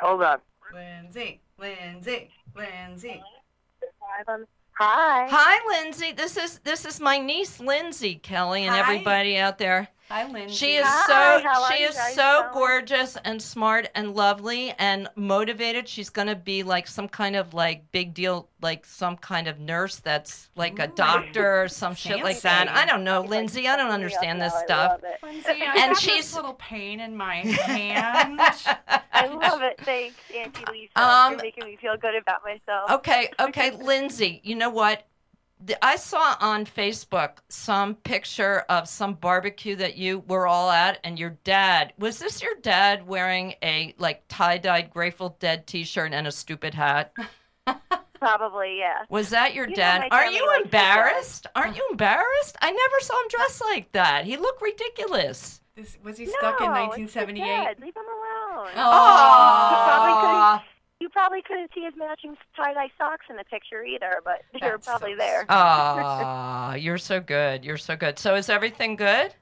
Hold 0.00 0.22
on. 0.22 0.40
Lindsay, 0.72 1.40
Lindsay, 1.58 2.30
Lindsay. 2.54 3.22
Hi. 4.78 5.26
Hi, 5.30 5.82
Lindsay. 5.82 6.12
This 6.12 6.36
is 6.36 6.58
this 6.58 6.84
is 6.84 7.00
my 7.00 7.18
niece 7.18 7.60
Lindsay 7.60 8.16
Kelly 8.16 8.66
and 8.66 8.74
Hi. 8.74 8.80
everybody 8.80 9.38
out 9.38 9.56
there. 9.56 9.88
Hi, 10.08 10.30
Lindsay. 10.30 10.54
She 10.54 10.76
is 10.76 10.84
Hi, 10.86 11.40
so 11.42 11.74
she 11.76 11.82
is 11.82 11.96
so 12.14 12.42
doing? 12.42 12.52
gorgeous 12.54 13.16
and 13.24 13.42
smart 13.42 13.88
and 13.96 14.14
lovely 14.14 14.72
and 14.78 15.08
motivated. 15.16 15.88
She's 15.88 16.10
gonna 16.10 16.36
be 16.36 16.62
like 16.62 16.86
some 16.86 17.08
kind 17.08 17.34
of 17.34 17.54
like 17.54 17.90
big 17.90 18.14
deal, 18.14 18.48
like 18.62 18.86
some 18.86 19.16
kind 19.16 19.48
of 19.48 19.58
nurse 19.58 19.96
that's 19.96 20.48
like 20.54 20.78
a 20.78 20.84
Ooh. 20.88 20.92
doctor 20.94 21.62
or 21.62 21.68
some 21.68 21.96
shit 21.96 22.22
like 22.22 22.40
that. 22.42 22.68
I 22.68 22.86
don't 22.86 23.02
know, 23.02 23.22
Lindsay. 23.22 23.66
I 23.66 23.74
don't 23.76 23.90
understand 23.90 24.40
this 24.40 24.54
stuff. 24.64 25.00
Lindsay, 25.24 25.48
I 25.50 25.74
And 25.88 25.96
she's- 25.98 26.16
this 26.18 26.36
little 26.36 26.54
pain 26.54 27.00
in 27.00 27.16
my 27.16 27.34
hand. 27.66 28.38
I 29.12 29.26
love 29.26 29.62
it. 29.62 29.80
Thanks, 29.84 30.14
Auntie 30.32 30.64
Lisa. 30.70 31.02
Um, 31.02 31.32
You're 31.32 31.42
making 31.42 31.64
me 31.64 31.76
feel 31.80 31.96
good 31.96 32.14
about 32.14 32.42
myself. 32.44 32.90
Okay, 32.92 33.28
okay, 33.40 33.70
Lindsay. 33.82 34.40
You 34.44 34.54
know 34.54 34.70
what? 34.70 35.04
The- 35.64 35.82
I 35.84 35.96
saw 35.96 36.36
on 36.40 36.66
Facebook 36.66 37.38
some 37.48 37.94
picture 37.94 38.60
of 38.68 38.88
some 38.88 39.14
barbecue 39.14 39.74
that 39.76 39.96
you 39.96 40.20
were 40.28 40.46
all 40.46 40.70
at, 40.70 40.98
and 41.02 41.18
your 41.18 41.30
dad 41.44 41.92
was 41.98 42.18
this 42.18 42.42
your 42.42 42.54
dad 42.60 43.06
wearing 43.06 43.54
a 43.62 43.94
like 43.98 44.22
tie 44.28 44.58
dyed 44.58 44.90
Grateful 44.90 45.36
Dead 45.40 45.66
T-shirt 45.66 46.12
and 46.12 46.26
a 46.26 46.32
stupid 46.32 46.74
hat? 46.74 47.12
Probably, 48.18 48.78
yeah. 48.78 49.02
Was 49.08 49.30
that 49.30 49.54
your 49.54 49.68
You 49.68 49.76
dad? 49.76 50.08
Are 50.10 50.26
you 50.30 50.60
embarrassed? 50.62 51.46
Aren't 51.54 51.76
you 51.76 51.86
embarrassed? 51.90 52.56
I 52.62 52.70
never 52.70 53.00
saw 53.00 53.14
him 53.22 53.28
dressed 53.30 53.62
like 53.62 53.92
that. 53.92 54.24
He 54.24 54.36
looked 54.36 54.62
ridiculous. 54.62 55.60
Is- 55.76 55.98
was 56.02 56.16
he 56.16 56.26
stuck 56.26 56.60
in 56.60 56.66
No, 56.66 56.84
it's 56.86 56.96
his 56.96 57.14
1978? 57.14 57.80
Leave 57.80 57.94
him 57.96 58.02
alone. 58.04 58.68
Oh. 58.76 60.60
You 61.00 61.08
probably 61.10 61.42
couldn't 61.42 61.70
see 61.74 61.82
his 61.82 61.94
matching 61.96 62.36
tie-dye 62.56 62.90
socks 62.96 63.26
in 63.28 63.36
the 63.36 63.44
picture 63.44 63.84
either, 63.84 64.22
but 64.24 64.42
you're 64.62 64.78
probably 64.78 65.12
so 65.12 65.18
there. 65.18 65.44
Ah, 65.48 66.74
you're 66.76 66.98
so 66.98 67.20
good. 67.20 67.64
You're 67.64 67.76
so 67.76 67.96
good. 67.96 68.18
So 68.18 68.34
is 68.34 68.48
everything 68.48 68.96
good? 68.96 69.34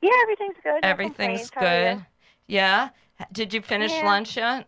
Yeah, 0.00 0.10
everything's 0.22 0.56
good. 0.64 0.80
Everything's 0.84 1.50
complaints. 1.50 1.50
How 1.54 1.60
are 1.66 1.90
you? 1.90 1.96
good. 1.96 2.06
Yeah. 2.48 2.88
Did 3.30 3.54
you 3.54 3.62
finish 3.62 3.92
Yeah. 3.92 4.06
lunch 4.06 4.36
yet? 4.36 4.66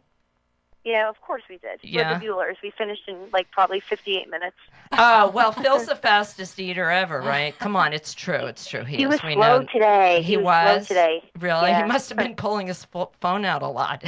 Yeah, 0.85 1.09
of 1.09 1.19
course 1.23 1.43
we 1.49 1.57
did. 1.57 1.81
Yeah. 1.83 2.12
We're 2.12 2.19
the 2.19 2.27
Buellers. 2.27 2.57
We 2.62 2.71
finished 2.71 3.09
in 3.09 3.17
like 3.33 3.51
probably 3.51 3.81
58 3.81 4.29
minutes. 4.31 4.57
Oh 4.93 5.31
well, 5.31 5.51
Phil's 5.62 5.87
the 5.87 5.97
fastest 5.97 6.61
eater 6.61 6.91
ever, 6.91 7.21
right? 7.23 7.59
Come 7.59 7.75
on, 7.75 7.93
it's 7.95 8.12
true. 8.15 8.45
It's 8.47 8.69
true. 8.69 8.85
He, 8.85 8.99
He 8.99 9.03
is. 9.05 9.09
was 9.09 9.23
we 9.25 9.33
slow 9.33 9.61
know. 9.62 9.67
today. 9.73 10.21
He 10.23 10.37
was, 10.37 10.45
was? 10.45 10.87
slow 10.87 10.97
today. 10.97 11.31
Really? 11.41 11.71
Yeah. 11.71 11.83
He 11.83 11.89
must 11.89 12.11
have 12.11 12.19
been 12.19 12.37
pulling 12.37 12.67
his 12.69 12.87
phone 13.21 13.45
out 13.47 13.62
a 13.62 13.67
lot. 13.69 14.05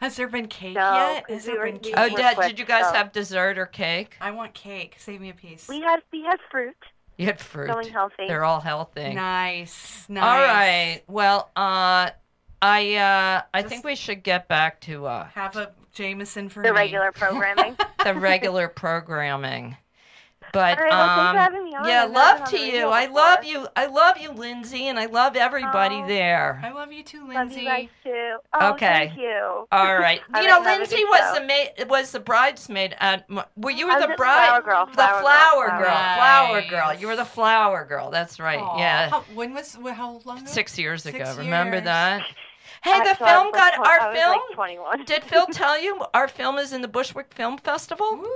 Has 0.00 0.16
there 0.16 0.28
been 0.28 0.48
cake 0.48 0.74
No, 0.76 0.94
yet? 0.94 1.26
'cause 1.26 1.34
Has 1.36 1.46
we 1.46 1.52
there 1.52 1.60
were- 1.60 1.66
been 1.66 1.78
cake? 1.80 1.94
oh, 1.96 2.10
were 2.10 2.16
Dad, 2.18 2.36
did 2.40 2.58
you 2.58 2.64
guys 2.64 2.86
so- 2.86 2.94
have 2.94 3.12
dessert 3.12 3.58
or 3.58 3.66
cake? 3.66 4.16
I 4.20 4.30
want 4.30 4.54
cake. 4.54 4.96
Save 4.98 5.20
me 5.20 5.28
a 5.30 5.34
piece. 5.34 5.68
We 5.68 5.80
had 5.82 6.00
we 6.12 6.22
had 6.22 6.38
fruit. 6.50 6.76
You 7.18 7.26
had 7.26 7.38
fruit. 7.40 7.66
Going 7.68 7.90
healthy. 7.92 8.26
They're 8.26 8.44
all 8.44 8.60
healthy. 8.60 9.12
Nice. 9.12 10.06
Nice. 10.08 10.22
All 10.24 10.38
right. 10.38 11.02
Well, 11.06 11.50
uh, 11.54 12.10
I 12.62 12.94
uh, 12.96 13.42
I 13.52 13.60
Just- 13.60 13.68
think 13.70 13.84
we 13.84 13.94
should 13.94 14.22
get 14.22 14.48
back 14.48 14.80
to 14.82 15.04
uh, 15.06 15.26
Have 15.34 15.56
a 15.56 15.72
Jameson 15.92 16.48
for 16.48 16.62
The 16.62 16.72
me. 16.72 16.78
regular 16.78 17.12
programming. 17.14 17.76
the 18.04 18.14
regular 18.14 18.68
programming. 18.68 19.76
But 20.52 20.78
All 20.78 20.84
right, 20.84 20.90
well, 20.90 21.06
thanks 21.06 21.20
um, 21.20 21.34
for 21.34 21.38
having 21.40 21.64
me 21.64 21.74
on. 21.76 21.88
yeah, 21.88 22.04
I've 22.04 22.10
love 22.10 22.48
to 22.50 22.58
you. 22.58 22.86
I 22.88 23.06
love 23.06 23.44
you. 23.44 23.68
I 23.76 23.86
love 23.86 24.18
you, 24.18 24.32
Lindsay, 24.32 24.88
and 24.88 24.98
I 24.98 25.06
love 25.06 25.36
everybody 25.36 25.96
Oh. 26.02 26.06
there. 26.08 26.60
I 26.64 26.70
love 26.72 26.92
you 26.92 27.02
too, 27.04 27.26
Lindsay. 27.26 27.34
Love 27.34 27.46
Lindsay. 27.46 27.60
you 27.60 27.66
guys 27.66 27.88
too. 28.02 28.36
Oh, 28.54 28.70
Okay. 28.72 28.86
Thank 29.08 29.18
you. 29.20 29.66
All 29.70 29.98
right. 29.98 30.20
You 30.40 30.46
know, 30.46 30.58
right, 30.60 30.66
have 30.66 30.76
a 30.76 30.78
Lindsay 30.80 31.04
was 31.04 31.18
show. 31.20 31.34
the 31.34 31.46
ma- 31.46 31.86
was 31.88 32.10
the 32.12 32.20
bridesmaid 32.20 32.96
at. 32.98 33.28
Were 33.56 33.70
you 33.70 33.86
were 33.86 33.92
was 33.94 34.02
the 34.02 34.08
the 34.08 34.14
bride? 34.16 34.48
flower 34.48 34.62
girl, 34.62 34.86
The 34.86 34.92
flower 34.92 35.12
girl, 35.12 35.20
flower 35.22 35.68
flower 35.68 35.68
girl. 35.68 35.78
girl. 35.78 36.14
Flower 36.16 36.62
girl. 36.62 36.94
You 36.94 37.06
were 37.06 37.16
the 37.16 37.24
flower 37.24 37.84
girl. 37.84 38.10
That's 38.10 38.40
right. 38.40 38.58
Aw, 38.60 38.78
Yeah. 38.78 39.10
How, 39.10 39.20
when 39.34 39.54
was 39.54 39.74
how 39.94 40.20
long? 40.24 40.38
ago? 40.38 40.46
Six 40.46 40.78
years 40.78 41.02
Six 41.04 41.16
ago. 41.16 41.34
Remember 41.38 41.76
years. 41.76 41.84
that? 41.84 42.22
Hey, 42.82 42.98
the 43.00 43.10
Actually, 43.10 43.26
I 43.26 43.32
film 43.34 43.46
was 43.48 43.52
like 43.52 43.60
got 43.60 43.74
twen- 43.74 43.86
our 43.88 44.00
I 44.00 44.08
was 44.08 44.18
film. 44.18 44.30
like 44.30 44.54
21. 44.54 45.04
Did 45.04 45.24
Phil 45.24 45.46
tell 45.52 45.78
you 45.82 46.02
our 46.14 46.28
film 46.28 46.56
is 46.56 46.72
in 46.72 46.80
the 46.80 46.88
Bushwick 46.88 47.34
Film 47.34 47.58
Festival? 47.58 48.16
Woo. 48.16 48.26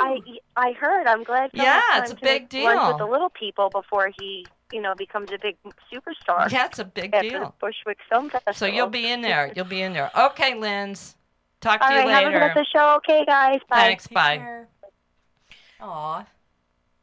I 0.00 0.18
I 0.56 0.72
heard. 0.72 1.06
I'm 1.06 1.22
glad. 1.24 1.50
Phil 1.52 1.62
Yeah, 1.62 1.80
it's 2.02 2.12
a 2.12 2.16
big 2.16 2.48
deal. 2.48 2.88
with 2.88 2.98
the 2.98 3.06
little 3.06 3.30
people 3.30 3.68
before 3.70 4.10
he, 4.18 4.46
you 4.72 4.80
know, 4.80 4.94
becomes 4.94 5.30
a 5.32 5.38
big 5.38 5.56
superstar. 5.92 6.50
Yeah, 6.50 6.66
it's 6.66 6.78
a 6.78 6.84
big 6.84 7.14
After 7.14 7.28
the 7.28 7.38
deal. 7.38 7.54
Bushwick 7.60 7.98
Film 8.08 8.30
Festival. 8.30 8.54
So 8.54 8.66
you'll 8.66 8.86
be 8.88 9.10
in 9.10 9.20
there. 9.20 9.52
You'll 9.54 9.64
be 9.66 9.82
in 9.82 9.92
there. 9.92 10.10
Okay, 10.16 10.54
Linz. 10.54 11.16
Talk 11.60 11.80
to 11.80 11.86
All 11.86 11.92
you 11.92 11.98
right, 11.98 12.08
have 12.08 12.26
a 12.28 12.30
good 12.30 12.40
later. 12.56 12.64
show. 12.74 12.94
Okay, 12.96 13.24
guys. 13.26 13.60
Bye. 13.68 13.76
Thanks. 13.76 14.06
Take 14.08 14.14
Bye. 14.14 14.36
care. 14.38 14.68
Aw, 15.82 16.26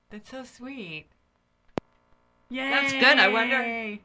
that's 0.10 0.30
so 0.32 0.43
sweet. 0.43 1.06
Yay! 2.50 2.70
That's 2.70 2.93
good. 2.93 3.20
I 3.20 3.28
wonder- 3.28 4.00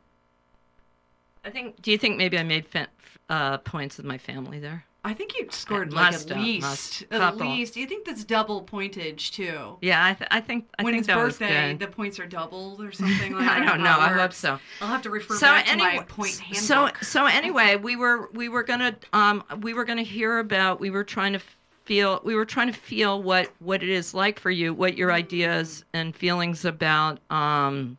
I 1.45 1.51
think. 1.51 1.81
Do 1.83 1.91
you 1.91 1.99
think 1.99 2.17
maybe 2.17 2.39
I 2.39 2.43
made 2.43 2.67
fa- 2.67 2.89
uh, 3.29 3.59
points 3.59 3.97
with 3.97 4.07
my 4.07 4.19
family 4.19 4.59
there? 4.59 4.85
I 5.05 5.15
think 5.15 5.37
you 5.37 5.49
scored 5.51 5.93
like 5.93 6.13
must 6.13 6.31
at 6.31 6.39
least 6.39 6.63
must. 6.69 7.03
at 7.11 7.19
Couple. 7.19 7.49
least. 7.49 7.77
You 7.77 7.87
think 7.87 8.07
that's 8.07 8.23
double 8.25 8.63
pointage 8.63 9.33
too? 9.33 9.77
Yeah, 9.81 10.05
I, 10.05 10.15
th- 10.15 10.29
I 10.31 10.41
think. 10.41 10.69
I 10.79 10.85
when 10.85 10.95
think 10.95 11.07
it's 11.09 11.13
birthday, 11.15 11.75
the 11.75 11.89
points 11.89 12.21
are 12.21 12.27
doubled 12.27 12.81
or 12.81 12.93
something 12.93 13.33
like 13.37 13.49
I 13.49 13.65
don't 13.65 13.83
know. 13.83 13.99
I 13.99 14.09
hope 14.11 14.33
so. 14.33 14.61
I'll 14.81 14.89
have 14.89 15.03
to 15.03 15.11
refer 15.11 15.35
So 15.35 15.47
back 15.47 15.67
to 15.67 15.77
my 15.77 16.05
point 16.09 16.41
so 16.53 16.75
handbook. 16.85 17.03
so 17.03 17.27
anyway, 17.27 17.75
we 17.77 17.97
were 17.97 18.29
we 18.33 18.49
were 18.49 18.63
gonna 18.63 18.97
um 19.13 19.43
we 19.61 19.75
were 19.75 19.85
gonna 19.85 20.03
hear 20.03 20.39
about 20.39 20.79
we 20.79 20.91
were 20.91 21.05
trying 21.05 21.33
to 21.33 21.41
feel 21.85 22.21
we 22.23 22.37
were 22.37 22.45
trying 22.45 22.69
to 22.69 22.79
feel 22.79 23.21
what 23.21 23.51
what 23.59 23.83
it 23.83 23.89
is 23.89 24.15
like 24.15 24.39
for 24.39 24.53
you, 24.53 24.73
what 24.73 24.97
your 24.97 25.11
ideas 25.13 25.85
and 25.93 26.15
feelings 26.15 26.65
about 26.65 27.19
um 27.29 27.99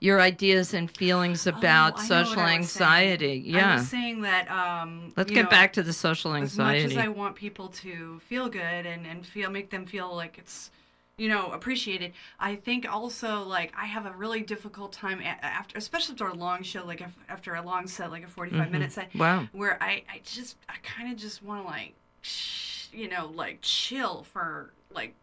your 0.00 0.20
ideas 0.20 0.74
and 0.74 0.90
feelings 0.90 1.46
about 1.46 1.94
Oh, 1.98 2.02
social 2.02 2.40
anxiety. 2.42 2.44
Saying. 2.44 2.54
anxiety. 2.54 3.54
I 3.54 3.56
Yeah. 3.58 3.74
was 3.76 3.88
saying 3.88 4.20
that. 4.22 4.50
Um, 4.50 5.12
Let's 5.16 5.30
get 5.30 5.44
know, 5.44 5.50
back 5.50 5.72
to 5.74 5.82
the 5.82 5.92
social 5.92 6.34
anxiety. 6.34 6.84
as 6.84 6.92
much 6.94 6.98
as 6.98 7.04
I 7.04 7.08
want 7.08 7.36
people 7.36 7.68
to 7.68 8.20
feel 8.20 8.48
good 8.48 8.86
and, 8.86 9.06
and 9.06 9.26
feel 9.26 9.50
make 9.50 9.70
them 9.70 9.86
feel 9.86 10.14
like 10.14 10.38
it's 10.38 10.70
you 11.16 11.28
know 11.28 11.52
appreciated 11.52 12.12
I 12.40 12.56
think 12.56 12.92
also 12.92 13.44
like 13.44 13.72
I 13.78 13.84
have 13.84 14.04
a 14.04 14.10
really 14.12 14.40
difficult 14.40 14.92
time 14.92 15.20
after 15.22 15.78
especially 15.78 16.14
after 16.14 16.26
a 16.26 16.34
long 16.34 16.64
show 16.64 16.84
like 16.84 17.06
after 17.28 17.54
a 17.54 17.62
long 17.62 17.86
set 17.86 18.10
like 18.10 18.24
a 18.24 18.26
45 18.26 18.66
Mhm. 18.66 18.70
minute 18.72 18.90
set 18.92 19.14
Wow. 19.14 19.46
where 19.52 19.80
I 19.80 20.02
I 20.12 20.20
just 20.24 20.56
I 20.68 20.74
kind 20.82 21.12
of 21.12 21.16
just 21.16 21.40
want 21.40 21.62
to 21.62 21.68
like 21.70 21.94
sh- 22.22 22.88
you 22.92 23.08
know 23.08 23.30
like 23.32 23.58
chill 23.62 24.24
for 24.24 24.72
like 24.92 25.14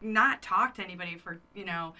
not 0.00 0.42
talk 0.42 0.74
to 0.74 0.82
anybody 0.82 1.14
for 1.16 1.38
you 1.54 1.64
know 1.64 1.94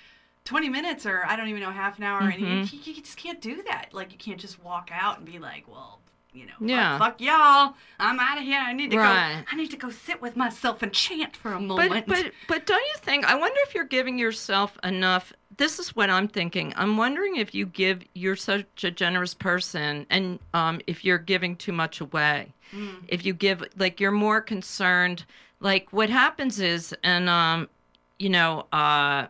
20 0.46 0.68
minutes 0.70 1.04
or 1.04 1.24
I 1.26 1.36
don't 1.36 1.48
even 1.48 1.60
know 1.60 1.70
half 1.70 1.98
an 1.98 2.04
hour 2.04 2.20
and 2.20 2.40
you, 2.40 2.46
Mhm. 2.46 2.72
you, 2.72 2.94
you 2.94 3.02
just 3.02 3.18
can't 3.18 3.40
do 3.40 3.62
that 3.64 3.88
like 3.92 4.12
you 4.12 4.18
can't 4.18 4.40
just 4.40 4.62
walk 4.62 4.88
out 4.92 5.18
and 5.18 5.26
be 5.26 5.38
like 5.38 5.64
well 5.68 6.00
you 6.32 6.46
know 6.46 6.52
fuck- 6.58 6.68
Yeah. 6.68 6.98
fuck, 6.98 7.20
y'all 7.20 7.74
I'm 7.98 8.18
out 8.20 8.38
of 8.38 8.44
here 8.44 8.60
I 8.60 8.72
need 8.72 8.90
to 8.92 8.98
Right. 8.98 9.42
go 9.44 9.44
I 9.52 9.56
need 9.56 9.70
to 9.72 9.76
go 9.76 9.90
sit 9.90 10.22
with 10.22 10.36
myself 10.36 10.82
and 10.82 10.92
chant 10.92 11.36
for 11.36 11.52
a 11.52 11.58
But 11.58 11.62
moment 11.62 12.06
but 12.06 12.32
but 12.48 12.64
don't 12.66 12.80
you 12.80 12.94
think? 12.98 13.24
I 13.24 13.34
wonder 13.34 13.58
if 13.66 13.74
you're 13.74 13.84
giving 13.84 14.18
yourself 14.18 14.78
enough. 14.84 15.32
This 15.56 15.78
is 15.78 15.96
what 15.96 16.10
I'm 16.10 16.28
thinking. 16.28 16.72
I'm 16.76 16.96
wondering 16.98 17.36
if 17.36 17.54
you 17.54 17.64
give. 17.66 18.02
You're 18.14 18.36
such 18.36 18.84
a 18.84 18.90
generous 18.90 19.32
person, 19.32 20.04
and 20.10 20.38
um, 20.52 20.80
if 20.86 21.02
you're 21.04 21.16
giving 21.18 21.56
too 21.56 21.72
much 21.72 22.00
away. 22.02 22.52
Mm. 22.74 23.04
If 23.08 23.24
you 23.24 23.32
give, 23.32 23.64
like, 23.78 23.98
you're 23.98 24.10
more 24.10 24.42
concerned. 24.42 25.24
Like, 25.60 25.90
what 25.92 26.10
happens 26.10 26.60
is, 26.60 26.94
and 27.02 27.30
um, 27.30 27.70
you 28.18 28.28
know, 28.28 28.66
uh, 28.70 29.28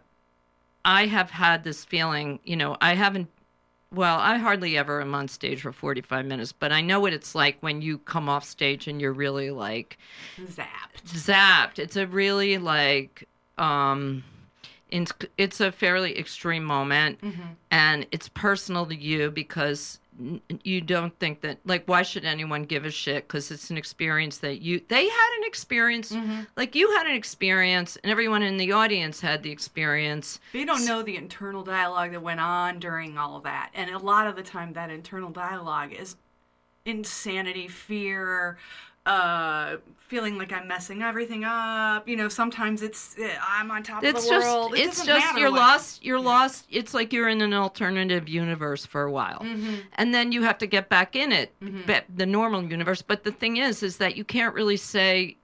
I 0.86 1.06
have 1.06 1.30
had 1.30 1.64
this 1.64 1.84
feeling. 1.84 2.38
You 2.44 2.56
know, 2.56 2.76
I 2.80 2.94
haven't. 2.94 3.28
Well, 3.92 4.18
I 4.18 4.38
hardly 4.38 4.78
ever 4.78 5.00
am 5.00 5.14
on 5.14 5.28
stage 5.28 5.62
for 5.62 5.72
45 5.72 6.24
minutes, 6.26 6.52
but 6.52 6.72
I 6.72 6.80
know 6.80 7.00
what 7.00 7.12
it's 7.12 7.34
like 7.34 7.56
when 7.60 7.82
you 7.82 7.98
come 7.98 8.28
off 8.28 8.44
stage 8.44 8.88
and 8.88 9.00
you're 9.00 9.12
really 9.12 9.50
like 9.50 9.98
zapped 10.40 11.04
zapped. 11.06 11.78
It's 11.78 11.96
a 11.96 12.06
really 12.06 12.58
like 12.58 13.28
um 13.58 14.24
it's, 14.90 15.12
it's 15.36 15.60
a 15.60 15.72
fairly 15.72 16.16
extreme 16.18 16.64
moment 16.64 17.20
mm-hmm. 17.20 17.42
and 17.70 18.06
it's 18.12 18.28
personal 18.28 18.86
to 18.86 18.94
you 18.94 19.30
because 19.30 19.98
you 20.64 20.80
don't 20.80 21.18
think 21.18 21.40
that 21.42 21.58
like 21.64 21.84
why 21.86 22.02
should 22.02 22.24
anyone 22.24 22.62
give 22.62 22.84
a 22.84 22.90
shit 22.90 23.26
because 23.28 23.50
it's 23.50 23.70
an 23.70 23.76
experience 23.76 24.38
that 24.38 24.62
you 24.62 24.80
they 24.88 25.04
had 25.08 25.36
an 25.38 25.44
experience 25.44 26.12
Mm-hmm. 26.12 26.42
like 26.56 26.74
you 26.74 26.90
had 26.96 27.06
an 27.06 27.14
experience 27.14 27.96
and 28.02 28.10
everyone 28.10 28.42
in 28.42 28.56
the 28.56 28.72
audience 28.72 29.20
had 29.20 29.42
the 29.42 29.50
experience 29.50 30.40
They 30.52 30.64
don't 30.64 30.84
know 30.86 31.02
the 31.02 31.16
internal 31.16 31.62
dialogue 31.62 32.12
that 32.12 32.22
went 32.22 32.40
on 32.40 32.78
during 32.78 33.18
all 33.18 33.36
of 33.36 33.42
that. 33.42 33.70
And 33.74 33.90
a 33.90 33.98
lot 33.98 34.26
of 34.26 34.36
the 34.36 34.42
time, 34.42 34.72
that 34.74 34.90
internal 34.90 35.30
dialogue 35.30 35.92
is 35.92 36.16
insanity, 36.84 37.68
fear, 37.68 38.58
uh, 39.06 39.76
feeling 40.08 40.36
like 40.38 40.52
I'm 40.52 40.68
messing 40.68 41.02
everything 41.02 41.44
up. 41.44 42.06
You 42.08 42.16
know, 42.16 42.28
sometimes 42.28 42.82
it's 42.82 43.16
eh, 43.18 43.36
I'm 43.40 43.70
on 43.70 43.82
top 43.82 44.04
it's 44.04 44.18
of 44.20 44.24
the 44.24 44.30
just 44.30 44.46
world. 44.46 44.74
It 44.74 44.80
it's 44.80 45.04
just 45.04 45.38
you're 45.38 45.50
what- 45.50 45.58
lost 45.60 46.04
you're 46.04 46.18
Yeah. 46.18 46.24
lost 46.24 46.66
it's 46.70 46.92
like 46.94 47.12
you're 47.12 47.28
in 47.28 47.40
an 47.40 47.54
alternative 47.54 48.28
universe 48.28 48.84
for 48.86 49.02
a 49.04 49.10
while 49.10 49.40
Mhm. 49.40 49.82
and 49.94 50.14
then 50.14 50.30
you 50.32 50.42
have 50.42 50.58
to 50.58 50.66
get 50.66 50.88
back 50.88 51.16
in 51.16 51.32
it 51.32 51.52
Mhm. 51.60 52.02
the 52.14 52.26
normal 52.26 52.62
universe 52.64 53.02
but 53.02 53.24
the 53.24 53.32
thing 53.32 53.56
is 53.56 53.82
is 53.82 53.96
that 53.98 54.16
you 54.16 54.24
can't 54.24 54.54
really 54.54 54.76
say 54.76 55.36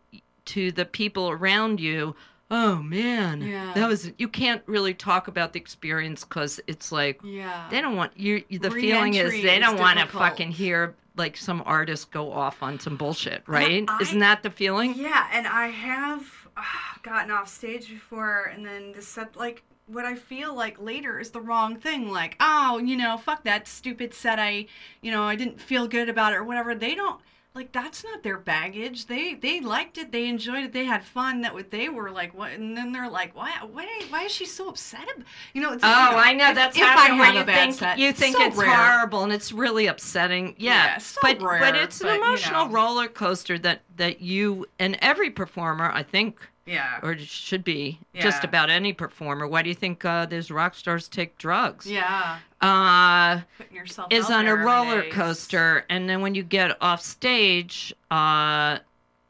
to 0.45 0.71
the 0.73 0.85
people 0.85 1.31
around 1.31 1.81
you 1.81 2.15
oh 2.51 2.77
man 2.77 3.41
Yeah. 3.43 3.73
that 3.75 3.89
was 3.89 4.13
you 4.19 4.29
can't 4.29 4.63
really 4.67 4.95
talk 4.95 5.27
about 5.29 5.53
the 5.55 5.61
experience 5.61 6.23
because 6.25 6.61
it's 6.67 6.93
like 6.93 7.21
Yeah. 7.25 7.67
they 7.71 7.81
don't 7.81 7.97
want 7.97 8.13
you 8.17 8.45
the 8.51 8.71
feeling 8.71 9.15
is 9.15 9.31
Re-entry 9.33 9.43
they 9.43 9.59
don't 9.59 9.79
want 9.79 9.99
to 9.99 10.07
fucking 10.07 10.53
hear 10.53 10.95
like 11.17 11.37
some 11.37 11.63
artist 11.67 12.11
go 12.11 12.33
off 12.33 12.63
on 12.63 12.79
some 12.81 12.97
bullshit 12.97 13.43
right 13.47 13.85
I- 13.89 13.99
isn't 14.03 14.19
that 14.21 14.43
the 14.43 14.51
feeling 14.51 14.95
Yeah, 14.97 15.29
and 15.33 15.47
I 15.47 15.69
have 15.69 16.25
uh, 16.57 16.63
gotten 17.03 17.31
off 17.31 17.49
stage 17.49 17.89
before, 17.89 18.51
and 18.55 18.65
then 18.65 18.93
just 18.95 19.09
said 19.11 19.29
like 19.37 19.63
what 19.87 20.05
I 20.05 20.15
feel 20.15 20.55
like 20.55 20.81
later 20.81 21.19
is 21.19 21.31
the 21.31 21.41
wrong 21.41 21.77
thing. 21.77 22.11
Like, 22.11 22.37
oh, 22.41 22.79
you 22.79 22.97
know, 22.97 23.17
fuck 23.19 23.45
that 23.45 23.67
stupid 23.67 24.15
set. 24.15 24.39
I, 24.39 24.67
you 25.03 25.11
know, 25.11 25.25
I 25.25 25.35
didn't 25.37 25.61
feel 25.61 25.87
good 25.89 26.09
about 26.09 26.33
it 26.33 26.37
or 26.37 26.45
whatever. 26.45 26.75
They 26.75 26.95
don't 26.95 27.21
like 27.55 27.71
that's 27.71 28.03
not 28.03 28.23
their 28.23 28.39
baggage. 28.39 29.07
They 29.07 29.35
they 29.35 29.61
liked 29.61 29.99
it. 29.99 30.11
They 30.11 30.27
enjoyed 30.27 30.65
it. 30.65 30.73
They 30.73 30.85
had 30.87 31.05
fun. 31.05 31.43
That 31.43 31.53
what 31.53 31.71
they 31.71 31.89
were 31.91 32.11
like. 32.11 32.33
What? 32.35 32.53
And 32.53 32.75
then 32.77 32.93
they're 32.93 33.11
like, 33.11 33.37
why? 33.37 33.51
Why? 33.71 33.87
Why 34.09 34.23
is 34.25 34.33
she 34.33 34.47
so 34.47 34.69
upset? 34.71 35.03
About, 35.03 35.27
you 35.53 35.61
know? 35.61 35.73
It's, 35.75 35.85
Oh, 35.85 35.89
you 35.89 36.11
know, 36.13 36.17
I 36.19 36.33
know 36.33 36.49
if- 36.51 36.55
that's 36.55 36.77
if 36.77 36.83
I 36.83 36.87
happening 36.87 37.19
have 37.19 37.35
you 37.35 37.41
a 37.43 37.45
bad 37.45 37.55
think 37.67 37.75
set. 37.79 37.99
you 37.99 38.13
think 38.13 38.37
So 38.39 38.45
it's 38.45 38.57
rare. 38.57 38.71
horrible 38.75 39.23
and 39.25 39.33
it's 39.33 39.53
really 39.53 39.87
upsetting. 39.87 40.55
Yeah, 40.59 40.73
Yeah, 40.85 40.99
so 40.99 41.19
but 41.23 41.43
rare, 41.43 41.61
but 41.61 41.77
it's 41.77 42.01
an 42.01 42.07
but, 42.07 42.15
you 42.15 42.23
emotional 42.23 42.67
know. 42.69 42.73
roller 42.73 43.09
coaster 43.09 43.59
that 43.59 43.83
that 43.97 44.21
you 44.21 44.67
and 44.79 44.97
every 45.01 45.31
performer, 45.31 45.91
I 45.93 46.03
think, 46.03 46.39
Yeah. 46.67 46.99
or 47.03 47.17
should 47.19 47.65
be 47.65 47.99
just 48.15 48.45
about 48.45 48.71
any 48.71 48.93
performer. 48.93 49.47
Why 49.47 49.63
do 49.63 49.69
you 49.69 49.75
think 49.75 50.05
uh, 50.05 50.27
those 50.27 50.51
rock 50.51 50.75
stars 50.75 51.09
take 51.09 51.37
drugs? 51.39 51.87
Yeah. 51.91 52.39
Uh, 52.61 53.41
Putting 53.59 53.77
yourself 53.77 54.13
is 54.13 54.31
on 54.31 54.47
a 54.47 54.55
roller 54.57 55.09
coaster, 55.11 55.85
and 55.89 56.09
then 56.09 56.21
when 56.21 56.35
you 56.35 56.43
get 56.43 56.77
off 56.81 57.03
stage, 57.03 57.93
uh, 58.11 58.79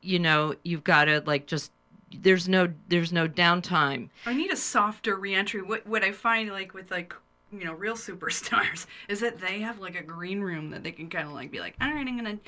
you 0.03 0.19
know 0.19 0.55
you've 0.63 0.85
got 0.85 1.07
to 1.07 1.23
like 1.27 1.47
just. 1.47 1.71
There's 2.15 2.47
no 2.47 2.69
there's 2.89 3.11
no 3.11 3.27
downtime. 3.27 4.11
I 4.27 4.35
need 4.35 4.53
a 4.53 4.57
softer 4.57 5.17
reentry. 5.17 5.63
What 5.63 5.87
what 5.87 6.05
I 6.05 6.13
find 6.13 6.51
like 6.51 6.75
with 6.75 6.91
like 6.91 7.15
you 7.51 7.65
know 7.65 7.73
real 7.73 7.95
superstars 7.97 8.85
is 9.09 9.21
that 9.21 9.41
they 9.41 9.61
have 9.61 9.79
like 9.79 9.95
a 9.99 10.03
green 10.03 10.43
room 10.43 10.69
that 10.71 10.83
they 10.83 10.93
can 10.93 11.09
kind 11.09 11.27
of 11.27 11.33
like 11.33 11.51
be 11.51 11.59
like, 11.61 11.75
all 11.81 11.89
right, 11.91 12.07
I'm 12.07 12.17
gonna 12.17 12.39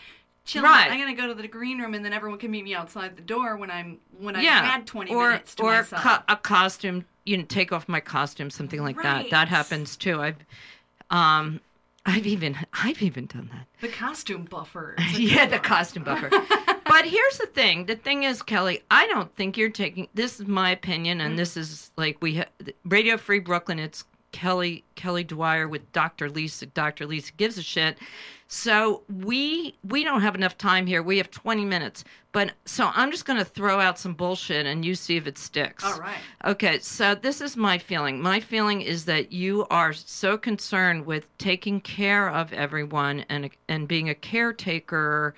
chilling. 0.45 0.71
Right. 0.71 0.91
I'm 0.91 0.99
gonna 0.99 1.15
go 1.15 1.27
to 1.27 1.35
the 1.35 1.49
green 1.49 1.79
room, 1.81 1.95
and 1.95 2.05
then 2.05 2.13
everyone 2.13 2.39
can 2.39 2.51
meet 2.51 2.65
me 2.65 2.75
outside 2.75 3.17
the 3.17 3.23
door 3.23 3.57
when 3.57 3.71
I'm 3.71 3.99
when 4.19 4.37
I 4.37 4.43
yeah. 4.43 4.63
had 4.65 4.87
20 4.87 5.13
or, 5.13 5.31
minutes 5.31 5.55
to 5.57 5.63
or 5.63 5.73
myself. 5.73 6.03
co- 6.03 6.23
a 6.29 6.37
costume, 6.37 7.05
you 7.25 7.37
know, 7.37 7.45
take 7.45 7.73
off 7.73 7.89
my 7.89 8.01
costume, 8.01 8.51
something 8.51 8.83
like 8.83 9.01
that. 9.03 9.31
That 9.31 9.49
happens 9.49 9.97
too. 9.97 10.21
I've, 10.21 10.37
um, 11.11 11.61
I've 12.07 12.27
even, 12.27 12.57
I've 12.73 13.01
even 13.03 13.27
done 13.27 13.51
that. 13.53 13.67
the 13.81 13.89
costume 13.89 14.45
buffer. 14.45 14.95
Yeah, 15.15 15.47
the 15.47 15.59
costume 15.59 16.05
buffer. 16.05 16.29
but 16.85 17.05
here's 17.07 17.39
the 17.39 17.47
thing. 17.47 17.87
The 17.87 17.97
thing 17.97 18.25
is, 18.25 18.43
Kelly, 18.43 18.83
I 18.91 19.07
don't 19.07 19.35
think 19.35 19.57
you're 19.57 19.71
taking. 19.71 20.09
This 20.13 20.39
is 20.39 20.47
my 20.47 20.71
opinion, 20.71 21.21
and 21.23 21.39
this 21.39 21.57
is 21.57 21.91
like 21.97 22.21
we 22.21 22.37
ha- 22.37 22.67
Radio 22.85 23.17
Free 23.17 23.39
Brooklyn. 23.39 23.79
It's 23.79 24.05
Kelly 24.35 24.83
Kelly 24.97 25.23
Dwyer 25.23 25.69
with 25.69 25.93
Dr. 25.93 26.29
Lisa. 26.29 26.67
Dr. 26.67 27.07
Lisa 27.07 27.31
gives 27.37 27.57
a 27.57 27.63
shit. 27.63 27.99
So 28.49 29.03
we 29.09 29.77
we 29.85 30.03
don't 30.03 30.23
have 30.23 30.35
enough 30.35 30.59
time 30.59 30.89
here. 30.89 31.05
We 31.05 31.19
have 31.19 31.31
20 31.31 31.65
minutes. 31.65 32.03
But 32.33 32.51
so 32.65 32.91
I'm 32.93 33.13
just 33.13 33.27
going 33.27 33.39
to 33.39 33.45
throw 33.45 33.79
out 33.79 33.97
some 33.97 34.13
bullshit, 34.13 34.67
and 34.67 34.85
you 34.85 34.97
see 34.97 35.17
if 35.17 35.29
it 35.29 35.39
sticks. 35.39 35.85
All 35.85 36.01
right. 36.01 36.19
Okay, 36.45 36.81
so 36.81 37.15
this 37.15 37.41
is 37.41 37.57
my 37.57 37.79
feeling. 37.79 38.21
My 38.21 38.41
feeling 38.41 38.83
is 38.83 39.05
that 39.05 39.31
you 39.31 39.67
are 39.71 39.93
so 39.93 40.37
concerned 40.37 41.07
with 41.07 41.29
taking 41.39 41.81
care 41.81 42.29
of 42.29 42.53
everyone 42.53 43.25
and 43.29 43.51
and 43.69 43.87
being 43.87 44.09
a 44.09 44.17
caretaker 44.17 45.37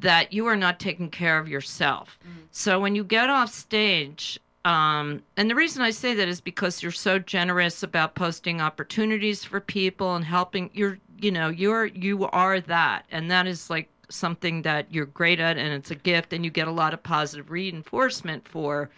that 0.00 0.32
you 0.32 0.46
are 0.46 0.56
not 0.56 0.80
taking 0.80 1.10
care 1.10 1.38
of 1.38 1.48
yourself. 1.48 2.18
Mm. 2.26 2.46
So 2.50 2.80
when 2.80 2.96
you 2.96 3.04
get 3.04 3.30
off 3.30 3.52
stage, 3.52 4.40
um, 4.64 5.22
and 5.36 5.50
the 5.50 5.54
reason 5.54 5.82
I 5.82 5.90
say 5.90 6.14
that 6.14 6.28
is 6.28 6.40
because 6.40 6.82
you're 6.82 6.92
so 6.92 7.18
generous 7.18 7.82
about 7.82 8.14
posting 8.14 8.60
opportunities 8.60 9.44
for 9.44 9.60
people 9.60 10.14
and 10.14 10.24
helping. 10.24 10.70
You're, 10.72 10.98
you 11.20 11.30
know, 11.30 11.48
you're 11.48 11.86
you 11.86 12.26
are 12.26 12.60
that, 12.60 13.04
and 13.10 13.30
that 13.30 13.46
is 13.46 13.70
like 13.70 13.88
something 14.08 14.62
that 14.62 14.92
you're 14.92 15.06
great 15.06 15.40
at, 15.40 15.58
and 15.58 15.72
it's 15.72 15.90
a 15.90 15.96
gift, 15.96 16.32
and 16.32 16.44
you 16.44 16.50
get 16.50 16.68
a 16.68 16.72
lot 16.72 16.94
of 16.94 17.02
positive 17.02 17.50
reinforcement 17.50 18.46
for 18.46 18.90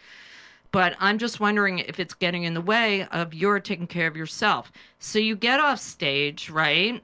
but 0.74 0.96
I'm 0.98 1.18
just 1.18 1.38
wondering 1.38 1.78
if 1.78 2.00
it's 2.00 2.14
getting 2.14 2.42
in 2.42 2.54
the 2.54 2.60
way 2.60 3.04
of 3.12 3.32
your 3.32 3.60
taking 3.60 3.86
care 3.86 4.08
of 4.08 4.16
yourself. 4.16 4.72
So 4.98 5.20
you 5.20 5.36
get 5.36 5.60
off 5.60 5.78
stage, 5.78 6.50
right? 6.50 7.00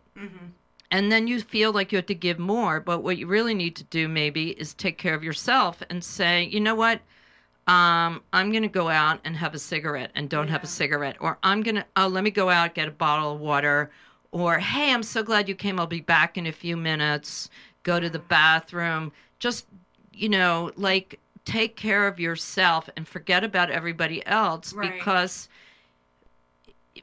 And 0.91 1.13
then 1.13 1.29
you 1.29 1.41
feel 1.41 1.71
like 1.73 1.93
you 1.93 1.97
have 1.99 2.07
to 2.07 2.15
give 2.17 2.41
more, 2.41 2.81
but 2.81 3.05
what 3.05 3.17
you 3.17 3.29
really 3.29 3.55
need 3.55 3.77
to 3.77 3.85
do 3.85 4.09
maybe 4.09 4.51
is 4.51 4.75
take 4.75 4.99
care 4.99 5.15
of 5.15 5.23
yourself 5.23 5.85
and 5.89 6.03
say, 6.03 6.43
you 6.47 6.59
know 6.59 6.75
what? 6.75 7.01
Um, 7.71 8.23
I'm 8.33 8.51
going 8.51 8.65
to 8.65 8.69
go 8.69 8.89
out 8.89 9.21
and 9.25 9.37
have 9.37 9.55
a 9.55 9.59
cigarette 9.59 10.11
and 10.17 10.29
don't 10.29 10.49
have 10.49 10.65
a 10.65 10.67
cigarette. 10.67 11.17
Or 11.21 11.39
I'm 11.45 11.63
going 11.63 11.77
to, 11.77 11.85
oh, 11.97 12.09
let 12.09 12.25
me 12.25 12.33
go 12.33 12.51
out, 12.51 12.75
get 12.75 12.89
a 12.89 12.91
bottle 12.91 13.33
of 13.35 13.39
water. 13.41 13.93
Or, 14.33 14.59
hey, 14.59 14.93
I'm 14.93 15.05
so 15.05 15.23
glad 15.23 15.49
you 15.49 15.55
came. 15.55 15.79
I'll 15.79 15.87
be 15.87 16.01
back 16.01 16.37
in 16.37 16.49
a 16.49 16.53
few 16.53 16.77
minutes. 16.77 17.49
Go 17.85 18.01
to 18.01 18.11
the 18.11 18.19
bathroom. 18.19 19.13
Just, 19.39 19.67
you 20.13 20.29
know, 20.29 20.73
like 20.75 21.21
take 21.45 21.77
care 21.77 22.09
of 22.09 22.19
yourself 22.19 22.91
and 22.97 23.07
forget 23.07 23.45
about 23.45 23.71
everybody 23.71 24.27
else 24.27 24.73
Right. 24.73 24.93
because 24.93 25.49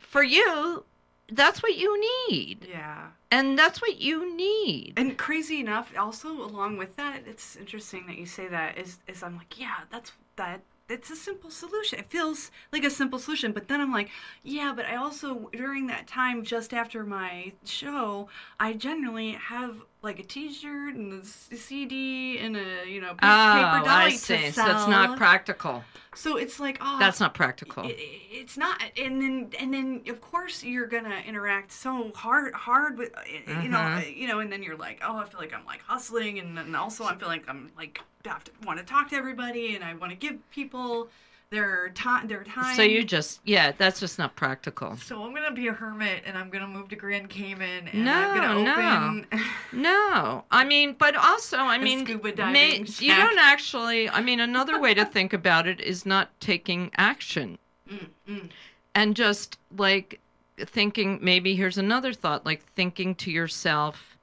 for 0.01 0.23
you, 0.23 0.83
that's 1.31 1.63
what 1.63 1.77
you 1.77 2.29
need. 2.29 2.67
Yeah. 2.69 3.07
And 3.31 3.57
that's 3.57 3.81
what 3.81 4.01
you 4.01 4.35
need. 4.35 4.95
And 4.97 5.17
crazy 5.17 5.61
enough, 5.61 5.93
also 5.97 6.29
along 6.29 6.77
with 6.77 6.95
that, 6.97 7.23
it's 7.25 7.55
interesting 7.55 8.05
that 8.07 8.17
you 8.17 8.25
say 8.25 8.47
that. 8.47 8.77
Is 8.77 8.99
is 9.07 9.23
I'm 9.23 9.35
like, 9.37 9.59
yeah, 9.59 9.79
that's 9.91 10.11
that. 10.37 10.61
It's 10.89 11.09
a 11.09 11.17
simple 11.17 11.49
solution. 11.49 11.99
It 11.99 12.09
feels 12.09 12.49
like 12.71 12.85
a 12.85 12.89
simple 12.89 13.19
solution, 13.19 13.51
but 13.51 13.67
then 13.67 13.81
I'm 13.81 13.91
like, 13.91 14.09
yeah, 14.41 14.71
but 14.73 14.85
I 14.85 14.95
also 14.95 15.49
during 15.51 15.87
that 15.87 16.07
time 16.07 16.43
just 16.43 16.73
after 16.73 17.03
my 17.03 17.51
show, 17.65 18.29
I 18.57 18.71
generally 18.71 19.33
have 19.33 19.81
like 20.07 20.19
a 20.19 20.23
T-shirt 20.23 20.95
and 20.95 21.21
a 21.21 21.25
CD 21.25 22.37
and 22.39 22.55
a 22.55 22.85
you 22.87 23.01
know 23.01 23.11
Oh, 23.11 23.15
paper 23.15 23.85
dolly 23.85 24.05
I 24.05 24.09
to 24.11 24.17
sell. 24.17 24.65
So 24.65 24.71
it's 24.71 24.87
not 24.87 25.17
practical. 25.17 25.83
So 26.15 26.37
it's 26.37 26.59
like, 26.59 26.79
oh, 26.81 26.97
That's 26.99 27.19
not 27.19 27.35
practical. 27.35 27.83
it, 27.87 27.95
it's 28.31 28.57
not 28.57 28.81
and 28.97 29.21
then 29.21 29.51
and 29.59 29.71
then 29.73 30.01
of 30.07 30.19
course 30.21 30.63
you're 30.63 30.87
gonna 30.87 31.21
interact 31.27 31.71
so 31.71 32.11
hard 32.15 32.53
hard 32.55 32.97
with 32.97 33.11
you 33.47 33.69
know 33.69 33.77
Mhm. 33.77 34.17
you 34.17 34.27
know 34.27 34.39
and 34.39 34.51
then 34.51 34.63
you're 34.63 34.77
like 34.77 34.99
oh 35.05 35.17
i 35.17 35.25
feel 35.25 35.39
like 35.39 35.53
i'm 35.53 35.65
like 35.65 35.81
hustling 35.81 36.39
and 36.39 36.57
then 36.57 36.73
also 36.73 37.03
i 37.03 37.13
feel 37.15 37.27
like 37.27 37.43
i'm 37.47 37.69
like 37.77 38.01
have 38.25 38.43
to 38.43 38.51
want 38.65 38.77
to 38.79 38.85
talk 38.85 39.09
to 39.09 39.15
everybody 39.15 39.75
and 39.75 39.83
i 39.83 39.93
want 39.93 40.11
to 40.11 40.17
give 40.17 40.35
people 40.51 41.09
their 41.49 41.89
time 41.89 42.27
their 42.27 42.43
time 42.43 42.75
So 42.75 42.81
you 42.81 43.03
just, 43.05 43.39
yeah, 43.45 43.71
that's 43.77 43.99
just 44.01 44.19
not 44.19 44.35
practical. 44.35 44.97
so 44.97 45.23
i'm 45.23 45.33
gonna 45.33 45.51
be 45.53 45.67
a 45.67 45.73
hermit 45.73 46.23
and 46.25 46.37
i'm 46.37 46.49
gonna 46.49 46.67
move 46.67 46.89
to 46.89 46.95
grand 46.97 47.29
cayman 47.29 47.87
and 47.87 48.03
No, 48.03 48.11
i'm 48.13 48.35
gonna 48.35 48.63
no. 48.63 49.11
open 49.39 49.41
No, 49.71 50.43
I 50.51 50.63
mean, 50.65 50.95
but 50.97 51.15
also, 51.15 51.57
I 51.57 51.77
mean, 51.77 52.05
scuba 52.05 52.23
may- 52.51 52.79
diving 52.79 52.85
you 52.99 53.15
don't 53.15 53.37
actually. 53.39 54.09
I 54.09 54.21
mean, 54.21 54.39
another 54.39 54.79
way 54.79 54.93
to 54.93 55.05
think 55.15 55.33
about 55.33 55.67
it 55.67 55.79
is 55.81 56.05
not 56.05 56.29
taking 56.39 56.91
action 56.97 57.57
Mm, 57.89 58.07
mm. 58.27 58.49
and 58.95 59.15
just 59.15 59.57
like 59.77 60.19
thinking. 60.57 61.19
Maybe 61.21 61.55
here's 61.55 61.77
another 61.77 62.11
thought: 62.13 62.45
like 62.45 62.63
thinking 62.75 63.13
to 63.15 63.31
yourself, 63.31 64.17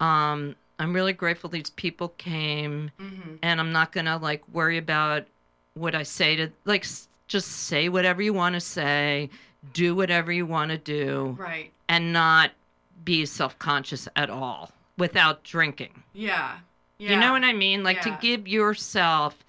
um, 0.00 0.54
"I'm 0.78 0.92
really 0.92 1.12
grateful 1.12 1.48
these 1.50 1.70
people 1.70 2.08
came, 2.18 2.90
Mhm. 3.00 3.38
and 3.42 3.58
I'm 3.60 3.72
not 3.72 3.92
gonna 3.92 4.18
like 4.18 4.42
worry 4.52 4.78
about 4.78 5.24
what 5.74 5.94
I 5.94 6.02
say 6.02 6.36
to 6.36 6.50
like 6.64 6.86
just 7.28 7.48
say 7.48 7.88
whatever 7.88 8.22
you 8.22 8.32
want 8.32 8.54
to 8.54 8.60
say, 8.60 9.30
do 9.72 9.94
whatever 9.94 10.32
you 10.32 10.46
want 10.46 10.70
to 10.70 10.78
do, 10.78 11.36
right 11.38 11.72
and 11.88 12.12
not 12.12 12.50
be 13.04 13.24
self 13.26 13.58
conscious 13.58 14.08
at 14.16 14.30
all 14.30 14.70
without 14.98 15.42
drinking." 15.44 16.02
yeah 16.12 16.58
yeah 16.98 17.12
You 17.12 17.18
know 17.20 17.32
what 17.32 17.44
I 17.44 17.52
mean? 17.52 17.82
Like 17.82 17.96
Yeah. 18.04 18.16
to 18.16 18.18
give 18.20 18.46
yourself 18.46 19.44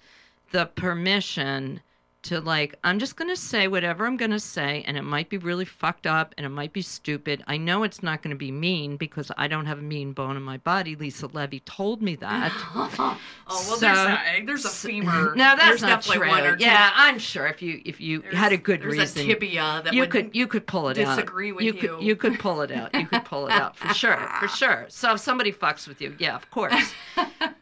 the 0.52 0.66
permission 0.66 1.80
to 2.24 2.40
like 2.40 2.74
I'm 2.84 2.98
just 2.98 3.16
going 3.16 3.28
to 3.30 3.36
say 3.36 3.68
whatever 3.68 4.06
I'm 4.06 4.16
going 4.16 4.30
to 4.32 4.40
say 4.40 4.82
and 4.86 4.96
it 4.96 5.02
might 5.02 5.28
be 5.28 5.36
really 5.38 5.64
fucked 5.64 6.06
up 6.06 6.34
and 6.36 6.44
it 6.44 6.50
might 6.50 6.72
be 6.72 6.82
stupid. 6.82 7.44
I 7.46 7.56
know 7.56 7.82
it's 7.82 8.02
not 8.02 8.22
going 8.22 8.30
to 8.30 8.36
be 8.38 8.50
mean 8.50 8.96
because 8.96 9.30
I 9.36 9.46
don't 9.48 9.66
have 9.66 9.78
a 9.78 9.82
mean 9.82 10.12
bone 10.12 10.36
in 10.36 10.42
my 10.42 10.56
body. 10.58 10.96
Lisa 10.96 11.26
Levy 11.28 11.60
told 11.60 12.02
me 12.02 12.16
that. 12.16 12.52
oh 12.74 13.18
well 13.46 13.60
So- 13.62 13.76
there's 13.78 13.98
a 13.98 14.44
there's 14.46 14.64
a 14.64 14.70
femur 14.70 15.34
no, 15.36 15.54
that's 15.56 15.64
there's 15.66 15.82
not 15.82 15.88
definitely 16.02 16.16
true. 16.18 16.28
one 16.28 16.42
or 16.46 16.56
two 16.56 16.64
yeah, 16.64 16.90
I'm 16.94 17.18
sure 17.18 17.46
if 17.46 17.62
you 17.62 17.80
if 17.84 18.00
you 18.00 18.20
There's- 18.22 18.36
had 18.36 18.52
a 18.52 18.56
good 18.56 18.80
there's 18.82 18.98
reason 18.98 19.22
a 19.22 19.24
tibia 19.34 19.82
that 19.84 19.92
you 19.94 20.06
could 20.06 20.34
you 20.34 20.46
could 20.46 20.66
pull 20.66 20.88
it 20.88 20.98
out. 20.98 21.16
disagree 21.16 21.52
with 21.52 21.64
you 21.64 21.72
you. 21.74 21.80
Could, 21.80 22.02
you 22.02 22.16
could 22.16 22.38
pull 22.38 22.60
it 22.62 22.70
out. 22.70 22.94
You 22.94 23.06
could 23.06 23.24
pull 23.24 23.46
it 23.46 23.52
out 23.52 23.76
for 23.76 23.92
sure, 23.94 24.16
for 24.40 24.48
sure. 24.48 24.86
So 24.88 25.14
if 25.14 25.20
somebody 25.20 25.52
fucks 25.52 25.86
with 25.86 26.00
you, 26.00 26.14
yeah, 26.18 26.34
of 26.34 26.50
course. 26.50 26.92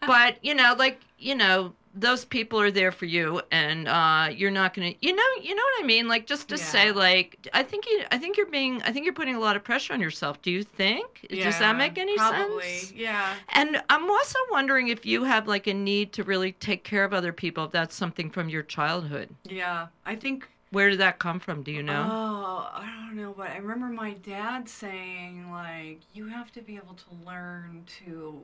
but 0.07 0.45
you 0.45 0.55
know, 0.55 0.75
like 0.79 1.01
you 1.19 1.35
know, 1.35 1.73
those 1.95 2.25
people 2.25 2.59
are 2.61 2.71
there 2.71 2.91
for 2.91 3.05
you, 3.05 3.43
and 3.51 3.87
uh, 3.87 4.29
you're 4.35 4.51
not 4.51 4.73
gonna, 4.75 4.95
you 5.01 5.15
know, 5.15 5.23
you 5.43 5.55
know 5.55 5.63
what 5.63 5.85
I 5.85 5.87
mean. 5.87 6.09
Like 6.09 6.27
just 6.27 6.49
to 6.49 6.57
say, 6.59 6.91
like, 6.91 7.47
I 7.53 7.63
think 7.63 7.85
you, 7.87 8.03
I 8.11 8.19
think 8.19 8.37
you're 8.37 8.47
being, 8.47 8.83
I 8.83 8.93
think 8.93 9.05
you're 9.05 9.15
putting 9.15 9.35
a 9.35 9.41
lot 9.41 9.57
of 9.57 9.65
pressure 9.65 9.93
on 9.93 10.01
yourself. 10.01 10.41
Do 10.41 10.51
you 10.51 10.63
think? 10.63 11.27
yeah, 11.31 11.45
Does 11.45 11.59
that 11.59 11.77
make 11.77 11.99
any 11.99 12.17
probably. 12.17 12.63
sense? 12.63 12.93
Yeah. 12.93 13.35
And 13.51 13.83
I'm 13.91 14.11
also 14.11 14.39
wondering 14.51 14.89
if 14.89 15.05
you 15.05 15.25
have 15.25 15.47
like 15.47 15.67
a 15.67 15.75
need 15.75 16.13
to 16.15 16.25
really 16.25 16.53
take 16.53 16.83
care 16.85 17.05
of 17.05 17.13
other 17.13 17.33
people. 17.33 17.65
If 17.67 17.73
that's 17.73 17.95
something 17.95 18.31
from 18.31 18.49
your 18.49 18.63
childhood. 18.63 19.29
Yeah. 19.45 19.89
I 20.07 20.17
think 20.17 20.49
Where 20.71 20.89
did 20.89 21.01
that 21.01 21.19
come 21.19 21.41
from? 21.41 21.63
Do 21.63 21.73
you 21.73 21.83
know? 21.83 22.09
Oh, 22.11 22.71
I 22.73 22.87
don't 23.07 23.17
know, 23.17 23.35
but 23.37 23.51
I 23.51 23.59
remember 23.59 23.89
my 23.89 24.15
dad 24.15 24.67
saying 24.69 25.51
like 25.51 26.01
you 26.15 26.29
have 26.29 26.51
to 26.53 26.63
be 26.63 26.77
able 26.77 26.95
to 26.95 27.27
learn 27.27 27.85
to 28.05 28.41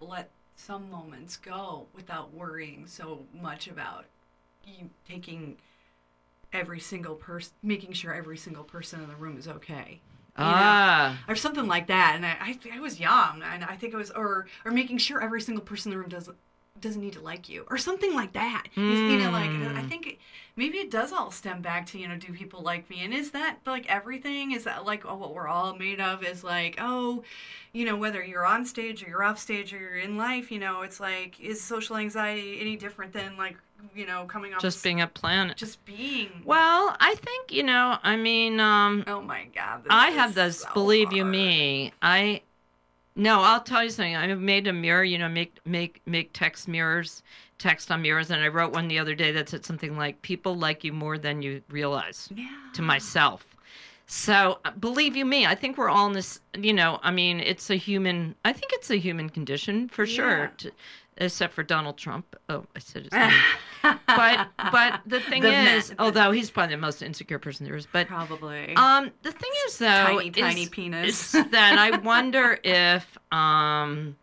let 0.00 0.30
some 0.56 0.90
moments 0.90 1.36
go 1.36 1.86
without 1.94 2.34
worrying 2.34 2.86
so 2.86 3.24
much 3.32 3.68
about 3.68 4.06
you 4.66 4.90
taking 5.08 5.56
every 6.52 6.80
single 6.80 7.14
person 7.14 7.52
making 7.62 7.92
sure 7.92 8.12
every 8.12 8.38
single 8.38 8.64
person 8.64 9.00
in 9.02 9.08
the 9.08 9.16
room 9.16 9.38
is 9.38 9.46
okay. 9.46 10.00
You 10.38 10.44
know? 10.44 10.50
ah. 10.50 11.18
or 11.28 11.36
something 11.36 11.66
like 11.66 11.86
that. 11.86 12.12
And 12.14 12.26
I, 12.26 12.36
I, 12.40 12.76
I 12.76 12.80
was 12.80 13.00
young, 13.00 13.42
and 13.42 13.64
I 13.64 13.76
think 13.76 13.94
it 13.94 13.96
was, 13.96 14.10
or 14.10 14.46
or 14.66 14.70
making 14.70 14.98
sure 14.98 15.22
every 15.22 15.40
single 15.40 15.64
person 15.64 15.92
in 15.92 15.96
the 15.96 16.02
room 16.02 16.10
does 16.10 16.28
doesn't 16.80 17.00
need 17.00 17.14
to 17.14 17.20
like 17.20 17.48
you, 17.48 17.64
or 17.70 17.78
something 17.78 18.14
like 18.14 18.32
that. 18.34 18.64
It's, 18.76 19.00
You 19.00 19.18
know, 19.18 19.30
like 19.30 19.50
I 19.50 19.82
Mm. 19.82 19.88
think 19.88 20.06
it, 20.06 20.18
maybe 20.56 20.78
it 20.78 20.90
does 20.90 21.12
all 21.12 21.30
stem 21.30 21.60
back 21.62 21.86
to 21.86 21.98
you 21.98 22.08
know, 22.08 22.16
do 22.16 22.32
people 22.32 22.60
like 22.62 22.88
me? 22.90 23.02
And 23.04 23.12
is 23.14 23.30
that 23.32 23.58
like 23.66 23.86
everything? 23.88 24.52
Is 24.52 24.64
that 24.64 24.84
like 24.84 25.04
oh, 25.06 25.16
what 25.16 25.34
we're 25.34 25.48
all 25.48 25.74
made 25.76 26.00
of? 26.00 26.22
Is 26.24 26.44
like 26.44 26.76
oh, 26.80 27.24
you 27.72 27.84
know, 27.84 27.96
whether 27.96 28.24
you're 28.24 28.46
on 28.46 28.64
stage 28.64 29.04
or 29.04 29.08
you're 29.08 29.22
off 29.24 29.38
stage 29.38 29.72
or 29.74 29.78
you're 29.78 29.96
in 29.96 30.16
life, 30.16 30.50
you 30.50 30.58
know, 30.58 30.82
it's 30.82 31.00
like 31.00 31.38
is 31.40 31.60
social 31.62 31.96
anxiety 31.96 32.58
any 32.60 32.76
different 32.76 33.12
than 33.12 33.36
like 33.36 33.56
you 33.94 34.06
know 34.06 34.24
coming 34.26 34.54
off 34.54 34.60
Just 34.62 34.82
being 34.82 35.00
a 35.00 35.06
planet. 35.06 35.56
just 35.56 35.84
being? 35.84 36.30
Well, 36.44 36.96
I 37.00 37.14
think 37.16 37.52
you 37.52 37.62
know. 37.62 37.98
I 38.02 38.16
mean, 38.16 38.60
um, 38.60 39.04
oh 39.06 39.20
my 39.20 39.46
god, 39.54 39.84
this 39.84 39.90
I 39.90 40.08
have 40.10 40.34
this. 40.34 40.58
so 40.58 40.68
believe 40.74 41.12
you 41.12 41.24
me, 41.24 41.92
I. 42.02 42.42
No, 43.16 43.40
I'll 43.40 43.62
tell 43.62 43.82
you 43.82 43.88
something. 43.90 44.14
I 44.14 44.32
made 44.34 44.66
a 44.66 44.72
mirror. 44.72 45.02
You 45.02 45.18
know, 45.18 45.28
make 45.28 45.56
make 45.64 46.02
make 46.06 46.32
text 46.34 46.68
mirrors, 46.68 47.22
text 47.58 47.90
on 47.90 48.02
mirrors, 48.02 48.30
and 48.30 48.42
I 48.42 48.48
wrote 48.48 48.72
one 48.74 48.88
the 48.88 48.98
other 48.98 49.14
day 49.14 49.32
that 49.32 49.48
said 49.48 49.64
something 49.64 49.96
like, 49.96 50.20
"People 50.22 50.54
like 50.54 50.84
you 50.84 50.92
more 50.92 51.16
than 51.16 51.40
you 51.42 51.62
realize." 51.70 52.28
Yeah. 52.34 52.46
To 52.74 52.82
myself. 52.82 53.46
So 54.06 54.58
uh, 54.64 54.70
believe 54.72 55.16
you 55.16 55.24
me, 55.24 55.46
I 55.46 55.54
think 55.54 55.78
we're 55.78 55.88
all 55.88 56.06
in 56.06 56.12
this. 56.12 56.40
You 56.56 56.74
know, 56.74 57.00
I 57.02 57.10
mean, 57.10 57.40
it's 57.40 57.70
a 57.70 57.76
human. 57.76 58.34
I 58.44 58.52
think 58.52 58.72
it's 58.74 58.90
a 58.90 58.96
human 58.98 59.30
condition 59.30 59.88
for 59.88 60.04
Yeah. 60.04 60.14
sure. 60.14 60.52
To, 60.58 60.70
except 61.18 61.54
for 61.54 61.62
Donald 61.62 61.96
Trump. 61.98 62.36
Oh, 62.48 62.64
I 62.74 62.78
said 62.78 63.04
his 63.04 63.12
name. 63.12 63.32
but 64.06 64.48
but 64.72 65.00
the 65.06 65.20
thing 65.20 65.42
The 65.42 65.48
is, 65.76 65.90
man- 65.90 65.96
although 65.98 66.30
he's 66.32 66.50
probably 66.50 66.74
the 66.74 66.80
most 66.80 67.02
insecure 67.02 67.38
person 67.38 67.66
there 67.66 67.76
is, 67.76 67.86
but 67.86 68.08
Probably. 68.08 68.74
um, 68.76 69.10
the 69.22 69.32
thing 69.32 69.50
is 69.66 69.78
though, 69.78 69.86
tiny, 69.86 70.28
is, 70.28 70.36
tiny 70.36 70.66
penis. 70.66 71.34
is 71.34 71.50
that 71.50 71.78
I 71.78 71.96
wonder 71.98 72.58
if 72.64 73.16
um 73.32 74.16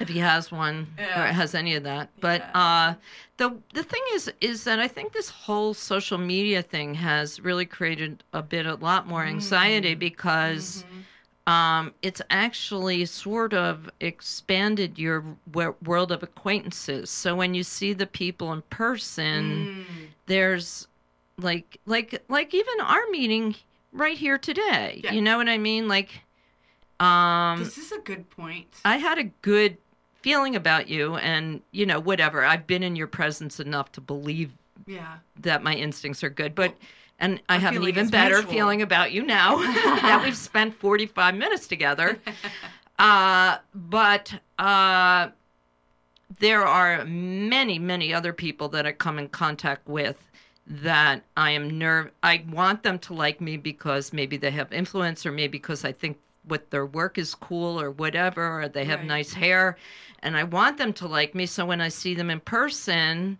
if 0.00 0.08
he 0.08 0.18
has 0.20 0.52
one 0.52 0.86
Yeah. 0.98 1.22
or 1.24 1.32
has 1.32 1.54
any 1.54 1.74
of 1.74 1.82
that. 1.84 2.10
But 2.20 2.40
Yeah. 2.40 2.60
uh 2.60 2.94
the 3.38 3.56
the 3.74 3.82
thing 3.82 4.02
is 4.14 4.32
is 4.40 4.64
that 4.64 4.78
I 4.78 4.88
think 4.88 5.12
this 5.12 5.28
whole 5.30 5.74
social 5.74 6.18
media 6.18 6.62
thing 6.62 6.94
has 6.94 7.40
really 7.40 7.66
created 7.66 8.22
a 8.32 8.42
bit 8.42 8.66
a 8.66 8.74
lot 8.76 9.06
more 9.06 9.24
anxiety 9.24 9.94
because 9.94 10.84
Mhm. 10.84 11.02
Um, 11.46 11.94
it's 12.02 12.20
actually 12.30 13.04
sort 13.06 13.54
of 13.54 13.90
expanded 14.00 14.98
your 14.98 15.24
w- 15.50 15.74
world 15.84 16.12
of 16.12 16.22
acquaintances. 16.22 17.10
So 17.10 17.34
when 17.34 17.54
you 17.54 17.62
see 17.64 17.92
the 17.92 18.06
people 18.06 18.52
in 18.52 18.62
person, 18.62 19.84
Mm. 19.90 20.06
there's 20.26 20.86
like 21.38 21.78
like 21.86 22.22
like 22.28 22.54
even 22.54 22.80
our 22.82 23.00
meeting 23.10 23.54
right 23.92 24.16
here 24.16 24.38
today. 24.38 25.00
Yeah. 25.02 25.12
You 25.12 25.22
know 25.22 25.38
what 25.38 25.48
I 25.48 25.58
mean? 25.58 25.88
Like 25.88 26.10
um 27.00 27.58
this 27.64 27.78
is 27.78 27.92
a 27.92 27.98
good 28.00 28.28
point. 28.30 28.66
I 28.84 28.98
had 28.98 29.18
a 29.18 29.24
good 29.24 29.78
feeling 30.22 30.54
about 30.54 30.88
you 30.88 31.16
and 31.16 31.62
you 31.72 31.86
know 31.86 31.98
whatever. 31.98 32.44
I've 32.44 32.66
been 32.66 32.82
in 32.82 32.94
your 32.94 33.06
presence 33.06 33.58
enough 33.58 33.90
to 33.92 34.00
believe 34.02 34.52
yeah. 34.86 35.16
that 35.40 35.62
my 35.62 35.74
instincts 35.74 36.22
are 36.22 36.30
good, 36.30 36.54
but 36.54 36.74
and 37.20 37.40
I, 37.48 37.56
I 37.56 37.58
have 37.58 37.76
an 37.76 37.84
even 37.84 38.08
better 38.08 38.36
mutual. 38.36 38.52
feeling 38.52 38.82
about 38.82 39.12
you 39.12 39.22
now 39.24 39.56
that 40.02 40.22
we've 40.24 40.36
spent 40.36 40.74
45 40.74 41.34
minutes 41.34 41.66
together. 41.68 42.18
Uh, 42.98 43.56
but 43.74 44.30
uh, 44.58 45.28
there 46.38 46.66
are 46.66 47.04
many, 47.06 47.78
many 47.78 48.12
other 48.12 48.32
people 48.34 48.68
that 48.68 48.86
I 48.86 48.92
come 48.92 49.18
in 49.18 49.28
contact 49.28 49.88
with 49.88 50.16
that 50.66 51.22
I 51.34 51.52
am 51.52 51.78
nerve. 51.78 52.10
I 52.22 52.44
want 52.50 52.82
them 52.82 52.98
to 53.00 53.14
like 53.14 53.40
me 53.40 53.56
because 53.56 54.12
maybe 54.12 54.36
they 54.36 54.50
have 54.50 54.70
influence, 54.72 55.24
or 55.24 55.32
maybe 55.32 55.52
because 55.52 55.82
I 55.84 55.92
think 55.92 56.18
what 56.44 56.70
their 56.70 56.84
work 56.84 57.16
is 57.16 57.34
cool, 57.34 57.80
or 57.80 57.90
whatever, 57.90 58.60
or 58.62 58.68
they 58.68 58.84
have 58.84 59.00
Right. 59.00 59.08
nice 59.08 59.32
hair, 59.32 59.78
and 60.22 60.36
I 60.36 60.44
want 60.44 60.76
them 60.76 60.92
to 60.94 61.08
like 61.08 61.34
me. 61.34 61.46
So 61.46 61.64
when 61.64 61.80
I 61.80 61.88
see 61.88 62.14
them 62.14 62.28
in 62.28 62.40
person, 62.40 63.38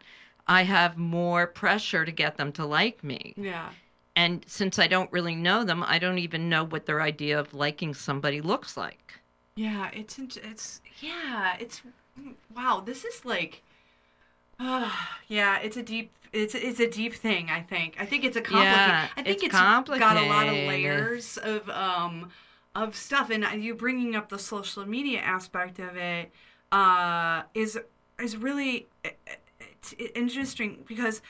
I 0.51 0.65
have 0.65 0.99
more 0.99 1.47
pressure 1.47 2.05
to 2.05 2.11
get 2.11 2.37
them 2.37 2.51
to 2.53 2.67
like 2.67 3.05
me. 3.05 3.35
Yeah. 3.37 3.71
And 4.17 4.45
since 4.49 4.81
I 4.81 4.89
don't 4.89 5.11
really 5.13 5.37
know 5.37 5.63
them, 5.63 5.85
I 5.87 6.01
don't 6.01 6.19
even 6.19 6.49
know 6.49 6.65
what 6.65 6.87
their 6.87 7.01
idea 7.01 7.39
of 7.39 7.55
liking 7.55 7.95
somebody 7.95 8.41
looks 8.41 8.77
like. 8.77 9.15
Yeah, 9.55 9.91
it's 9.93 10.19
it's 10.19 10.81
yeah, 11.01 11.57
it's 11.61 11.83
wow. 12.55 12.83
This 12.85 13.05
is 13.05 13.25
like, 13.25 13.63
uh, 14.59 14.91
yeah, 15.29 15.61
it's 15.61 15.77
a 15.77 15.83
deep 15.83 16.11
it's 16.33 16.57
it's 16.57 16.81
a 16.81 16.91
deep 16.91 17.15
thing. 17.15 17.49
I 17.49 17.61
think 17.61 17.97
I 18.01 18.05
think 18.05 18.25
it's 18.25 18.37
a 18.37 18.41
complicated. 18.41 18.77
Yeah, 18.77 19.09
I 19.17 19.23
think 19.23 19.37
it's 19.45 19.45
it's 19.45 19.53
got 19.55 20.17
a 20.17 20.27
lot 20.27 20.49
of 20.49 20.55
layers 20.55 21.37
of 21.39 21.71
um 21.71 22.31
of 22.75 22.97
stuff, 22.97 23.31
and 23.31 23.45
you 23.63 23.77
bringing 23.77 24.17
up 24.17 24.29
the 24.29 24.39
social 24.39 24.85
media 24.85 25.21
aspect 25.21 25.79
of 25.79 25.97
it 25.97 26.33
uh 26.73 27.43
is 27.55 27.79
is 28.21 28.37
really 28.37 28.89
it's 29.61 29.95
interesting 30.15 30.85
because 30.87 31.23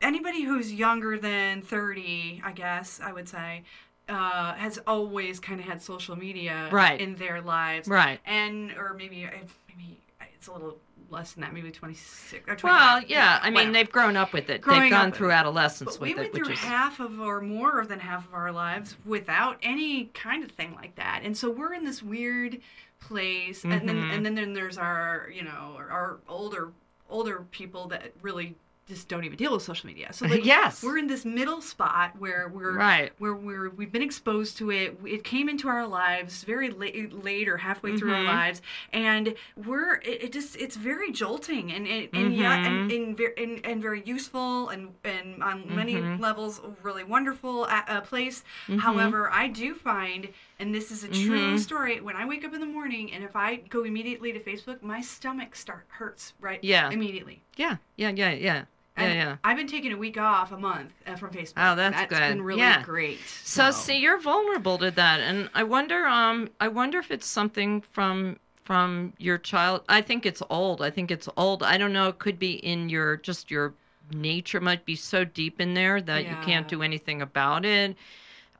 anybody 0.00 0.42
who's 0.42 0.72
younger 0.72 1.18
than 1.18 1.62
30 1.62 2.42
i 2.44 2.52
guess 2.52 3.00
i 3.02 3.12
would 3.12 3.28
say 3.28 3.62
uh, 4.08 4.54
has 4.54 4.78
always 4.86 5.38
kind 5.38 5.60
of 5.60 5.66
had 5.66 5.82
social 5.82 6.16
media 6.16 6.70
Right. 6.72 6.98
in 6.98 7.16
their 7.16 7.42
lives 7.42 7.88
Right. 7.88 8.20
and 8.24 8.72
or 8.72 8.94
maybe 8.96 9.28
maybe 9.68 10.00
it's 10.34 10.46
a 10.46 10.52
little 10.52 10.78
less 11.10 11.32
than 11.32 11.42
that 11.42 11.52
maybe 11.52 11.70
26 11.70 12.42
or 12.48 12.56
25 12.56 12.62
Well, 12.64 13.02
yeah. 13.08 13.38
I 13.42 13.46
mean, 13.48 13.54
whatever. 13.54 13.72
they've 13.72 13.90
grown 13.92 14.16
up 14.16 14.32
with 14.34 14.48
it. 14.50 14.60
Growing 14.60 14.82
they've 14.82 14.90
gone 14.90 15.10
through 15.12 15.30
adolescence 15.32 15.96
but 15.96 16.00
we 16.02 16.08
with 16.10 16.16
went 16.18 16.26
it, 16.28 16.32
which 16.34 16.44
through 16.44 16.52
is 16.54 16.58
half 16.60 17.00
of 17.00 17.18
or 17.20 17.40
more 17.42 17.84
than 17.86 17.98
half 17.98 18.26
of 18.26 18.32
our 18.34 18.50
lives 18.52 18.96
without 19.04 19.58
any 19.62 20.06
kind 20.14 20.42
of 20.44 20.50
thing 20.52 20.74
like 20.74 20.94
that 20.96 21.20
and 21.24 21.36
so 21.36 21.50
we're 21.50 21.74
in 21.74 21.84
this 21.84 22.02
weird 22.02 22.58
place 23.00 23.64
and 23.64 23.72
then 23.88 23.96
and 24.10 24.24
then, 24.24 24.34
then 24.34 24.52
there's 24.54 24.78
our 24.78 25.28
you 25.34 25.42
know 25.42 25.76
our 25.78 26.18
older 26.28 26.70
older 27.08 27.46
people 27.50 27.88
that 27.88 28.12
really 28.22 28.56
just 28.88 29.08
don't 29.08 29.24
even 29.24 29.36
deal 29.36 29.52
with 29.52 29.62
social 29.62 29.86
media 29.86 30.12
so 30.12 30.26
like 30.34 30.44
yes. 30.44 30.82
we're 30.82 30.98
in 30.98 31.06
this 31.06 31.24
middle 31.24 31.60
spot 31.60 32.12
where 32.18 32.50
we're 32.52 32.72
Right. 32.76 33.12
where 33.18 33.34
we're 33.34 33.68
we've 33.70 33.92
been 33.92 34.02
exposed 34.02 34.56
to 34.58 34.70
it 34.70 34.98
it 35.04 35.24
came 35.24 35.48
into 35.48 35.68
our 35.68 35.86
lives 35.86 36.42
very 36.44 36.70
late, 36.70 37.12
late 37.24 37.48
or 37.48 37.56
halfway 37.58 37.96
through 37.96 38.12
our 38.14 38.22
Mhm. 38.22 38.26
lives 38.26 38.62
and 38.92 39.34
we're 39.56 39.96
it, 39.96 40.24
it 40.24 40.32
just 40.32 40.56
it's 40.56 40.76
very 40.76 41.12
jolting 41.12 41.70
and 41.72 41.86
and, 41.86 42.08
and 42.12 42.34
yeah 42.34 42.66
and, 42.66 42.90
and, 42.90 43.20
and 43.36 43.64
and 43.66 43.82
very 43.82 44.02
useful 44.04 44.68
and 44.70 44.94
and 45.04 45.42
on 45.42 45.64
many 45.74 45.94
Mhm. 45.94 46.18
levels 46.20 46.60
really 46.82 47.04
wonderful 47.04 47.64
uh, 47.64 47.82
uh, 47.88 48.00
place 48.00 48.42
Mhm. 48.68 48.78
however 48.80 49.30
i 49.30 49.48
do 49.48 49.74
find 49.74 50.28
and 50.58 50.74
this 50.74 50.90
is 50.90 51.04
a 51.04 51.08
true 51.08 51.54
Mhm. 51.54 51.58
story 51.58 52.00
when 52.00 52.16
i 52.16 52.24
wake 52.24 52.44
up 52.44 52.54
in 52.54 52.60
the 52.60 52.66
morning 52.66 53.12
and 53.12 53.22
if 53.22 53.36
i 53.36 53.56
go 53.56 53.84
immediately 53.84 54.32
to 54.32 54.40
facebook 54.40 54.82
my 54.82 55.00
stomach 55.00 55.54
start 55.54 55.84
hurts 55.88 56.32
right 56.40 56.60
Yeah. 56.62 56.90
immediately 56.90 57.42
Yeah. 57.56 57.76
Yeah. 57.96 58.10
Yeah. 58.10 58.30
Yeah. 58.32 58.64
Yeah. 58.98 59.04
and 59.04 59.14
Yeah. 59.18 59.36
I've 59.44 59.56
been 59.56 59.66
taking 59.66 59.92
a 59.92 59.96
week 59.96 60.18
off 60.18 60.52
a 60.52 60.58
month 60.58 60.92
uh, 61.06 61.16
from 61.16 61.30
Facebook. 61.30 61.54
Oh, 61.56 61.74
that's 61.74 61.96
That's 61.96 62.10
good. 62.10 62.18
been 62.20 62.42
really 62.42 62.60
Yeah. 62.60 62.82
great. 62.82 63.18
So 63.44 63.70
see, 63.70 63.98
you're 63.98 64.20
vulnerable 64.20 64.78
to 64.78 64.90
that, 64.90 65.20
and 65.20 65.48
I 65.54 65.62
wonder. 65.64 66.06
Um, 66.06 66.50
I 66.60 66.68
wonder 66.68 66.98
if 66.98 67.10
it's 67.10 67.26
something 67.26 67.80
from 67.92 68.38
from 68.64 69.14
your 69.18 69.38
child. 69.38 69.82
I 69.88 70.02
think 70.02 70.26
it's 70.26 70.42
old. 70.50 70.82
I 70.82 70.90
think 70.90 71.10
it's 71.10 71.28
old. 71.38 71.62
I 71.62 71.78
don't 71.78 71.92
know. 71.94 72.08
It 72.08 72.18
could 72.18 72.38
be 72.38 72.52
in 72.52 72.90
your 72.90 73.16
just 73.16 73.50
your 73.50 73.72
nature 74.12 74.60
might 74.60 74.84
be 74.84 74.94
so 74.96 75.24
deep 75.24 75.60
in 75.60 75.74
there 75.74 76.00
that 76.02 76.24
you 76.26 76.36
can't 76.44 76.66
do 76.68 76.82
anything 76.82 77.22
about 77.22 77.64
it. 77.64 77.96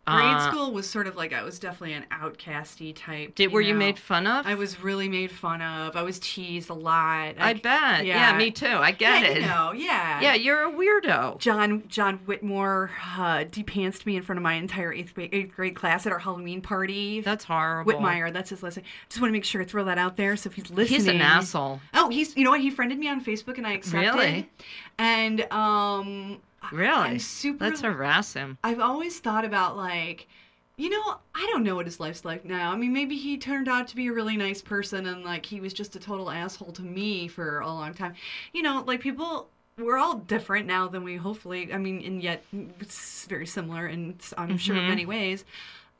Grade 0.08 0.36
Uh, 0.36 0.50
school 0.50 0.72
was 0.72 0.88
sort 0.88 1.06
of 1.06 1.16
like 1.16 1.32
I 1.32 1.42
was 1.42 1.58
definitely 1.58 1.94
an 1.94 2.06
outcasty 2.10 2.94
type. 2.94 3.34
Did 3.34 3.52
were 3.52 3.60
you 3.60 3.74
made 3.74 3.98
fun 3.98 4.26
of? 4.26 4.46
I 4.46 4.54
was 4.54 4.80
really 4.80 5.08
made 5.08 5.30
fun 5.30 5.62
of. 5.62 5.96
I 5.96 6.02
was 6.02 6.18
teased 6.18 6.70
a 6.70 6.74
lot. 6.74 7.34
I 7.38 7.54
bet. 7.54 8.06
Yeah. 8.06 8.32
yeah. 8.32 8.38
me 8.38 8.50
too. 8.50 8.66
I 8.66 8.90
get 8.92 9.22
yeah, 9.22 9.28
it. 9.28 9.40
You 9.40 9.46
know, 9.46 9.72
yeah. 9.72 10.20
Yeah, 10.20 10.34
you're 10.34 10.64
a 10.64 10.72
weirdo. 10.72 11.38
John 11.38 11.84
John 11.88 12.18
Whitmore 12.26 12.90
uh, 13.16 13.44
depantsed 13.50 14.06
me 14.06 14.16
in 14.16 14.22
front 14.22 14.38
of 14.38 14.42
my 14.42 14.54
entire 14.54 14.92
eighth 14.92 15.14
grade, 15.14 15.30
eighth 15.32 15.54
grade 15.54 15.74
class 15.74 16.06
at 16.06 16.12
our 16.12 16.18
Halloween 16.18 16.60
party. 16.60 17.20
That's 17.20 17.44
horrible. 17.44 17.92
Whitmire, 17.92 18.32
that's 18.32 18.50
his 18.50 18.62
last 18.62 18.76
name. 18.76 18.86
Just 19.08 19.20
want 19.20 19.30
to 19.30 19.32
make 19.32 19.44
sure 19.44 19.62
to 19.62 19.68
throw 19.68 19.84
that 19.84 19.98
out 19.98 20.16
there. 20.16 20.36
So 20.36 20.48
if 20.48 20.54
he's 20.54 20.70
listening, 20.70 21.00
He's 21.00 21.06
an 21.06 21.20
asshole. 21.20 21.80
Oh, 21.94 22.08
he's 22.08 22.36
you 22.36 22.44
know 22.44 22.50
what? 22.50 22.60
He 22.60 22.70
friended 22.70 22.98
me 22.98 23.08
on 23.08 23.24
Facebook 23.24 23.58
and 23.58 23.66
I 23.66 23.72
accepted. 23.72 24.18
Really? 24.18 24.50
And 24.98 25.42
um, 25.52 26.40
Really? 26.72 26.90
I'm 26.92 27.18
super. 27.18 27.64
Let's 27.64 27.80
harass 27.80 28.32
him. 28.34 28.58
I've 28.64 28.80
always 28.80 29.18
thought 29.20 29.44
about 29.44 29.76
like, 29.76 30.26
you 30.76 30.90
know, 30.90 31.18
I 31.34 31.46
don't 31.50 31.64
know 31.64 31.74
what 31.74 31.86
his 31.86 32.00
life's 32.00 32.24
like 32.24 32.44
now. 32.44 32.72
I 32.72 32.76
mean, 32.76 32.92
maybe 32.92 33.16
he 33.16 33.38
turned 33.38 33.68
out 33.68 33.88
to 33.88 33.96
be 33.96 34.08
a 34.08 34.12
really 34.12 34.36
nice 34.36 34.62
person 34.62 35.06
and 35.06 35.24
like 35.24 35.46
he 35.46 35.60
was 35.60 35.72
just 35.72 35.96
a 35.96 36.00
total 36.00 36.30
asshole 36.30 36.72
to 36.72 36.82
me 36.82 37.28
for 37.28 37.60
a 37.60 37.66
long 37.66 37.94
time. 37.94 38.14
You 38.52 38.62
know, 38.62 38.82
like 38.86 39.00
people. 39.00 39.48
We're 39.76 39.98
all 39.98 40.16
different 40.16 40.66
now 40.66 40.88
than 40.88 41.04
we 41.04 41.14
hopefully. 41.14 41.72
I 41.72 41.78
mean, 41.78 42.02
and 42.04 42.20
yet 42.20 42.42
it's 42.80 43.26
very 43.26 43.46
similar 43.46 43.86
and 43.86 44.20
I'm 44.36 44.58
sure 44.58 44.74
in 44.76 44.88
many 44.88 45.06
ways. 45.06 45.44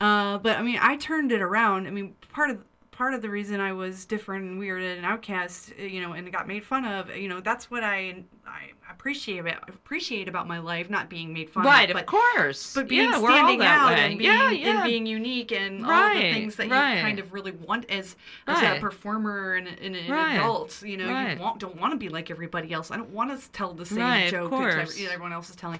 Uh, 0.01 0.37
but 0.37 0.57
I 0.57 0.61
mean, 0.63 0.79
I 0.81 0.97
turned 0.97 1.31
it 1.31 1.41
around. 1.41 1.87
I 1.87 1.91
mean, 1.91 2.13
part 2.33 2.49
of 2.49 2.61
part 2.91 3.13
of 3.13 3.21
the 3.21 3.29
reason 3.29 3.61
I 3.61 3.71
was 3.71 4.03
different 4.03 4.43
and 4.43 4.59
weird 4.59 4.83
and 4.83 5.05
outcast, 5.05 5.71
you 5.77 6.01
know, 6.01 6.11
and 6.11 6.29
got 6.33 6.49
made 6.49 6.65
fun 6.65 6.83
of, 6.83 7.15
you 7.15 7.29
know, 7.29 7.39
that's 7.39 7.71
what 7.71 7.81
I 7.81 8.25
I 8.49 8.71
appreciate 8.91 9.37
about 9.39 9.69
appreciate 9.69 10.27
about 10.27 10.47
my 10.47 10.59
life, 10.59 10.89
not 10.89 11.09
being 11.09 11.31
made 11.31 11.49
fun 11.49 11.63
Right, 11.63 11.89
of, 11.89 11.95
Right, 11.95 12.03
of 12.03 12.07
course. 12.07 12.73
but 12.73 12.87
being 12.87 13.09
yeah, 13.09 13.17
standing 13.19 13.59
that 13.59 13.77
out 13.79 13.89
way. 13.93 13.99
and 14.05 14.17
being, 14.17 14.31
yeah, 14.31 14.49
yeah. 14.51 14.69
and 14.75 14.83
being 14.83 15.05
unique 15.05 15.51
and 15.51 15.85
all 15.85 16.13
the 16.13 16.19
things 16.19 16.55
that 16.57 16.69
right. 16.69 16.95
you 16.95 17.01
kind 17.01 17.19
of 17.19 17.31
really 17.31 17.51
want 17.51 17.89
as 17.89 18.15
as 18.47 18.61
a 18.61 18.79
performer 18.81 19.53
and, 19.53 19.67
and 19.67 19.95
an 19.95 20.11
Right. 20.11 20.35
adult. 20.35 20.81
You 20.81 20.97
know, 20.97 21.09
Right. 21.09 21.37
you 21.37 21.41
want, 21.43 21.59
don't 21.59 21.79
want 21.79 21.93
to 21.93 21.97
be 21.97 22.09
like 22.09 22.31
everybody 22.31 22.73
else. 22.73 22.91
I 22.91 22.97
don't 22.97 23.11
want 23.11 23.39
to 23.39 23.51
tell 23.51 23.73
the 23.73 23.85
same 23.85 23.99
Right, 23.99 24.29
joke 24.31 24.51
that 24.51 24.99
everyone 24.99 25.33
else 25.33 25.49
is 25.49 25.55
telling. 25.55 25.79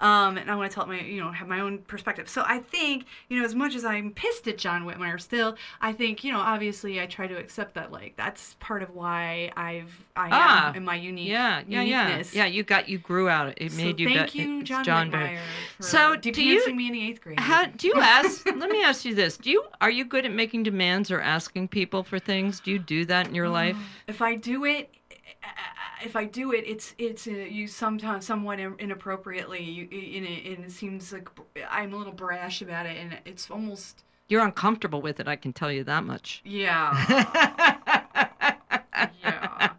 Um, 0.00 0.36
and 0.36 0.50
I 0.50 0.54
want 0.54 0.70
to 0.70 0.74
tell 0.74 0.86
my 0.86 1.00
you 1.00 1.20
know 1.22 1.30
have 1.32 1.48
my 1.48 1.60
own 1.60 1.78
perspective. 1.78 2.28
So 2.28 2.42
I 2.46 2.58
think 2.58 3.06
you 3.28 3.38
know 3.38 3.44
as 3.44 3.54
much 3.54 3.74
as 3.74 3.84
I'm 3.84 4.12
pissed 4.12 4.46
at 4.48 4.58
John 4.58 4.84
Whitmire 4.84 5.20
still, 5.20 5.56
I 5.80 5.92
think 5.92 6.22
you 6.24 6.32
know 6.32 6.40
obviously 6.40 7.00
I 7.00 7.06
try 7.06 7.26
to 7.26 7.36
accept 7.36 7.74
that 7.74 7.90
like 7.90 8.14
that's 8.16 8.54
part 8.60 8.82
of 8.82 8.90
why 8.94 9.50
I've 9.56 9.92
I 10.16 10.28
Ah, 10.30 10.68
am 10.68 10.76
in 10.76 10.84
my 10.84 10.94
unique 10.96 11.28
yeah, 11.28 11.62
yeah, 11.66 11.82
yeah. 11.82 12.09
Yeah, 12.32 12.46
you 12.46 12.62
got 12.62 12.88
you 12.88 12.98
grew 12.98 13.28
out. 13.28 13.54
It 13.56 13.72
So 13.72 13.76
made 13.78 14.00
you. 14.00 14.08
thank 14.08 14.32
be- 14.32 14.38
you, 14.40 14.62
John, 14.62 14.84
John 14.84 15.38
So, 15.80 16.16
do 16.16 16.30
you- 16.42 16.72
me 16.74 16.86
in 16.88 16.92
the 16.92 17.08
eighth 17.08 17.20
grade. 17.20 17.38
How 17.40 17.66
do 17.66 17.86
you 17.88 17.94
ask? 18.00 18.44
let 18.46 18.70
me 18.70 18.82
ask 18.82 19.04
you 19.04 19.14
this: 19.14 19.36
Do 19.36 19.50
you 19.50 19.64
are 19.80 19.90
you 19.90 20.04
good 20.04 20.24
at 20.26 20.32
making 20.32 20.62
demands 20.64 21.10
or 21.10 21.20
asking 21.20 21.68
people 21.68 22.02
for 22.02 22.18
things? 22.18 22.60
Do 22.60 22.70
you 22.70 22.78
do 22.78 23.04
that 23.06 23.26
in 23.28 23.34
your 23.34 23.48
life? 23.48 23.76
If 24.06 24.20
I 24.22 24.34
do 24.36 24.64
it, 24.64 24.90
if 26.04 26.16
I 26.16 26.24
do 26.24 26.52
it, 26.52 26.64
it's 26.66 26.94
it's 26.98 27.26
uh, 27.26 27.30
you 27.30 27.66
sometimes 27.66 28.26
somewhat 28.26 28.58
inappropriately. 28.60 29.62
You 29.62 29.88
in 29.90 30.24
it, 30.24 30.46
and 30.56 30.64
it 30.66 30.70
seems 30.70 31.12
like 31.12 31.28
I'm 31.70 31.92
a 31.92 31.96
little 31.96 32.12
brash 32.12 32.62
about 32.62 32.86
it, 32.86 32.96
and 32.98 33.18
it's 33.24 33.50
almost 33.50 34.02
You're 34.28 34.44
uncomfortable 34.44 35.00
with 35.02 35.18
it, 35.20 35.26
I 35.28 35.36
can 35.36 35.52
tell 35.52 35.72
you 35.72 35.84
that 35.84 36.04
much. 36.04 36.40
yeah, 36.44 36.94
yeah. 39.22 39.70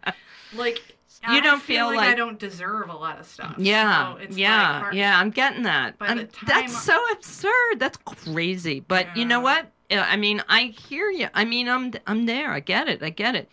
Like 0.54 0.91
You 1.28 1.34
I 1.36 1.40
don't 1.40 1.62
feel, 1.62 1.88
feel 1.90 1.96
like, 1.96 2.08
I 2.10 2.14
don't 2.16 2.38
deserve 2.38 2.88
a 2.90 2.96
lot 2.96 3.20
of 3.20 3.26
stuff. 3.26 3.54
Yeah, 3.56 4.14
so 4.14 4.18
it's 4.18 4.36
yeah, 4.36 4.82
like 4.82 4.94
yeah. 4.94 5.18
I'm 5.20 5.30
getting 5.30 5.62
that. 5.62 5.94
I'm- 6.00 6.28
that's 6.46 6.82
so 6.82 6.98
absurd. 7.12 7.78
That's 7.78 7.96
crazy. 7.98 8.80
But 8.80 9.16
you 9.16 9.24
know 9.24 9.38
what? 9.40 9.66
Uh, 9.88 10.04
I 10.08 10.16
mean, 10.16 10.42
I 10.48 10.74
hear 10.88 11.10
you. 11.10 11.28
I 11.32 11.44
mean, 11.44 11.68
I'm 11.68 11.92
I'm 12.08 12.26
there. 12.26 12.50
I 12.50 12.58
get 12.60 12.88
it. 12.88 13.02
I 13.04 13.10
get 13.10 13.36
it. 13.36 13.48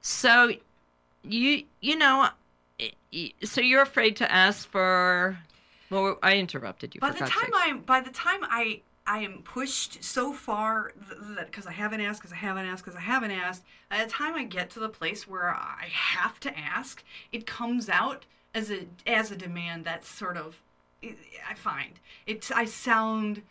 So, 0.00 0.50
you 1.22 1.62
you 1.80 1.96
know, 1.96 2.28
i- 2.80 2.92
i- 3.14 3.32
so 3.44 3.60
you're 3.60 3.82
afraid 3.82 4.16
to 4.16 4.30
ask 4.32 4.68
for. 4.68 5.38
Well, 5.90 6.18
I 6.22 6.38
interrupted 6.38 6.94
you. 6.94 7.00
By 7.00 7.12
for 7.12 7.24
the 7.24 7.30
time. 7.30 7.50
I'm 7.54 7.80
by 7.82 8.00
the 8.00 8.10
time 8.10 8.40
I 8.42 8.80
I 9.06 9.20
am 9.20 9.42
pushed 9.42 10.04
so 10.04 10.32
far 10.32 10.92
that 11.36 11.46
because 11.46 11.66
I 11.66 11.72
haven't 11.72 12.00
asked, 12.00 12.20
because 12.20 12.32
I 12.32 12.36
haven't 12.36 12.66
asked, 12.66 12.84
because 12.84 12.96
I 12.96 13.02
haven't 13.02 13.32
asked. 13.32 13.64
By 13.90 14.04
the 14.04 14.10
time 14.10 14.34
I 14.34 14.44
get 14.44 14.70
to 14.70 14.80
the 14.80 14.88
place 14.88 15.26
where 15.26 15.50
I 15.50 15.88
have 15.90 16.38
to 16.40 16.56
ask, 16.58 17.02
it 17.32 17.46
comes 17.46 17.88
out 17.88 18.26
as 18.54 18.70
a 18.70 18.86
as 19.06 19.30
a 19.30 19.36
demand 19.36 19.84
that's 19.84 20.08
sort 20.08 20.36
of 20.36 20.60
I 21.02 21.54
find 21.54 21.98
it. 22.26 22.50
I 22.54 22.64
sound 22.64 23.42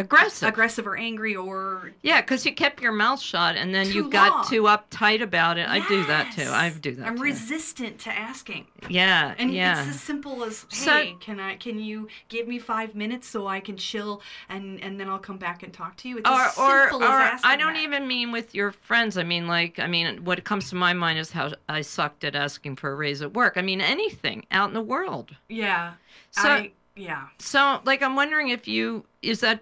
aggressive. 0.00 0.48
aggressive 0.48 0.86
or 0.86 0.96
angry 0.96 1.34
or 1.34 1.92
Yeah, 2.02 2.20
because 2.20 2.44
you 2.46 2.54
kept 2.54 2.80
your 2.82 2.92
mouth 2.92 3.20
shut 3.20 3.56
and 3.56 3.74
then 3.74 3.86
you 3.86 4.04
Too 4.04 4.10
got 4.10 4.48
too 4.48 4.62
uptight 4.62 5.22
about 5.22 5.58
it. 5.58 5.68
I 5.68 5.86
do 5.88 6.04
that 6.06 6.32
too. 6.34 6.48
I 6.50 6.70
do 6.70 6.94
that 6.96 7.06
I'm 7.06 7.16
too. 7.16 7.22
resistant 7.22 7.98
to 8.00 8.10
asking. 8.12 8.66
yeah, 8.88 9.34
And 9.38 9.52
yeah. 9.52 9.80
it's 9.80 9.96
as 9.96 10.00
simple 10.00 10.44
as, 10.44 10.66
So- 10.68 10.90
hey, 10.90 11.16
can 11.20 11.40
I 11.40 11.56
can 11.56 11.78
you 11.78 12.08
give 12.28 12.46
me 12.46 12.58
five 12.58 12.94
minutes 12.94 13.28
so 13.28 13.46
I 13.46 13.60
can 13.60 13.76
chill 13.76 14.22
and 14.48 14.80
and 14.82 14.98
then 15.00 15.08
I'll 15.08 15.18
come 15.18 15.38
back 15.38 15.62
and 15.62 15.72
talk 15.72 15.96
to 15.98 16.08
you? 16.08 16.18
It's 16.18 16.28
or 16.28 16.40
as 16.40 16.58
or, 16.58 16.80
simple 16.90 17.02
or 17.02 17.06
as 17.20 17.32
asking 17.34 17.50
I 17.50 17.56
don't 17.56 17.74
that. 17.74 17.82
even 17.82 18.06
mean 18.06 18.32
with 18.32 18.54
your 18.54 18.72
friends. 18.72 19.16
I 19.18 19.22
mean 19.24 19.46
like 19.48 19.78
I 19.78 19.86
mean 19.86 20.24
what 20.24 20.42
comes 20.44 20.68
to 20.70 20.76
my 20.76 20.92
mind 20.92 21.18
is 21.18 21.30
how 21.30 21.52
I 21.68 21.80
sucked 21.80 22.24
at 22.24 22.34
asking 22.36 22.76
for 22.76 22.90
a 22.90 22.94
raise 22.94 23.22
at 23.22 23.32
work. 23.34 23.54
I 23.56 23.62
mean 23.62 23.80
anything 23.80 24.46
out 24.50 24.68
in 24.68 24.74
the 24.74 24.80
world. 24.82 25.34
Yeah. 25.48 25.94
So 26.32 26.48
I, 26.48 26.72
yeah. 26.96 27.26
so 27.38 27.80
like 27.84 28.02
I'm 28.02 28.14
wondering 28.16 28.48
if 28.50 28.66
you 28.68 29.04
is 29.22 29.40
that 29.40 29.60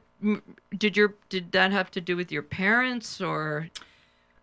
did 0.77 0.97
your 0.97 1.15
did 1.29 1.53
that 1.53 1.73
have 1.73 1.91
to 1.93 2.01
do 2.01 2.17
with 2.17 2.33
your 2.33 2.43
parents 2.43 3.21
or 3.21 3.69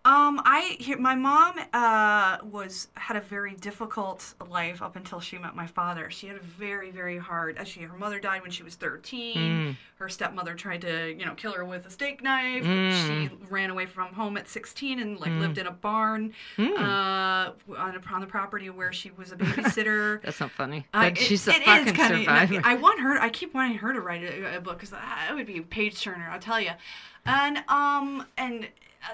Um, 0.03 0.41
I 0.45 0.77
my 0.99 1.13
mom 1.13 1.59
uh 1.73 2.37
was 2.43 2.87
had 2.95 3.17
a 3.17 3.21
very 3.21 3.53
difficult 3.53 4.33
life 4.49 4.81
up 4.81 4.95
until 4.95 5.19
she 5.19 5.37
met 5.37 5.55
my 5.55 5.67
father. 5.67 6.09
She 6.09 6.25
had 6.25 6.37
a 6.37 6.41
very 6.41 6.89
very 6.89 7.19
hard. 7.19 7.59
Actually, 7.59 7.85
her 7.85 7.97
mother 7.97 8.19
died 8.19 8.41
when 8.41 8.49
she 8.49 8.63
was 8.63 8.73
thirteen. 8.73 9.37
Mm. 9.37 9.75
Her 9.99 10.09
stepmother 10.09 10.55
tried 10.55 10.81
to 10.81 11.11
you 11.15 11.23
know 11.23 11.35
kill 11.35 11.51
her 11.51 11.63
with 11.63 11.85
a 11.85 11.91
steak 11.91 12.23
knife. 12.23 12.63
Mm. 12.63 13.07
She 13.29 13.29
ran 13.51 13.69
away 13.69 13.85
from 13.85 14.11
home 14.13 14.37
at 14.37 14.49
sixteen 14.49 14.99
and 14.99 15.19
like 15.19 15.29
lived 15.33 15.59
in 15.59 15.67
a 15.67 15.71
barn 15.71 16.33
Mm. 16.57 16.79
uh 16.79 17.51
on, 17.77 17.95
a, 17.95 18.13
on 18.13 18.21
the 18.21 18.27
property 18.27 18.71
where 18.71 18.91
she 18.91 19.11
was 19.11 19.31
a 19.31 19.35
babysitter. 19.35 20.19
that's 20.23 20.39
not 20.39 20.49
funny. 20.49 20.87
Uh, 20.95 21.11
it- 21.11 21.17
she's 21.19 21.47
a 21.47 21.51
it 21.51 21.59
is 21.59 21.65
fucking 21.65 21.93
kinda- 21.93 22.17
survivor. 22.23 22.61
I 22.63 22.73
want 22.73 23.01
her. 23.01 23.21
I 23.21 23.29
keep 23.29 23.53
wanting 23.53 23.77
her 23.77 23.93
to 23.93 24.01
write 24.01 24.23
a, 24.23 24.57
a 24.57 24.61
book 24.61 24.77
because 24.77 24.89
that 24.89 25.29
would 25.35 25.45
be 25.45 25.59
a 25.59 25.61
page 25.61 26.01
turner. 26.01 26.27
I'll 26.31 26.39
tell 26.39 26.59
you. 26.59 26.71
And 27.23 27.59
um 27.67 28.25
and 28.35 28.63
uh, 28.63 28.67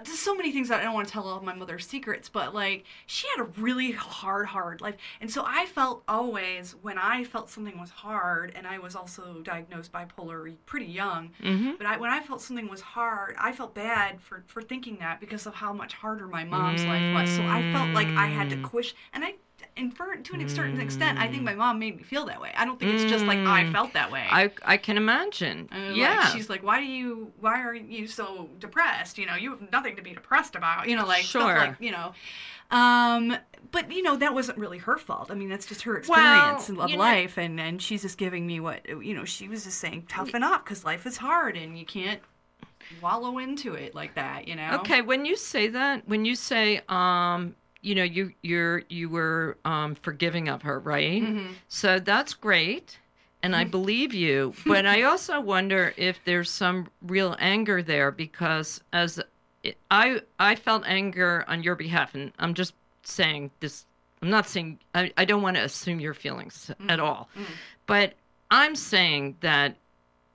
there's 0.04 0.20
so 0.20 0.36
many 0.36 0.52
things 0.52 0.70
that 0.70 0.80
I 0.80 0.84
don't 0.84 0.94
want 0.94 1.08
to 1.08 1.14
tell 1.14 1.28
all 1.28 1.38
of 1.38 1.44
my 1.44 1.54
mother's 1.54 1.88
secrets, 1.88 2.30
but 2.30 2.54
like 2.54 2.84
she 3.06 3.28
had 3.36 3.42
a 3.46 3.50
really 3.62 3.92
hard, 3.92 4.48
hard 4.48 4.82
life, 4.82 4.96
and 5.22 5.32
so 5.32 5.44
I 5.46 5.66
felt 5.66 6.04
always 6.08 6.76
when 6.82 6.98
I 6.98 7.24
felt 7.24 7.50
something 7.50 7.80
was 7.80 7.90
hard, 7.90 8.54
and 8.56 8.68
I 8.68 8.80
was 8.80 8.96
also 8.96 9.42
diagnosed 9.44 9.92
bipolar 9.92 10.56
pretty 10.66 10.86
young. 10.88 11.32
hmm 11.42 11.72
But 11.78 11.88
I, 11.88 11.98
when 11.98 12.10
I 12.10 12.20
felt 12.22 12.42
something 12.42 12.68
was 12.70 12.82
hard, 12.82 13.36
I 13.40 13.52
felt 13.52 13.74
bad 13.76 14.22
for, 14.22 14.44
for 14.48 14.62
thinking 14.62 14.98
that 15.00 15.20
because 15.20 15.46
of 15.46 15.56
how 15.56 15.74
much 15.74 15.94
harder 15.94 16.28
my 16.28 16.44
mom's 16.44 16.86
life 16.86 17.12
was. 17.12 17.30
So 17.30 17.46
I 17.48 17.62
felt 17.64 17.94
like 17.94 18.14
I 18.16 18.28
had 18.28 18.50
to 18.50 18.56
Mm. 18.58 18.64
push, 18.64 18.94
and 19.14 19.24
I, 19.24 19.36
and 19.76 19.96
for 19.96 20.16
to 20.16 20.34
an 20.34 20.50
certain 20.50 20.80
extent, 20.80 21.20
I 21.20 21.28
think 21.28 21.44
my 21.44 21.54
mom 21.56 21.80
made 21.80 21.98
me 21.98 22.04
feel 22.04 22.26
that 22.26 22.42
way. 22.42 22.52
I 22.56 22.66
don't 22.66 22.80
think 22.80 22.94
it's 22.94 23.10
just 23.12 23.26
like 23.26 23.38
I 23.40 23.64
Mm. 23.64 23.72
felt 23.72 23.94
that 23.94 24.12
way. 24.12 24.26
I 24.30 24.52
I 24.64 24.78
can 24.78 24.98
imagine. 24.98 25.68
And, 25.72 25.88
like, 25.90 25.98
yeah. 25.98 26.30
she's 26.30 26.50
like, 26.50 26.64
why 26.64 26.80
do 26.80 26.86
you, 26.86 27.32
why 27.40 27.62
are 27.62 27.76
you 27.76 28.08
so 28.08 28.50
depressed? 28.60 29.18
You 29.18 29.26
know, 29.28 29.36
you 29.36 29.52
have 29.52 29.72
nothing 29.72 29.96
to 29.96 30.02
be 30.02 30.14
depressed 30.14 30.56
about. 30.56 30.88
You 30.90 30.96
know, 30.96 31.06
like 31.06 31.24
Sure. 31.24 31.42
stuff 31.42 31.58
like 31.58 31.76
you 31.80 31.92
know. 31.92 32.14
Um, 32.72 33.38
but 33.72 33.92
you 33.92 34.02
know 34.04 34.16
that 34.18 34.34
wasn't 34.34 34.58
really 34.58 34.78
her 34.80 34.98
fault. 34.98 35.32
I 35.32 35.36
mean, 35.36 35.50
that's 35.50 35.66
just 35.66 35.84
her 35.84 35.94
Well, 35.94 36.00
experience 36.00 36.70
of 36.70 36.90
you 36.90 36.98
know- 36.98 37.04
life, 37.04 37.38
and 37.38 37.60
and 37.60 37.82
she's 37.82 38.02
just 38.02 38.18
giving 38.18 38.46
me 38.46 38.60
what 38.60 38.88
you 38.88 39.14
know. 39.14 39.26
She 39.26 39.48
was 39.48 39.64
just 39.64 39.78
saying, 39.80 40.06
toughen 40.10 40.44
up 40.44 40.66
because 40.66 40.84
life 40.84 41.06
is 41.06 41.18
hard, 41.18 41.56
and 41.56 41.78
you 41.80 41.86
can't 41.86 42.22
wallow 43.02 43.38
into 43.38 43.74
it 43.74 43.94
like 43.96 44.16
that. 44.16 44.48
You 44.48 44.56
know. 44.56 44.78
Okay, 44.82 45.02
when 45.02 45.26
you 45.26 45.36
say 45.36 45.68
that, 45.68 46.08
when 46.08 46.26
you 46.26 46.36
say 46.36 46.82
um 46.90 47.56
you 47.82 47.96
know 47.96 48.04
you 48.04 48.34
you're 48.42 48.84
you 48.90 49.10
were 49.10 49.58
um 49.66 49.96
forgiving 49.96 50.50
of 50.50 50.62
her, 50.64 50.80
right? 50.80 51.22
Mhm. 51.22 51.54
So 51.68 52.00
that's 52.00 52.34
great. 52.34 52.98
And 53.44 53.56
I 53.56 53.64
believe 53.66 54.14
you, 54.16 54.54
but 54.66 54.86
I 54.88 55.04
also 55.04 55.40
wonder 55.40 55.94
if 55.96 56.20
there's 56.26 56.50
some 56.50 56.88
real 57.04 57.36
anger 57.40 57.82
there 57.84 58.12
because 58.12 58.82
as 58.92 59.22
it, 59.64 59.78
I 59.92 60.22
I 60.40 60.56
felt 60.56 60.84
anger 60.88 61.46
on 61.48 61.62
your 61.64 61.76
behalf 61.76 62.16
and 62.16 62.32
I'm 62.40 62.54
just 62.56 62.74
saying 63.04 63.52
this 63.60 63.86
I'm 64.22 64.32
not 64.32 64.48
saying 64.48 64.80
I, 64.96 65.14
I 65.16 65.26
don't 65.26 65.44
want 65.44 65.56
to 65.58 65.64
assume 65.64 66.00
your 66.00 66.16
feelings 66.16 66.72
at 66.90 67.00
all. 67.00 67.30
Mhm. 67.38 67.46
But 67.86 68.14
I'm 68.50 68.76
saying 68.76 69.38
that 69.42 69.76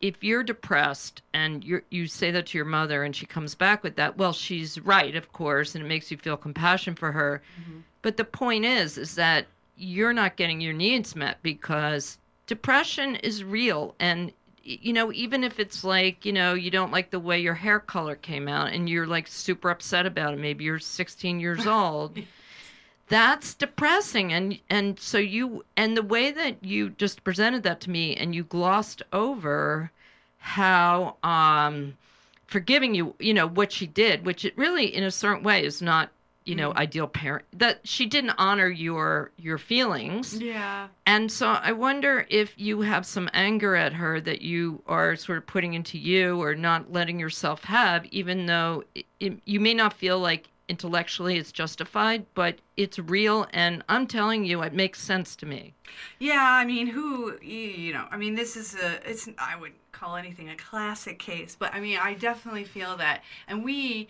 if 0.03 0.23
you're 0.23 0.43
depressed 0.43 1.23
and 1.33 1.65
you 1.65 1.81
you 1.91 2.09
say 2.09 2.33
that 2.33 2.47
to 2.47 2.59
your 2.59 2.65
mother 2.65 3.05
and 3.05 3.15
she 3.15 3.25
comes 3.25 3.55
back 3.55 3.85
with 3.85 3.95
that, 3.97 4.19
well, 4.19 4.33
she's 4.33 4.79
right, 4.81 5.15
of 5.15 5.33
course, 5.33 5.75
and 5.75 5.85
it 5.85 5.89
makes 5.89 6.11
you 6.11 6.17
feel 6.17 6.37
compassion 6.37 6.97
for 6.97 7.13
her. 7.13 7.41
Mm-hmm. 7.61 7.79
But 8.03 8.17
the 8.17 8.25
point 8.25 8.65
is, 8.65 8.99
is 8.99 9.15
that 9.15 9.47
you're 9.77 10.13
not 10.13 10.37
getting 10.37 10.61
your 10.61 10.73
needs 10.75 11.15
met 11.15 11.39
because 11.43 12.19
depression 12.49 13.15
is 13.17 13.45
real, 13.45 13.95
and 14.01 14.33
you 14.65 14.93
know, 14.93 15.13
even 15.13 15.45
if 15.45 15.61
it's 15.61 15.85
like 15.85 16.25
you 16.25 16.33
know 16.33 16.55
you 16.55 16.73
don't 16.73 16.93
like 16.93 17.11
the 17.11 17.21
way 17.21 17.41
your 17.41 17.55
hair 17.55 17.79
color 17.79 18.17
came 18.17 18.49
out 18.49 18.73
and 18.73 18.91
you're 18.91 19.07
like 19.07 19.29
super 19.29 19.71
upset 19.71 20.05
about 20.05 20.35
it, 20.35 20.41
maybe 20.41 20.65
you're 20.65 20.81
16 20.81 21.39
years 21.39 21.67
old 21.69 22.19
that's 23.13 23.55
depressing. 23.55 24.33
And 24.33 24.59
and 24.71 24.99
so 24.99 25.19
you 25.19 25.65
and 25.77 25.97
the 25.97 26.03
way 26.03 26.31
that 26.31 26.65
you 26.65 26.91
just 26.91 27.23
presented 27.25 27.63
that 27.65 27.81
to 27.83 27.91
me 27.91 28.17
and 28.17 28.35
you 28.35 28.45
glossed 28.45 29.03
over 29.13 29.91
how 30.39 31.17
um 31.23 31.97
forgiving 32.47 32.95
you 32.95 33.15
you 33.19 33.33
know 33.33 33.47
what 33.47 33.71
she 33.71 33.87
did 33.87 34.27
which 34.27 34.45
it 34.45 34.57
really 34.59 34.93
in 34.93 35.05
a 35.05 35.11
certain 35.11 35.43
way 35.45 35.65
is 35.65 35.81
not 35.81 36.11
you 36.45 36.55
know 36.55 36.73
ideal 36.75 37.07
parent 37.07 37.45
that 37.53 37.79
she 37.85 38.07
didn't 38.07 38.35
honor 38.39 38.69
your 38.69 39.31
your 39.37 39.59
feelings. 39.59 40.41
Yeah. 40.41 40.89
and 41.07 41.31
so 41.31 41.49
I 41.49 41.73
wonder 41.73 42.27
if 42.31 42.55
you 42.57 42.81
have 42.81 43.07
some 43.07 43.29
anger 43.33 43.77
at 43.77 43.93
her 43.93 44.21
that 44.23 44.43
you 44.43 44.83
are 44.87 45.17
sort 45.17 45.39
of 45.39 45.47
putting 45.47 45.75
into 45.75 45.99
you 45.99 46.43
or 46.43 46.55
not 46.55 46.93
letting 46.93 47.21
yourself 47.21 47.63
have, 47.65 48.05
even 48.07 48.47
though 48.47 48.85
it, 48.95 49.07
it, 49.21 49.39
you 49.45 49.61
may 49.61 49.75
not 49.75 49.93
feel 49.93 50.19
like 50.19 50.49
intellectually 50.73 51.37
it's 51.37 51.53
justified, 51.53 52.25
but 52.33 52.57
it's 52.79 52.99
real. 52.99 53.47
And 53.53 53.85
I'm 53.91 54.07
telling 54.07 54.47
you, 54.47 54.63
it 54.63 54.73
makes 54.73 55.03
sense 55.03 55.37
to 55.37 55.47
me. 55.47 55.75
Yeah, 56.19 56.41
I 56.43 56.65
mean, 56.65 56.87
who 56.87 57.39
you 57.43 57.93
know? 57.93 58.07
I 58.11 58.17
mean, 58.17 58.35
this 58.35 58.57
is 58.57 58.75
a 58.75 58.99
it's 59.09 59.29
I 59.39 59.55
wouldn't 59.55 59.79
call 59.93 60.17
anything 60.17 60.49
a 60.49 60.57
classic 60.57 61.19
case, 61.19 61.55
but 61.59 61.75
I 61.75 61.81
mean, 61.81 61.99
I 62.01 62.15
definitely 62.15 62.65
feel 62.65 62.97
that, 62.97 63.23
and 63.47 63.63
we. 63.63 64.09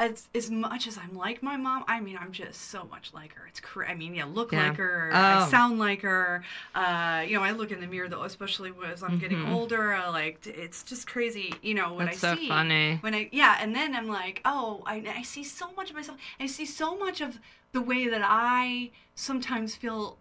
As, 0.00 0.28
as 0.34 0.50
much 0.50 0.86
as 0.86 0.96
I'm 0.96 1.14
like 1.14 1.42
my 1.42 1.58
mom, 1.58 1.84
I 1.86 2.00
mean, 2.00 2.16
I'm 2.18 2.32
just 2.32 2.70
so 2.70 2.84
much 2.90 3.12
like 3.12 3.34
her. 3.34 3.46
It's 3.46 3.60
cra- 3.60 3.90
I 3.90 3.94
mean, 3.94 4.14
yeah, 4.14 4.24
look 4.24 4.50
Yeah. 4.50 4.68
like 4.68 4.78
her, 4.78 5.10
Oh. 5.12 5.18
I 5.18 5.48
sound 5.50 5.78
like 5.78 6.00
her. 6.00 6.42
Uh, 6.74 7.22
you 7.28 7.36
know, 7.36 7.42
I 7.42 7.50
look 7.50 7.70
in 7.70 7.82
the 7.82 7.86
mirror 7.86 8.08
though, 8.08 8.22
especially 8.22 8.72
as 8.86 9.02
I'm 9.02 9.18
getting 9.18 9.36
Mhm. 9.44 9.52
older. 9.52 9.92
Uh, 9.92 10.10
like, 10.10 10.46
it's 10.46 10.82
just 10.84 11.06
crazy. 11.06 11.54
You 11.60 11.74
know, 11.74 11.92
when 11.92 12.06
That's 12.06 12.24
I 12.24 12.34
so 12.34 12.40
see 12.40 12.48
funny. 12.48 12.96
when 13.02 13.14
I 13.14 13.28
yeah, 13.30 13.58
and 13.60 13.76
then 13.76 13.94
I'm 13.94 14.08
like, 14.08 14.40
oh, 14.46 14.82
I, 14.86 15.04
I 15.18 15.22
see 15.22 15.44
so 15.44 15.70
much 15.76 15.90
of 15.90 15.96
myself. 15.96 16.16
I 16.40 16.46
see 16.46 16.64
so 16.64 16.96
much 16.96 17.20
of 17.20 17.38
the 17.72 17.82
way 17.82 18.08
that 18.08 18.22
I 18.24 18.90
sometimes 19.14 19.74
feel. 19.76 20.16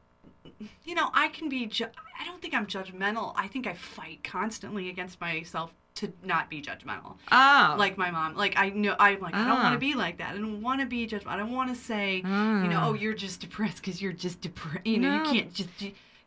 You 0.84 0.93
know, 0.95 1.09
I 1.13 1.30
can 1.30 1.47
be. 1.47 1.67
Ju- 1.67 1.86
I 2.19 2.25
don't 2.25 2.41
think 2.41 2.53
I'm 2.53 2.65
judgmental. 2.67 3.32
I 3.38 3.47
think 3.47 3.65
I 3.65 3.73
fight 3.75 4.25
constantly 4.25 4.89
against 4.89 5.21
myself 5.21 5.73
to 5.96 6.12
not 6.24 6.50
be 6.50 6.62
judgmental. 6.62 7.16
Oh, 7.32 7.76
Like 7.78 7.98
my 7.98 8.10
mom. 8.12 8.36
Like 8.36 8.54
I 8.58 8.70
know. 8.70 8.96
I'm 9.00 9.20
like 9.20 9.36
I 9.36 9.46
don't 9.46 9.62
want 9.62 9.74
to 9.74 9.80
be 9.80 9.96
like 9.96 10.18
that. 10.20 10.34
I 10.34 10.38
don't 10.38 10.62
want 10.62 10.80
to 10.82 10.86
be 10.86 11.06
judgmental. 11.08 11.28
I 11.28 11.38
don't 11.38 11.52
want 11.52 11.70
to 11.74 11.82
say. 11.82 12.18
You 12.18 12.24
know, 12.24 12.80
Ah. 12.80 12.88
oh, 12.90 12.94
you're 12.94 13.14
just 13.14 13.42
depressed 13.42 13.78
because 13.78 14.02
you're 14.02 14.14
just 14.14 14.42
depressed. 14.42 14.86
You 14.88 14.98
know, 15.00 15.18
No. 15.18 15.24
you 15.26 15.32
can't 15.42 15.54
just. 15.54 15.70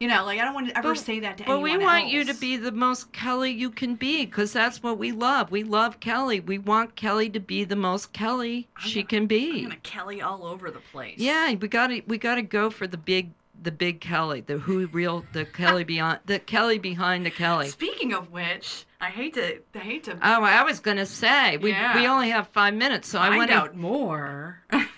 You 0.01 0.09
know, 0.09 0.25
like 0.25 0.41
I 0.41 0.45
don't 0.45 0.53
want 0.55 0.69
to 0.69 0.77
ever 0.77 0.95
But- 0.95 0.99
say 0.99 1.21
that 1.21 1.39
to 1.39 1.45
But 1.45 1.53
anyone 1.61 1.79
we 1.79 1.85
want 1.85 2.09
you 2.09 2.25
to 2.25 2.35
be 2.35 2.57
the 2.57 2.73
most 2.73 3.13
Kelly 3.13 3.53
you 3.53 3.71
can 3.71 3.95
be 3.95 4.27
because 4.27 4.53
that's 4.53 4.83
what 4.83 4.99
we 4.99 5.13
love. 5.13 5.53
We 5.53 5.63
love 5.63 6.01
Kelly. 6.01 6.41
We 6.41 6.59
want 6.59 6.97
Kelly 6.97 7.31
to 7.31 7.39
be 7.39 7.63
the 7.63 7.77
most 7.77 8.13
Kelly 8.13 8.67
I'm 8.77 8.83
she 8.89 9.03
gonna- 9.03 9.09
can 9.09 9.19
I'm 9.23 9.27
be. 9.29 9.63
gonna 9.63 9.77
Kelly 9.77 10.21
all 10.21 10.45
over 10.45 10.73
the 10.73 10.81
place. 10.81 11.19
Yeah, 11.19 11.55
we 11.55 11.69
got 11.69 11.87
to 11.87 12.03
we 12.09 12.19
got 12.19 12.35
to 12.35 12.43
go 12.43 12.69
for 12.69 12.89
the 12.89 12.97
big 12.99 13.31
the 13.63 13.73
big 13.73 14.01
Kelly, 14.01 14.41
the 14.41 14.59
who 14.59 14.87
real 14.89 15.25
the 15.33 15.45
Kelly 15.45 15.85
beyond 15.85 16.21
the 16.27 16.39
Kelly 16.39 16.79
behind 16.79 17.25
the 17.27 17.31
Kelly. 17.31 17.69
Speaking 17.69 18.13
of 18.13 18.31
which, 18.31 18.85
I 19.01 19.07
hate 19.11 19.35
to 19.35 19.61
I 19.75 19.79
hate 19.79 20.05
to 20.05 20.15
Oh, 20.23 20.43
I 20.43 20.63
was 20.63 20.81
gonna 20.81 21.07
say 21.07 21.57
we 21.57 21.71
Yeah. 21.71 21.95
we 21.99 22.07
only 22.07 22.31
have 22.31 22.49
five 22.49 22.75
minutes, 22.75 23.09
so 23.09 23.19
I 23.19 23.31
wanna 23.31 23.49
find 23.49 23.51
out 23.53 23.77
more. 23.77 24.63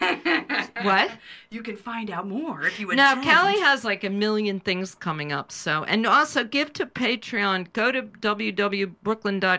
What? 0.83 1.11
You 1.51 1.62
can 1.62 1.77
find 1.77 2.11
out 2.11 2.27
more 2.29 2.67
if 2.67 2.79
you 2.79 2.87
would. 2.89 2.97
Now 2.97 3.21
Kelly 3.23 3.59
has 3.61 3.85
like 3.85 4.05
a 4.05 4.11
million 4.11 4.61
things 4.61 4.95
coming 4.95 5.33
up. 5.33 5.51
So 5.53 5.85
and 5.85 6.07
also 6.07 6.45
give 6.45 6.73
to 6.75 6.85
Patreon. 6.87 7.73
Go 7.73 7.91
to 7.93 8.03
www.brooklyn. 8.03 9.43
Uh, 9.45 9.59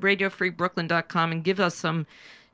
radiofreebrooklyn.com 0.00 1.32
and 1.32 1.44
give 1.44 1.60
us 1.60 1.74
some. 1.74 2.06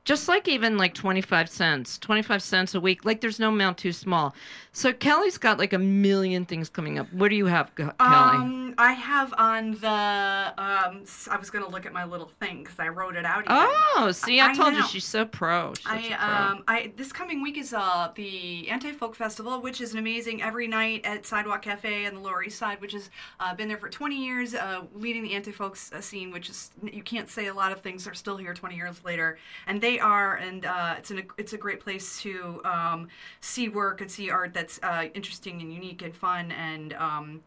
Just 0.05 0.27
like 0.27 0.47
even 0.49 0.77
like 0.77 0.93
25 0.93 1.49
cents, 1.49 1.97
25 1.99 2.43
cents 2.43 2.75
a 2.75 2.79
week. 2.79 3.05
Like 3.05 3.21
there's 3.21 3.39
no 3.39 3.49
amount 3.49 3.77
too 3.77 3.93
small. 3.93 4.35
So 4.73 4.91
Kelly's 4.91 5.37
got 5.37 5.59
like 5.59 5.71
a 5.71 5.79
million 5.79 6.45
things 6.45 6.67
coming 6.67 6.99
up. 6.99 7.11
What 7.13 7.29
do 7.29 7.35
you 7.35 7.45
have, 7.45 7.73
Kelly? 7.75 7.91
Um, 7.99 8.73
I 8.77 8.93
have 8.93 9.33
on 9.37 9.71
the. 9.73 9.87
Um, 9.87 11.03
I 11.29 11.37
was 11.39 11.49
gonna 11.49 11.69
look 11.69 11.85
at 11.85 11.93
my 11.93 12.03
little 12.03 12.31
thing 12.39 12.63
because 12.63 12.79
I 12.79 12.89
wrote 12.89 13.15
it 13.15 13.23
out. 13.23 13.45
even. 13.45 13.55
oh, 13.95 14.11
see, 14.11 14.39
I, 14.39 14.49
I 14.49 14.53
told 14.53 14.73
you 14.73 14.83
she's 14.87 15.05
so 15.05 15.25
pro. 15.25 15.73
She's 15.75 15.85
I 15.85 16.01
pro. 16.01 16.35
um 16.35 16.63
I 16.67 16.91
this 16.97 17.13
coming 17.13 17.41
week 17.41 17.57
is 17.57 17.73
uh 17.73 18.11
the 18.15 18.67
Anti 18.69 18.91
Folk 18.91 19.15
Festival, 19.15 19.61
which 19.61 19.79
is 19.79 19.93
an 19.93 19.99
amazing 19.99 20.41
every 20.41 20.67
night 20.67 21.05
at 21.05 21.25
Sidewalk 21.25 21.61
Cafe 21.61 22.05
on 22.07 22.15
the 22.15 22.19
Lower 22.19 22.43
East 22.43 22.57
Side, 22.57 22.81
which 22.81 22.93
has 22.93 23.09
uh, 23.39 23.53
been 23.55 23.67
there 23.67 23.77
for 23.77 23.89
20 23.89 24.15
years, 24.15 24.53
uh, 24.55 24.81
leading 24.95 25.23
the 25.23 25.33
anti 25.33 25.51
folk 25.51 25.77
uh, 25.93 26.01
scene, 26.01 26.31
which 26.31 26.49
is 26.49 26.71
you 26.81 27.03
can't 27.03 27.29
say 27.29 27.47
a 27.47 27.53
lot 27.53 27.71
of 27.71 27.81
things 27.81 28.07
are 28.07 28.13
still 28.13 28.37
here 28.37 28.53
20 28.53 28.75
years 28.75 29.03
later, 29.05 29.37
and 29.67 29.79
they 29.79 29.92
are, 29.99 30.35
and 30.35 30.65
uh, 30.65 30.95
it's 30.97 31.11
an 31.11 31.23
it's 31.37 31.53
a 31.53 31.57
great 31.57 31.79
place 31.79 32.21
to 32.21 32.61
um, 32.65 33.07
see 33.41 33.69
work 33.69 34.01
and 34.01 34.09
see 34.09 34.29
art 34.29 34.53
that's 34.53 34.79
uh, 34.83 35.05
interesting 35.13 35.61
and 35.61 35.73
unique 35.73 36.01
and 36.01 36.15
fun 36.15 36.51
and. 36.51 36.93
Um, 36.93 37.41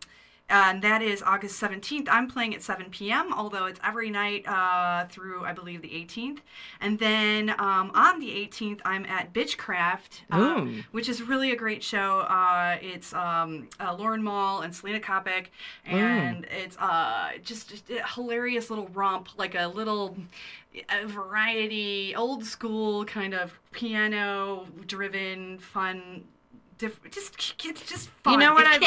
and 0.49 0.81
that 0.83 1.03
is 1.03 1.23
August 1.23 1.61
17th. 1.61 2.07
I'm 2.09 2.29
playing 2.29 2.55
at 2.55 2.63
7 2.63 2.87
p.m., 2.91 3.33
although 3.35 3.67
it's 3.67 3.81
every 3.83 4.11
night 4.11 4.47
uh, 4.47 5.07
through, 5.09 5.45
I 5.45 5.53
believe, 5.53 5.83
the 5.83 5.89
18th. 5.89 6.39
And 6.81 6.99
then 7.01 7.51
um, 7.51 7.91
on 7.95 8.21
the 8.21 8.29
18th, 8.29 8.81
I'm 8.85 9.05
at 9.07 9.33
Bitchcraft, 9.33 10.21
um, 10.31 10.85
which 10.93 11.09
is 11.09 11.21
really 11.21 11.51
a 11.51 11.57
great 11.57 11.83
show. 11.83 12.21
Uh, 12.21 12.77
it's 12.81 13.13
um, 13.13 13.69
uh, 13.81 13.97
Lauren 13.99 14.23
Mall 14.23 14.61
and 14.61 14.73
Selena 14.73 15.01
Kopic, 15.01 15.47
and 15.85 16.47
it's 16.51 16.77
uh, 16.79 17.33
just, 17.43 17.71
just 17.71 17.91
a 17.91 18.07
hilarious 18.07 18.71
little 18.71 18.87
romp, 18.89 19.37
like 19.37 19.57
a 19.57 19.67
little 19.67 20.17
uh, 20.89 21.07
variety, 21.07 22.15
old 22.17 22.45
school 22.45 23.05
kind 23.05 23.35
of 23.35 23.59
piano 23.73 24.67
driven, 24.87 25.59
fun. 25.59 26.25
Diff- 26.79 27.01
just 27.11 27.55
it's 27.65 27.89
just 27.89 28.11
fun. 28.23 28.35
You 28.35 28.39
know 28.39 28.53
what 28.55 28.67
I- 28.67 28.79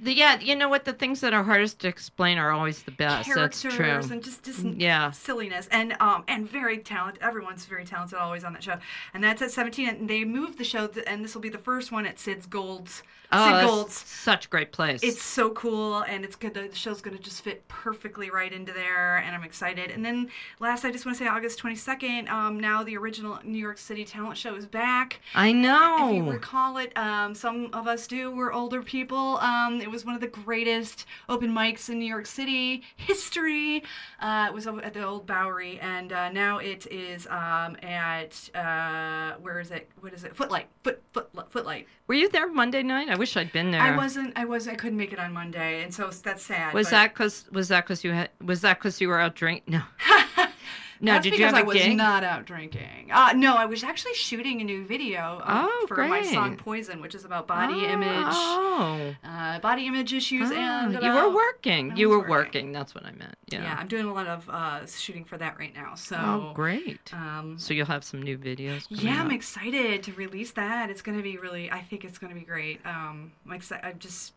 The- 0.00 0.12
yeah, 0.14 0.38
you 0.40 0.54
know 0.56 0.68
what? 0.68 0.84
The 0.84 0.92
things 0.92 1.20
that 1.20 1.32
are 1.32 1.42
hardest 1.44 1.78
to 1.80 1.88
explain 1.88 2.36
are 2.38 2.50
always 2.50 2.82
the 2.82 2.90
best. 2.90 3.28
That's 3.34 3.62
characters 3.62 3.74
true. 3.74 3.86
Mm, 3.86 4.10
and 4.12 4.24
just 4.24 4.42
just 4.44 4.64
Yeah. 4.64 5.10
silliness 5.12 5.68
and 5.70 5.96
um 6.00 6.24
and 6.28 6.48
very 6.50 6.78
talented. 6.78 7.22
Everyone's 7.22 7.64
very 7.64 7.84
talented 7.84 8.18
always 8.18 8.42
on 8.44 8.52
that 8.54 8.62
show. 8.62 8.76
And 9.14 9.22
that's 9.22 9.40
at 9.42 9.50
17 9.52 9.88
and 9.88 10.10
they 10.10 10.24
moved 10.24 10.58
the 10.58 10.64
show 10.64 10.86
th- 10.88 11.04
and 11.08 11.24
this 11.24 11.34
will 11.34 11.42
be 11.42 11.48
the 11.48 11.58
first 11.58 11.92
one 11.92 12.06
at 12.06 12.18
Sid's 12.18 12.46
Gold's. 12.46 13.02
Oh, 13.30 13.58
Sid 13.60 13.66
Gold's. 13.68 13.94
such 13.94 14.46
a 14.46 14.48
great 14.48 14.72
place. 14.72 15.02
It's 15.02 15.22
so 15.22 15.50
cool 15.50 15.98
and 16.00 16.24
it's 16.24 16.34
good. 16.34 16.54
The 16.54 16.74
show's 16.74 17.02
going 17.02 17.14
to 17.16 17.22
just 17.22 17.42
fit 17.44 17.66
perfectly 17.68 18.30
right 18.30 18.50
into 18.52 18.72
there 18.72 19.18
and 19.18 19.34
I'm 19.36 19.42
excited. 19.44 19.90
And 19.90 20.02
then 20.02 20.30
last, 20.60 20.84
I 20.86 20.90
just 20.90 21.04
want 21.04 21.18
to 21.18 21.24
say 21.24 21.28
August 21.28 21.58
22nd. 21.62 22.30
Um, 22.30 22.58
now 22.58 22.82
the 22.82 22.96
original 22.96 23.38
New 23.44 23.58
York 23.58 23.76
City 23.76 24.04
talent 24.06 24.38
show 24.38 24.54
is 24.54 24.64
back. 24.66 25.20
I 25.34 25.48
If 25.48 25.54
you 25.56 25.60
know. 25.60 26.22
recall 26.30 26.78
it, 26.78 26.96
um, 26.96 27.27
some 27.34 27.70
of 27.72 27.86
us 27.86 28.06
do. 28.06 28.30
We're 28.30 28.52
older 28.52 28.82
people. 28.82 29.38
Um, 29.38 29.80
it 29.80 29.90
was 29.90 30.04
one 30.04 30.14
of 30.14 30.20
the 30.20 30.28
greatest 30.28 31.06
open 31.28 31.50
mics 31.50 31.88
in 31.88 31.98
New 31.98 32.06
York 32.06 32.26
City 32.26 32.82
history. 32.96 33.82
Uh, 34.20 34.46
it 34.48 34.54
was 34.54 34.66
at 34.66 34.94
the 34.94 35.04
old 35.04 35.26
Bowery, 35.26 35.78
and 35.80 36.12
uh, 36.12 36.30
now 36.30 36.58
it 36.58 36.86
is 36.86 37.26
um, 37.28 37.76
at 37.82 38.50
uh, 38.54 39.38
where 39.40 39.60
is 39.60 39.70
it? 39.70 39.88
What 40.00 40.12
is 40.12 40.24
it? 40.24 40.34
Footlight. 40.34 40.68
Foot 40.84 41.02
foot 41.12 41.30
footlight. 41.50 41.86
Were 42.06 42.14
you 42.14 42.28
there 42.28 42.50
Monday 42.50 42.82
night? 42.82 43.08
I 43.08 43.16
wish 43.16 43.36
I'd 43.36 43.52
been 43.52 43.70
there. 43.70 43.82
I 43.82 43.96
wasn't. 43.96 44.32
I 44.36 44.44
was. 44.44 44.68
I 44.68 44.74
couldn't 44.74 44.98
make 44.98 45.12
it 45.12 45.18
on 45.18 45.32
Monday, 45.32 45.82
and 45.82 45.92
so 45.92 46.08
that's 46.08 46.42
sad. 46.42 46.74
Was 46.74 46.86
but- 46.86 46.90
that 46.90 47.14
because 47.14 47.46
was 47.52 47.68
that 47.68 47.84
because 47.84 48.04
you 48.04 48.12
had 48.12 48.30
was 48.42 48.60
that 48.62 48.78
because 48.78 49.00
you 49.00 49.08
were 49.08 49.18
out 49.20 49.34
drinking? 49.34 49.74
No. 49.74 49.82
No. 51.00 51.12
That's 51.12 51.22
did 51.24 51.30
because 51.32 51.38
you 51.40 51.46
have 51.46 51.54
I 51.54 51.60
a 51.60 51.64
was 51.64 51.76
gig? 51.76 51.96
not 51.96 52.24
out 52.24 52.44
drinking. 52.44 53.10
Uh, 53.12 53.32
no, 53.36 53.54
I 53.56 53.66
was 53.66 53.84
actually 53.84 54.14
shooting 54.14 54.60
a 54.60 54.64
new 54.64 54.84
video 54.84 55.40
uh, 55.44 55.66
Oh, 55.68 55.84
for 55.88 56.06
my 56.06 56.22
song 56.22 56.56
"Poison," 56.56 57.00
which 57.00 57.14
is 57.14 57.24
about 57.24 57.46
body 57.46 57.74
Oh, 57.86 57.92
image. 57.92 58.10
Oh. 58.28 59.14
uh, 59.24 59.58
body 59.60 59.86
image 59.86 60.12
issues 60.12 60.50
Ah, 60.52 60.84
and 60.86 60.92
you 61.02 61.12
were 61.12 61.32
working. 61.34 61.96
You 61.96 62.08
were 62.08 62.18
working. 62.18 62.30
working. 62.30 62.72
That's 62.72 62.94
what 62.94 63.04
I 63.06 63.12
meant. 63.12 63.34
Yeah. 63.50 63.62
yeah. 63.62 63.76
i'm 63.78 63.88
doing 63.88 64.04
a 64.04 64.12
lot 64.12 64.26
of 64.26 64.48
uh, 64.50 64.84
shooting 64.86 65.24
for 65.24 65.38
that 65.38 65.58
right 65.58 65.74
now 65.74 65.94
so 65.94 66.16
Oh, 66.20 66.52
great. 66.54 67.00
um, 67.14 67.56
So 67.58 67.72
you'll 67.72 67.86
have 67.86 68.04
some 68.04 68.20
new 68.22 68.36
videos. 68.36 68.84
yeah 68.90 69.20
i'm 69.22 69.30
excited 69.30 70.02
to 70.02 70.12
release 70.12 70.50
that 70.52 70.90
it's 70.90 71.00
going 71.00 71.16
to 71.16 71.22
be 71.22 71.38
really 71.38 71.70
i 71.70 71.80
think 71.80 72.04
it's 72.04 72.18
going 72.18 72.32
to 72.34 72.38
be 72.38 72.44
great 72.44 72.84
um 72.84 73.32
i'm 73.46 73.52
excited 73.54 73.86
i'm 73.86 73.98
just 73.98 74.34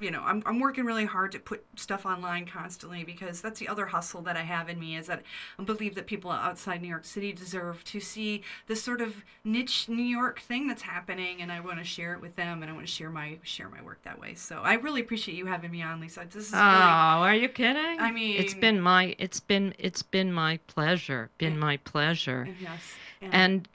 you 0.00 0.10
know 0.10 0.22
I'm, 0.24 0.42
I'm 0.46 0.60
working 0.60 0.84
really 0.84 1.04
hard 1.04 1.32
to 1.32 1.38
put 1.38 1.64
stuff 1.76 2.06
online 2.06 2.46
constantly 2.46 3.02
because 3.04 3.40
that's 3.40 3.58
the 3.58 3.68
other 3.68 3.86
hustle 3.86 4.22
that 4.22 4.36
i 4.36 4.42
have 4.42 4.68
in 4.68 4.78
me 4.78 4.96
is 4.96 5.06
that 5.08 5.22
i 5.58 5.62
believe 5.64 5.94
that 5.96 6.06
people 6.06 6.30
outside 6.30 6.80
new 6.82 6.88
york 6.88 7.04
city 7.04 7.32
deserve 7.32 7.82
to 7.84 7.98
see 8.00 8.42
this 8.68 8.82
sort 8.82 9.00
of 9.00 9.24
niche 9.44 9.88
new 9.88 10.02
york 10.02 10.40
thing 10.40 10.68
that's 10.68 10.82
happening 10.82 11.42
and 11.42 11.50
i 11.50 11.58
want 11.60 11.78
to 11.78 11.84
share 11.84 12.12
it 12.14 12.20
with 12.20 12.36
them 12.36 12.62
and 12.62 12.70
i 12.70 12.74
want 12.74 12.86
to 12.86 12.92
share 12.92 13.10
my 13.10 13.38
share 13.42 13.68
my 13.68 13.82
work 13.82 14.00
that 14.02 14.20
way 14.20 14.34
so 14.34 14.60
i 14.62 14.74
really 14.74 15.00
appreciate 15.00 15.36
you 15.36 15.46
having 15.46 15.70
me 15.70 15.82
on 15.82 16.00
lisa 16.00 16.24
this 16.30 16.48
is 16.48 16.54
Oh, 16.54 16.58
really 16.60 17.28
are 17.28 17.34
you 17.34 17.48
kidding? 17.48 18.00
I 18.00 18.10
mean- 18.12 18.40
it's 18.40 18.54
been 18.54 18.80
my 18.80 19.14
it's 19.18 19.40
been 19.40 19.74
it's 19.78 20.02
been 20.02 20.32
my 20.32 20.58
pleasure. 20.68 21.30
Been 21.38 21.54
Yeah. 21.54 21.58
my 21.60 21.76
pleasure. 21.78 22.48
yes 22.60 22.94
And 23.20 23.68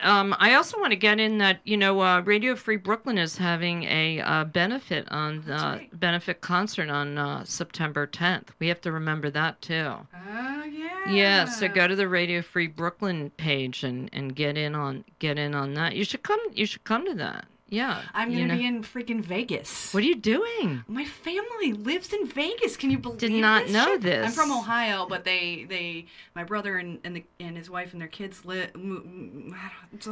um, 0.00 0.34
I 0.38 0.54
also 0.54 0.78
want 0.78 0.92
to 0.92 0.96
get 0.96 1.20
in 1.20 1.38
that 1.38 1.60
you 1.64 1.76
know 1.76 2.00
uh, 2.00 2.20
Radio 2.20 2.54
Free 2.56 2.76
Brooklyn 2.76 3.18
is 3.18 3.36
having 3.36 3.84
a 3.84 4.20
uh, 4.20 4.44
benefit 4.44 5.10
on 5.10 5.44
uh, 5.50 5.76
right. 5.78 6.00
benefit 6.00 6.40
concert 6.40 6.88
on 6.90 7.18
uh, 7.18 7.44
September 7.44 8.06
10th. 8.06 8.48
We 8.58 8.68
have 8.68 8.80
to 8.82 8.92
remember 8.92 9.30
that 9.30 9.60
too. 9.60 9.94
Oh 10.28 10.64
yeah. 10.64 11.10
Yeah, 11.10 11.44
so 11.44 11.68
go 11.68 11.86
to 11.86 11.94
the 11.94 12.08
Radio 12.08 12.42
Free 12.42 12.66
Brooklyn 12.66 13.30
page 13.30 13.84
and, 13.84 14.10
and 14.12 14.34
get 14.34 14.56
in 14.56 14.74
on 14.74 15.04
get 15.18 15.38
in 15.38 15.54
on 15.54 15.74
that. 15.74 15.94
You 15.94 16.04
should 16.04 16.22
come. 16.22 16.40
You 16.52 16.66
should 16.66 16.84
come 16.84 17.06
to 17.06 17.14
that. 17.14 17.46
Yeah, 17.68 18.02
I'm 18.14 18.32
gonna 18.32 18.56
be 18.56 18.64
in 18.64 18.82
freaking 18.84 19.20
Vegas. 19.22 19.92
What 19.92 20.04
are 20.04 20.06
you 20.06 20.14
doing? 20.14 20.84
My 20.86 21.04
family 21.04 21.72
lives 21.72 22.12
in 22.12 22.24
Vegas. 22.26 22.76
Can 22.76 22.92
you 22.92 22.98
believe? 22.98 23.16
It? 23.22 23.28
Did 23.28 23.32
not 23.40 23.64
this 23.64 23.72
know 23.72 23.84
shit? 23.86 24.02
this. 24.02 24.26
I'm 24.26 24.32
from 24.32 24.52
Ohio, 24.52 25.06
but 25.08 25.24
they 25.24 25.66
they 25.68 26.06
my 26.36 26.44
brother 26.44 26.76
and 26.76 27.00
and, 27.02 27.16
the, 27.16 27.24
and 27.40 27.56
his 27.56 27.68
wife 27.68 27.92
and 27.92 28.00
their 28.00 28.06
kids 28.08 28.44
live. 28.44 28.70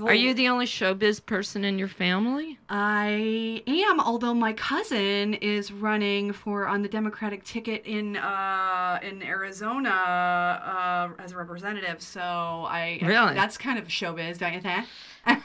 Are 0.02 0.14
you 0.14 0.34
the 0.34 0.48
only 0.48 0.66
showbiz 0.66 1.24
person 1.24 1.64
in 1.64 1.78
your 1.78 1.86
family? 1.88 2.58
I 2.68 3.62
am, 3.68 4.00
although 4.00 4.34
my 4.34 4.52
cousin 4.54 5.34
is 5.34 5.70
running 5.70 6.32
for 6.32 6.66
on 6.66 6.82
the 6.82 6.88
Democratic 6.88 7.44
ticket 7.44 7.86
in 7.86 8.16
uh, 8.16 8.98
in 9.00 9.22
Arizona 9.22 9.90
uh, 9.90 11.22
as 11.22 11.30
a 11.30 11.36
representative. 11.36 12.02
So 12.02 12.20
I 12.20 12.98
Really? 13.00 13.34
that's 13.34 13.56
kind 13.58 13.78
of 13.78 13.86
showbiz, 13.86 14.38
don't 14.38 14.54
you 14.54 14.60
think? 14.60 14.86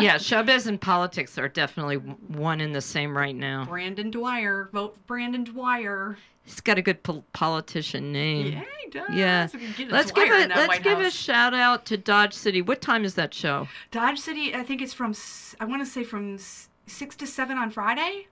yeah, 0.00 0.16
showbiz 0.16 0.66
and 0.66 0.80
politics 0.80 1.38
are 1.38 1.48
definitely 1.48 1.96
one 1.96 2.60
and 2.60 2.74
the 2.74 2.80
same 2.80 3.16
right 3.16 3.34
now. 3.34 3.64
Brandon 3.64 4.10
Dwyer, 4.10 4.68
vote 4.72 4.94
for 4.94 5.00
Brandon 5.06 5.44
Dwyer. 5.44 6.18
He's 6.44 6.60
got 6.60 6.78
a 6.78 6.82
good 6.82 7.02
pol- 7.02 7.24
politician 7.34 8.10
name. 8.10 8.54
Yeah, 8.54 8.64
he 8.82 8.90
does. 8.90 9.10
Yeah. 9.12 9.48
Let's 9.90 10.10
Dwyer 10.12 10.26
give 10.26 10.34
in 10.34 10.50
it. 10.50 10.56
Let's 10.56 10.68
White 10.68 10.82
give 10.82 10.98
a 10.98 11.10
shout 11.10 11.52
out 11.52 11.84
to 11.86 11.96
Dodge 11.98 12.32
City. 12.32 12.62
What 12.62 12.80
time 12.80 13.04
is 13.04 13.14
that 13.14 13.34
show? 13.34 13.68
Dodge 13.90 14.18
City. 14.18 14.54
I 14.54 14.62
think 14.62 14.80
it's 14.80 14.94
from. 14.94 15.14
I 15.60 15.66
want 15.66 15.82
to 15.82 15.86
say 15.86 16.04
from 16.04 16.38
six 16.86 17.16
to 17.16 17.26
seven 17.26 17.58
on 17.58 17.70
Friday. 17.70 18.28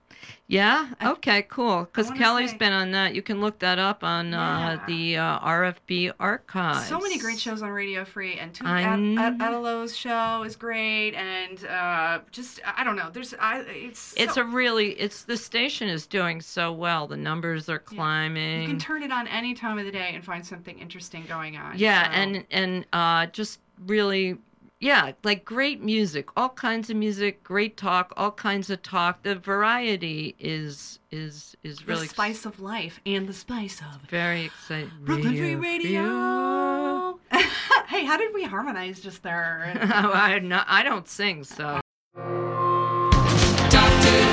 Yeah. 0.49 0.87
Okay. 1.03 1.41
Cool. 1.43 1.81
Because 1.83 2.09
Kelly's 2.11 2.51
say- 2.51 2.57
been 2.57 2.71
on 2.71 2.91
that. 2.91 3.13
You 3.13 3.21
can 3.21 3.41
look 3.41 3.59
that 3.59 3.79
up 3.79 4.01
on 4.03 4.33
uh, 4.33 4.81
the 4.87 5.17
uh, 5.17 5.39
RFB 5.39 6.13
archives. 6.21 6.87
So 6.87 6.99
many 7.01 7.17
great 7.17 7.37
shows 7.37 7.61
on 7.61 7.69
Radio 7.69 8.05
Free, 8.05 8.39
and 8.39 8.57
I 8.61 8.83
Ad-. 8.83 9.41
Ad- 9.41 9.89
show 9.91 10.43
is 10.43 10.55
great, 10.55 11.13
and 11.15 11.65
uh, 11.65 12.19
just 12.31 12.61
I 12.65 12.83
don't 12.85 12.95
know. 12.95 13.09
There's 13.11 13.33
I 13.33 13.59
it's 13.67 14.13
It's 14.15 14.35
so- 14.35 14.41
a 14.41 14.45
really. 14.45 14.91
It's 14.93 15.23
the 15.23 15.35
station 15.37 15.89
is 15.89 16.07
doing 16.07 16.39
so 16.41 16.71
well. 16.71 17.07
The 17.07 17.17
numbers 17.17 17.67
are 17.67 17.79
climbing. 17.79 18.61
you 18.61 18.67
can 18.69 18.79
turn 18.79 19.03
it 19.03 19.11
on 19.11 19.27
any 19.27 19.53
time 19.53 19.77
of 19.77 19.85
the 19.85 19.91
day 19.91 20.11
and 20.13 20.23
find 20.23 20.45
something 20.45 20.79
interesting 20.79 21.25
going 21.27 21.57
on. 21.57 21.77
Yeah, 21.77 22.05
so- 22.05 22.11
and 22.11 22.45
and 22.51 22.85
uh, 22.93 23.25
just 23.27 23.59
really 23.85 24.37
yeah, 24.79 25.13
like 25.23 25.43
great 25.43 25.81
music, 25.81 26.29
all 26.37 26.49
kinds 26.49 26.89
of 26.89 26.97
music, 26.97 27.43
great 27.43 27.77
talk, 27.77 28.13
all 28.15 28.31
kinds 28.31 28.69
of 28.69 28.83
talk. 28.83 29.23
The 29.23 29.35
variety 29.35 30.35
is 30.39 30.99
is 31.09 31.57
is 31.63 31.87
really 31.87 32.07
the 32.07 32.13
spice 32.13 32.45
ex- 32.45 32.45
of 32.45 32.59
life 32.59 32.99
and 33.05 33.27
the 33.27 33.33
spice 33.33 33.81
of 33.81 34.01
very 34.09 34.45
exciting. 34.45 34.91
Brooklyn 35.01 35.35
Free 35.35 35.55
Radio. 35.55 37.19
Hey, 37.87 38.03
how 38.03 38.17
did 38.17 38.33
we 38.33 38.43
harmonize 38.43 38.99
just 38.99 39.23
there? 39.23 39.71
oh, 39.81 40.11
I 40.13 40.39
not, 40.39 40.65
I 40.69 40.83
don't 40.83 41.07
sing 41.07 41.45
so. 41.45 41.79
Dr. 42.13 42.27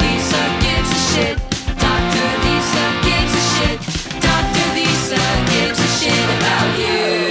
Lisa 0.03 0.43
gives 0.61 0.91
a 0.91 1.01
shit. 1.15 1.39
Dr. 1.79 2.29
Lisa 2.45 2.85
gives 3.07 3.33
a 3.33 3.45
shit. 3.55 3.79
Dr. 4.21 4.67
Lisa 4.75 5.23
gives 5.53 5.79
a 5.79 5.89
shit 6.03 6.29
about 6.37 6.79
you. 6.79 7.24